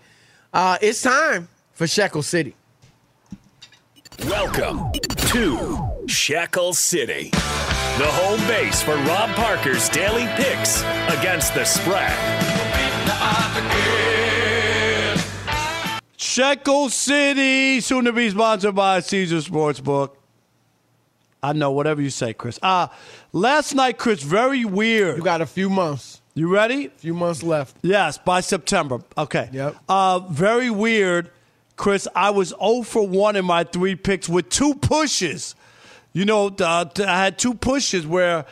Uh, 0.53 0.77
it's 0.81 1.01
time 1.01 1.47
for 1.73 1.87
Shekel 1.87 2.23
City. 2.23 2.55
Welcome 4.23 4.91
to 5.29 6.05
Shekel 6.07 6.73
City, 6.73 7.31
the 7.31 8.07
home 8.07 8.39
base 8.47 8.81
for 8.81 8.95
Rob 8.95 9.29
Parker's 9.31 9.89
daily 9.89 10.25
picks 10.35 10.83
against 11.09 11.53
the 11.53 11.65
spread. 11.65 12.64
Shekel 16.25 16.89
City, 16.89 17.79
soon 17.81 18.05
to 18.05 18.11
be 18.11 18.31
sponsored 18.31 18.73
by 18.73 18.99
Caesar 18.99 19.37
Sportsbook. 19.37 20.15
I 21.43 21.53
know, 21.53 21.69
whatever 21.69 22.01
you 22.01 22.09
say, 22.09 22.33
Chris. 22.33 22.57
Uh, 22.63 22.87
last 23.31 23.75
night, 23.75 23.99
Chris, 23.99 24.23
very 24.23 24.65
weird. 24.65 25.17
You 25.17 25.23
got 25.23 25.41
a 25.41 25.45
few 25.45 25.69
months. 25.69 26.21
You 26.33 26.51
ready? 26.51 26.87
A 26.87 26.89
few 26.89 27.13
months 27.13 27.43
left. 27.43 27.77
Yes, 27.83 28.17
by 28.17 28.41
September. 28.41 29.01
Okay. 29.15 29.49
Yep. 29.53 29.75
Uh, 29.87 30.19
very 30.19 30.71
weird, 30.71 31.29
Chris. 31.77 32.07
I 32.15 32.31
was 32.31 32.49
0 32.59 32.81
for 32.81 33.07
1 33.07 33.35
in 33.35 33.45
my 33.45 33.63
three 33.63 33.95
picks 33.95 34.27
with 34.27 34.49
two 34.49 34.73
pushes. 34.73 35.55
You 36.11 36.25
know, 36.25 36.47
uh, 36.59 36.85
I 36.97 37.23
had 37.23 37.37
two 37.37 37.53
pushes 37.53 38.07
where 38.07 38.45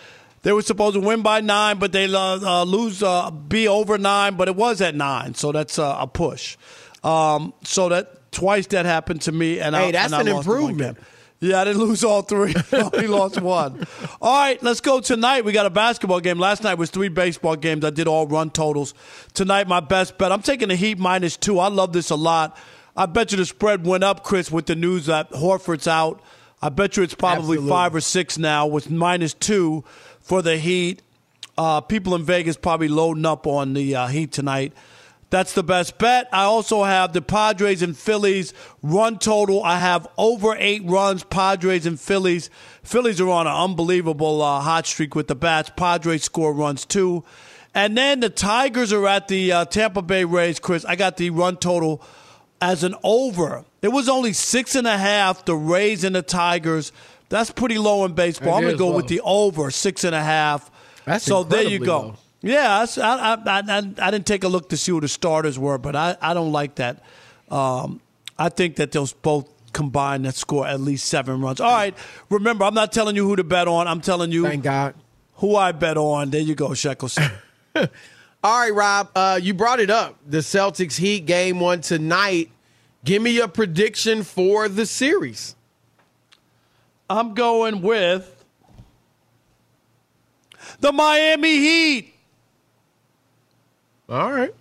they 0.43 0.53
were 0.53 0.61
supposed 0.61 0.93
to 0.93 1.01
win 1.01 1.24
by 1.24 1.41
nine, 1.41 1.80
but 1.80 1.91
they 1.91 2.05
uh, 2.05 2.19
uh, 2.19 2.63
lose, 2.65 3.01
uh, 3.01 3.32
be 3.32 3.67
over 3.67 3.97
nine, 3.97 4.36
but 4.36 4.47
it 4.47 4.55
was 4.55 4.80
at 4.80 4.93
nine. 4.93 5.34
So 5.34 5.51
that's 5.51 5.80
uh, 5.80 5.97
a 5.99 6.05
push. 6.05 6.55
Um, 7.04 7.54
so 7.64 7.89
that 7.89 8.32
twice 8.32 8.68
that 8.68 8.86
happened 8.86 9.22
to 9.24 9.32
me. 9.32 9.60
And 9.60 9.76
hey, 9.76 9.89
I, 9.89 9.91
that's 9.91 10.14
and 10.14 10.28
an 10.28 10.36
improvement. 10.38 10.97
Yeah, 11.39 11.60
I 11.60 11.66
didn't 11.66 11.82
lose 11.82 12.06
all 12.06 12.22
three. 12.22 12.56
I 12.72 12.89
only 12.93 13.08
lost 13.08 13.41
one. 13.41 13.86
All 14.22 14.39
right, 14.39 14.62
let's 14.64 14.80
go 14.80 15.01
tonight. 15.01 15.43
We 15.43 15.51
got 15.51 15.66
a 15.66 15.70
basketball 15.70 16.22
game. 16.22 16.39
Last 16.39 16.64
night 16.64 16.76
was 16.76 16.89
three 16.89 17.10
baseball 17.10 17.58
games. 17.58 17.84
I 17.84 17.89
did 17.89 18.08
all 18.08 18.28
run 18.28 18.49
totals. 18.49 18.93
Tonight, 19.34 19.68
my 19.68 19.82
best 19.82 20.18
bet. 20.18 20.32
I'm 20.32 20.41
taking 20.41 20.70
the 20.70 20.76
Heat 20.78 20.99
minus 20.99 21.36
two. 21.36 21.60
I 21.60 21.68
love 21.68 21.91
this 21.91 22.12
a 22.12 22.16
lot. 22.16 22.58
I 22.95 23.08
bet 23.08 23.32
you 23.32 23.38
the 23.38 23.45
spread 23.45 23.86
went 23.86 24.06
up, 24.06 24.24
Chris, 24.24 24.51
with 24.51 24.68
the 24.68 24.76
news 24.76 25.08
that 25.08 25.32
Horford's 25.32 25.88
out. 25.88 26.22
I 26.62 26.70
bet 26.70 26.95
you 26.95 27.04
it's 27.04 27.14
probably 27.14 27.58
Absolutely. 27.58 27.70
five 27.70 27.95
or 27.95 28.01
six 28.01 28.38
now 28.38 28.66
with 28.66 28.89
minus 28.89 29.34
two 29.34 29.84
for 30.22 30.41
the 30.41 30.56
Heat. 30.56 31.01
Uh, 31.58 31.82
people 31.82 32.16
in 32.16 32.24
Vegas 32.24 32.56
probably 32.56 32.88
loading 32.88 33.26
up 33.26 33.45
on 33.47 33.74
the 33.74 33.95
uh, 33.95 34.08
Heat 34.08 34.32
tonight. 34.32 34.72
That's 35.34 35.53
the 35.53 35.63
best 35.63 35.97
bet. 35.97 36.29
I 36.31 36.43
also 36.43 36.84
have 36.84 37.11
the 37.11 37.21
Padres 37.23 37.81
and 37.81 37.97
Phillies 37.97 38.53
run 38.84 39.17
total. 39.17 39.63
I 39.63 39.79
have 39.79 40.07
over 40.15 40.55
eight 40.55 40.84
runs, 40.86 41.23
Padres 41.23 41.88
and 41.88 41.99
Phillies. 41.99 42.51
Phillies 42.84 43.19
are 43.19 43.29
on 43.29 43.47
an 43.47 43.53
unbelievable 43.55 44.43
uh, 44.43 44.59
hot 44.59 44.86
streak 44.86 45.15
with 45.15 45.27
the 45.27 45.34
bats. 45.34 45.71
Padres 45.75 46.23
score 46.23 46.53
runs 46.53 46.86
too. 46.86 47.23
And 47.73 47.97
then 47.97 48.19
the 48.19 48.29
Tigers 48.29 48.93
are 48.93 49.07
at 49.07 49.27
the 49.27 49.51
uh, 49.51 49.65
Tampa 49.65 50.03
Bay 50.03 50.23
Rays, 50.23 50.59
Chris. 50.59 50.86
I 50.86 50.95
got 50.95 51.17
the 51.17 51.31
run 51.31 51.57
total 51.57 52.03
as 52.61 52.84
an 52.84 52.93
over. 53.03 53.65
It 53.81 53.88
was 53.88 54.07
only 54.07 54.34
six 54.34 54.75
and 54.75 54.86
a 54.86 54.99
half, 54.99 55.45
the 55.45 55.55
Rays 55.55 56.03
and 56.03 56.15
the 56.15 56.21
Tigers. 56.21 56.91
That's 57.29 57.49
pretty 57.49 57.79
low 57.79 58.05
in 58.05 58.13
baseball. 58.13 58.51
That 58.51 58.57
I'm 58.57 58.63
going 58.65 58.75
to 58.75 58.77
go 58.77 58.89
low. 58.89 58.97
with 58.97 59.07
the 59.07 59.21
over, 59.21 59.71
six 59.71 60.03
and 60.03 60.13
a 60.13 60.21
half. 60.21 60.69
That's 61.05 61.25
so 61.25 61.43
there 61.43 61.63
you 61.63 61.79
go. 61.79 61.99
low. 61.99 62.15
Yeah, 62.44 62.86
I, 62.98 63.02
I, 63.02 63.38
I, 63.46 63.78
I, 64.02 64.12
didn't 64.12 64.26
take 64.26 64.44
a 64.44 64.50
look 64.50 64.68
to 64.70 64.78
see 64.78 64.91
who 64.91 65.00
the 65.00 65.08
starters 65.08 65.58
were, 65.58 65.78
but 65.78 65.96
I, 65.96 66.18
I 66.22 66.34
don't 66.34 66.52
like 66.52 66.76
that. 66.76 67.02
Um, 67.50 68.02
I 68.38 68.50
think 68.50 68.76
that 68.76 68.91
those 68.91 69.14
both 69.14 69.48
combined 69.72 70.26
that 70.26 70.36
score 70.36 70.68
at 70.68 70.82
least 70.82 71.08
seven 71.08 71.39
runs. 71.39 71.62
All 71.62 71.72
right, 71.72 71.96
remember, 72.30 72.66
I'm 72.66 72.74
not 72.74 72.91
telling 72.91 73.16
you 73.16 73.26
who 73.26 73.38
to 73.38 73.46
bet 73.46 73.70
on. 73.70 73.88
I'm 73.88 74.02
telling 74.02 74.34
you 74.34 74.44
Thank 74.44 74.64
God. 74.64 74.94
who 75.36 75.56
I 75.56 75.72
bet 75.72 75.96
on. 75.96 76.32
There 76.32 76.41
you 76.41 76.54
go, 76.54 76.74
Shekels. 76.74 77.18
All 77.76 78.60
right, 78.60 78.74
Rob, 78.74 79.10
uh, 79.16 79.39
you 79.41 79.54
brought 79.54 79.80
it 79.80 79.89
up. 79.89 80.18
The 80.28 80.39
Celtics 80.39 80.98
Heat 80.98 81.26
game 81.26 81.62
one 81.62 81.80
tonight. 81.80 82.52
Give 83.06 83.22
me 83.22 83.32
your 83.32 83.48
prediction 83.48 84.24
for 84.24 84.68
the 84.68 84.86
series. 84.86 85.56
I'm 87.10 87.36
going 87.36 87.82
with 87.82 88.44
the 90.82 90.91
Miami 90.91 91.58
Heat. 91.60 92.12
All 94.10 94.32
right. 94.32 94.54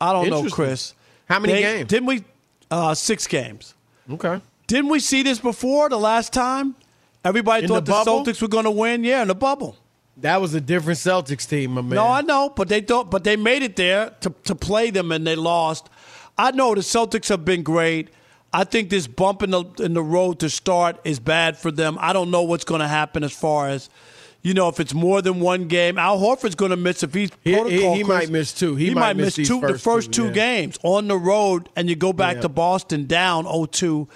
I 0.00 0.12
don't 0.12 0.28
know, 0.30 0.48
Chris. 0.48 0.94
How 1.28 1.38
many 1.38 1.54
They- 1.54 1.62
games? 1.62 1.88
Didn't 1.88 2.06
we? 2.06 2.24
Uh, 2.70 2.94
six 2.94 3.26
games. 3.26 3.74
Okay. 4.10 4.40
Didn't 4.66 4.90
we 4.90 5.00
see 5.00 5.22
this 5.22 5.38
before 5.38 5.88
the 5.88 5.98
last 5.98 6.32
time? 6.32 6.74
Everybody 7.24 7.64
In 7.64 7.68
thought 7.68 7.84
the 7.86 7.92
the. 8.04 8.10
Celtics 8.10 8.40
were 8.42 8.48
going 8.48 8.64
to 8.64 8.70
win. 8.70 9.04
Yeah, 9.04 9.22
in 9.22 9.28
the 9.28 9.34
bubble. 9.34 9.76
That 10.18 10.40
was 10.40 10.52
a 10.54 10.60
different 10.60 10.98
Celtics 10.98 11.48
team, 11.48 11.72
my 11.72 11.80
man. 11.80 11.94
No, 11.96 12.06
I 12.06 12.22
know, 12.22 12.50
but 12.50 12.68
they 12.68 12.80
don't. 12.80 13.10
But 13.10 13.24
they 13.24 13.36
made 13.36 13.62
it 13.62 13.76
there 13.76 14.10
to 14.20 14.32
to 14.44 14.54
play 14.54 14.90
them, 14.90 15.12
and 15.12 15.26
they 15.26 15.36
lost. 15.36 15.88
I 16.36 16.50
know 16.52 16.74
the 16.74 16.80
Celtics 16.82 17.28
have 17.28 17.44
been 17.44 17.62
great. 17.62 18.10
I 18.52 18.64
think 18.64 18.90
this 18.90 19.06
bump 19.06 19.42
in 19.42 19.50
the 19.50 19.64
in 19.78 19.94
the 19.94 20.02
road 20.02 20.38
to 20.40 20.50
start 20.50 20.98
is 21.04 21.18
bad 21.20 21.56
for 21.56 21.70
them. 21.70 21.96
I 22.00 22.12
don't 22.12 22.30
know 22.30 22.42
what's 22.42 22.64
going 22.64 22.80
to 22.80 22.88
happen 22.88 23.24
as 23.24 23.32
far 23.32 23.68
as. 23.68 23.88
You 24.42 24.54
know, 24.54 24.68
if 24.68 24.78
it's 24.78 24.94
more 24.94 25.20
than 25.20 25.40
one 25.40 25.66
game, 25.66 25.98
Al 25.98 26.18
Horford's 26.20 26.54
going 26.54 26.70
to 26.70 26.76
miss 26.76 27.02
if 27.02 27.12
he's 27.12 27.30
He- 27.42 27.50
he- 27.50 27.56
protocol. 27.56 27.94
he 27.96 28.02
Chris, 28.04 28.08
might 28.08 28.30
miss 28.30 28.52
two. 28.52 28.76
He 28.76 28.86
He, 28.86 28.94
might 28.94 29.00
might, 29.00 29.16
miss 29.16 29.34
two, 29.34 29.60
the 29.60 29.78
first 29.78 30.12
two 30.12 30.26
yeah. 30.26 30.32
games 30.32 30.78
on 30.84 31.08
the 31.08 31.16
road, 31.18 31.68
and 31.74 31.88
you 31.90 31.96
go 31.96 32.12
back 32.12 32.36
Yeah. 32.36 32.42
to 32.42 32.48
Boston 32.48 33.06
down 33.06 33.46
0-2. 33.46 34.06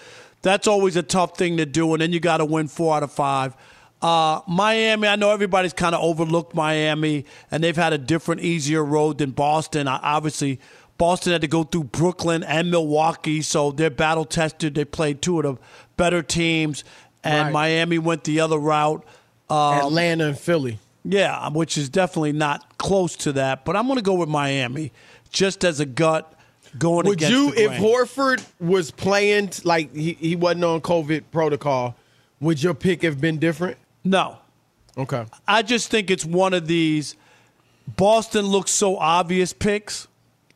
That's 0.42 0.66
always 0.68 0.96
a 0.96 1.02
tough 1.02 1.36
thing 1.36 1.56
to 1.56 1.66
do, 1.66 1.92
and 1.92 2.00
then 2.00 2.12
you 2.12 2.20
got 2.20 2.36
to 2.38 2.44
win 2.44 2.68
four 2.68 2.96
out 2.96 3.02
of 3.02 3.10
five. 3.12 3.56
Uh, 4.00 4.40
Miami, 4.48 5.06
I 5.06 5.14
know 5.16 5.30
everybody's 5.30 5.72
kind 5.72 5.94
of 5.94 6.00
overlooked 6.02 6.54
Miami, 6.54 7.24
and 7.50 7.62
they've 7.62 7.76
had 7.76 7.92
a 7.92 7.98
different, 7.98 8.40
easier 8.42 8.84
road 8.84 9.18
than 9.18 9.30
Boston. 9.30 9.86
I, 9.86 9.98
obviously, 10.02 10.58
Boston 10.98 11.32
had 11.32 11.40
to 11.42 11.48
go 11.48 11.62
through 11.64 11.84
Brooklyn 11.84 12.42
and 12.44 12.70
Milwaukee, 12.70 13.42
so 13.42 13.70
they're 13.72 13.90
battle 13.90 14.24
tested. 14.24 14.74
They 14.74 14.84
played 14.84 15.20
two 15.22 15.38
of 15.38 15.44
the 15.44 15.56
better 15.96 16.22
teams, 16.22 16.82
and 17.24 17.46
Right. 17.46 17.52
Miami 17.52 17.98
went 17.98 18.24
the 18.24 18.40
other 18.40 18.58
route. 18.58 19.04
Um, 19.50 19.74
Atlanta 19.78 20.28
and 20.28 20.38
Philly. 20.38 20.78
yeah, 21.04 21.48
which 21.50 21.76
is 21.76 21.88
definitely 21.88 22.32
not 22.32 22.78
close 22.78 23.16
to 23.16 23.32
that, 23.34 23.64
but 23.64 23.76
I'm 23.76 23.86
going 23.86 23.98
to 23.98 24.02
go 24.02 24.14
with 24.14 24.28
Miami 24.28 24.92
just 25.30 25.64
as 25.64 25.80
a 25.80 25.86
gut 25.86 26.32
going 26.78 27.06
Would 27.06 27.20
you, 27.20 27.52
if. 27.54 27.72
Horford 27.72 28.44
was 28.60 28.90
playing 28.90 29.50
like 29.64 29.94
he, 29.94 30.14
he 30.14 30.36
wasn't 30.36 30.64
on 30.64 30.80
COVID 30.80 31.24
protocol, 31.30 31.96
would 32.40 32.62
your 32.62 32.74
pick 32.74 33.02
have 33.02 33.20
been 33.20 33.38
different? 33.38 33.76
No. 34.04 34.38
Okay. 34.96 35.24
I 35.46 35.62
just 35.62 35.90
think 35.90 36.10
it's 36.10 36.24
one 36.24 36.54
of 36.54 36.66
these 36.66 37.16
Boston 37.96 38.46
looks 38.46 38.70
so 38.70 38.96
obvious 38.96 39.52
picks 39.52 40.08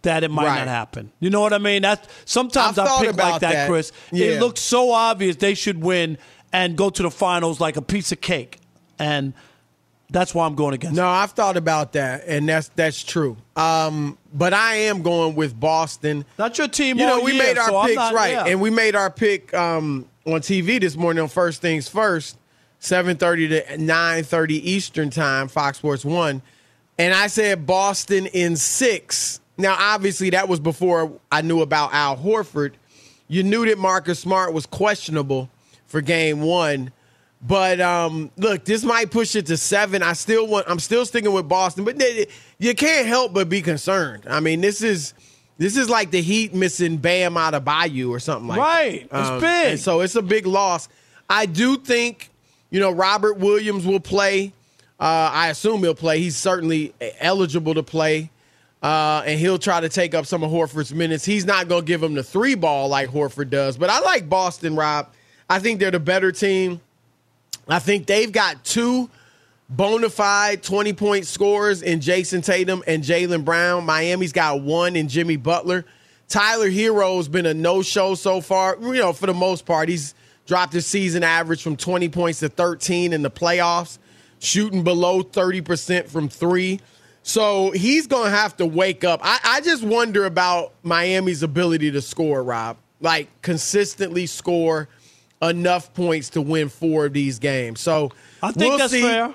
that 0.03 0.23
it 0.25 0.31
might 0.31 0.47
Right. 0.47 0.59
not 0.59 0.69
happen. 0.69 1.11
You 1.21 1.31
know 1.31 1.41
what 1.41 1.53
I 1.53 1.59
mean? 1.59 1.83
That's 1.83 2.07
sometimes 2.25 2.79
I've 2.79 2.87
I 2.89 3.07
pick 3.07 3.17
like 3.17 3.41
that, 3.41 3.53
that. 3.53 3.69
Chris. 3.69 3.93
Yeah. 4.13 4.27
It 4.27 4.41
looks 4.41 4.61
so 4.61 4.93
obvious 4.93 5.37
they 5.37 5.55
should 5.55 5.83
win 5.83 6.19
and 6.53 6.77
go 6.77 6.91
to 6.91 7.03
the 7.03 7.11
finals 7.11 7.61
like 7.61 7.77
a 7.77 7.83
piece 7.83 8.13
of 8.13 8.21
cake. 8.21 8.59
And 8.99 9.35
that's 10.11 10.35
why 10.35 10.47
I'm 10.47 10.55
going 10.55 10.75
against 10.75 10.97
No, 10.97 11.07
I've 11.07 11.33
thought 11.33 11.57
about 11.57 11.93
that, 11.95 12.25
and 12.27 12.49
that's 12.49 12.69
that's 12.77 13.03
true. 13.03 13.37
Um, 13.57 14.17
but 14.33 14.55
I 14.55 14.77
am 14.77 15.03
going 15.03 15.35
with 15.35 15.59
Boston. 15.59 16.25
Not 16.39 16.57
your 16.59 16.69
team 16.69 16.99
You 16.99 17.07
know, 17.07 17.21
we 17.21 17.33
year, 17.33 17.43
made 17.43 17.59
our 17.59 17.69
so 17.69 17.83
picks 17.83 17.97
not- 17.97 18.15
right, 18.15 18.33
yeah. 18.33 18.45
and 18.47 18.61
we 18.61 18.71
made 18.71 18.95
our 18.95 19.11
pick 19.11 19.53
um, 19.53 20.07
on 20.25 20.41
TV 20.41 20.81
this 20.81 20.97
morning 20.97 21.23
on 21.23 21.29
First 21.29 21.61
Things 21.61 21.89
First, 21.89 22.39
seven 22.79 23.17
thirty 23.17 23.49
to 23.49 23.79
nine 23.79 24.23
thirty 24.23 24.71
Eastern 24.71 25.11
Time, 25.11 25.49
Fox 25.49 25.79
Sports 25.79 26.05
One, 26.05 26.41
and 26.99 27.13
I 27.13 27.27
said 27.27 27.67
Boston 27.67 28.27
in 28.27 28.57
six. 28.57 29.41
Now, 29.59 29.75
obviously, 29.79 30.31
that 30.31 30.49
was 30.49 30.61
before 30.61 31.19
I 31.33 31.43
knew 31.43 31.63
about 31.63 31.93
Al 31.93 32.17
Horford. 32.17 32.73
You 33.27 33.43
knew 33.43 33.67
that 33.67 33.79
Marcus 33.79 34.21
Smart 34.21 34.53
was 34.53 34.67
questionable 34.67 35.51
for 35.87 36.01
Game 36.01 36.43
One. 36.43 36.93
But 37.43 37.81
um, 37.81 38.31
look, 38.37 38.65
this 38.65 38.83
might 38.83 39.11
push 39.11 39.37
it 39.37 39.47
to 39.47 39.57
seven. 39.57 40.03
I 40.03 40.15
still 40.15 40.47
want. 40.47 40.67
I'm 40.69 40.79
still 40.81 41.05
sticking 41.05 41.33
with 41.33 41.49
Boston, 41.49 41.85
but 41.85 41.99
they- 41.99 42.27
you 42.59 42.75
can't 42.75 43.07
help 43.07 43.35
but 43.35 43.49
be 43.49 43.61
concerned. 43.63 44.25
I 44.29 44.41
mean, 44.41 44.61
this 44.61 44.83
is 44.83 45.13
this 45.59 45.77
is 45.77 45.89
like 45.89 46.11
the 46.11 46.21
Heat 46.23 46.55
missing 46.55 46.97
Bam 46.97 47.35
Adebayo 47.35 48.09
or 48.11 48.19
something 48.21 48.49
like 48.49 48.59
Right. 48.59 49.11
that. 49.11 49.35
It's 49.35 49.43
big. 49.43 49.79
so 49.79 50.01
it's 50.01 50.15
a 50.17 50.23
big 50.23 50.47
loss. 50.47 50.89
I 51.29 51.47
do 51.47 51.77
think 51.77 52.31
you 52.71 52.81
know 52.81 52.91
Robert 52.91 53.39
Williams 53.39 53.87
will 53.87 54.01
play. 54.01 54.53
Uh, 54.99 55.31
I 55.33 55.49
assume 55.49 55.81
he'll 55.83 55.95
play. 55.95 56.21
He's 56.21 56.37
certainly 56.37 56.95
eligible 57.21 57.75
to 57.75 57.83
play. 57.83 58.31
Uh, 58.83 59.23
and 59.27 59.39
he'll 59.41 59.59
try 59.59 59.81
to 59.81 59.89
take 59.89 60.15
up 60.15 60.27
some 60.27 60.43
of 60.45 60.51
Horford's 60.51 60.95
minutes. 60.95 61.25
He's 61.25 61.45
not 61.45 61.67
going 61.69 61.83
to 61.83 61.87
give 61.87 62.03
him 62.03 62.15
the 62.15 62.23
three 62.23 62.55
ball 62.55 62.89
like 62.89 63.11
Horford 63.11 63.51
does. 63.51 63.77
But 63.77 63.91
I 63.91 64.01
like 64.01 64.29
Boston, 64.29 64.77
Rob. 64.77 65.09
I 65.51 65.59
think 65.59 65.81
they're 65.81 65.91
the 65.91 65.99
better 66.01 66.31
team. 66.33 66.81
I 67.69 67.79
think 67.79 68.07
they've 68.07 68.31
got 68.31 68.65
two 68.65 69.11
bona 69.69 70.09
fide 70.09 70.63
20 70.63 70.93
point 70.93 71.27
scorers 71.27 71.83
in 71.83 72.01
Jayson 72.01 72.43
Tatum 72.43 72.83
and 72.87 73.03
Jaylen 73.03 73.45
Brown. 73.45 73.85
Miami's 73.85 74.33
got 74.33 74.61
one 74.61 74.97
in 74.97 75.09
Jimmy 75.09 75.37
Butler. 75.37 75.85
Tyler 76.29 76.71
Herro's 76.71 77.29
been 77.29 77.47
a 77.47 77.55
no 77.55 77.83
show 77.83 78.15
so 78.15 78.41
far. 78.41 78.77
You 78.81 78.95
know, 78.95 79.13
for 79.13 79.27
the 79.27 79.35
most 79.35 79.65
part, 79.65 79.89
he's 79.89 80.15
dropped 80.47 80.73
his 80.73 80.87
season 80.87 81.23
average 81.23 81.63
from 81.63 81.77
20 81.77 82.09
points 82.09 82.41
to 82.41 82.49
13 82.49 83.13
in 83.13 83.23
the 83.23 83.31
playoffs, 83.31 83.99
shooting 84.39 84.83
below 84.85 85.23
30% 85.23 86.09
from 86.09 86.29
three. 86.29 86.81
So 87.23 87.73
he's 87.73 88.07
going 88.07 88.31
to 88.31 88.37
have 88.37 88.57
to 88.59 88.67
wake 88.67 89.03
up. 89.03 89.21
I, 89.23 89.39
I 89.43 89.61
just 89.61 89.83
wonder 89.83 90.27
about 90.27 90.73
Miami's 90.85 91.43
ability 91.43 91.91
to 91.93 92.01
score, 92.01 92.43
Rob. 92.43 92.77
Like, 93.01 93.29
consistently 93.43 94.27
score 94.27 94.89
enough 95.43 95.93
points 95.95 96.31
to 96.31 96.43
win 96.43 96.69
four 96.69 97.07
of 97.07 97.13
these 97.13 97.39
games. 97.39 97.81
So 97.81 98.13
I 98.43 98.53
think 98.53 98.71
we'll 98.71 98.79
that's 98.79 98.93
see. 98.93 99.03
fair. 99.03 99.35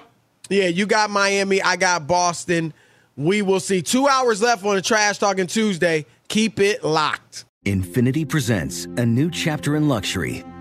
Yeah, 0.49 0.67
you 0.67 0.85
got 0.85 1.09
Miami. 1.09 1.61
I 1.61 1.75
got 1.75 2.07
Boston. 2.07 2.73
We 3.15 3.41
will 3.41 3.59
see. 3.59 3.81
Two 3.81 4.07
hours 4.07 4.41
left 4.41 4.65
on 4.65 4.75
the 4.75 4.81
Trash 4.81 5.17
Talking 5.17 5.47
Tuesday. 5.47 6.05
Keep 6.27 6.59
it 6.59 6.83
locked. 6.83 7.45
Infiniti 7.65 8.27
presents 8.27 8.85
a 8.97 9.05
new 9.05 9.29
chapter 9.29 9.75
in 9.75 9.87
luxury, 9.87 10.43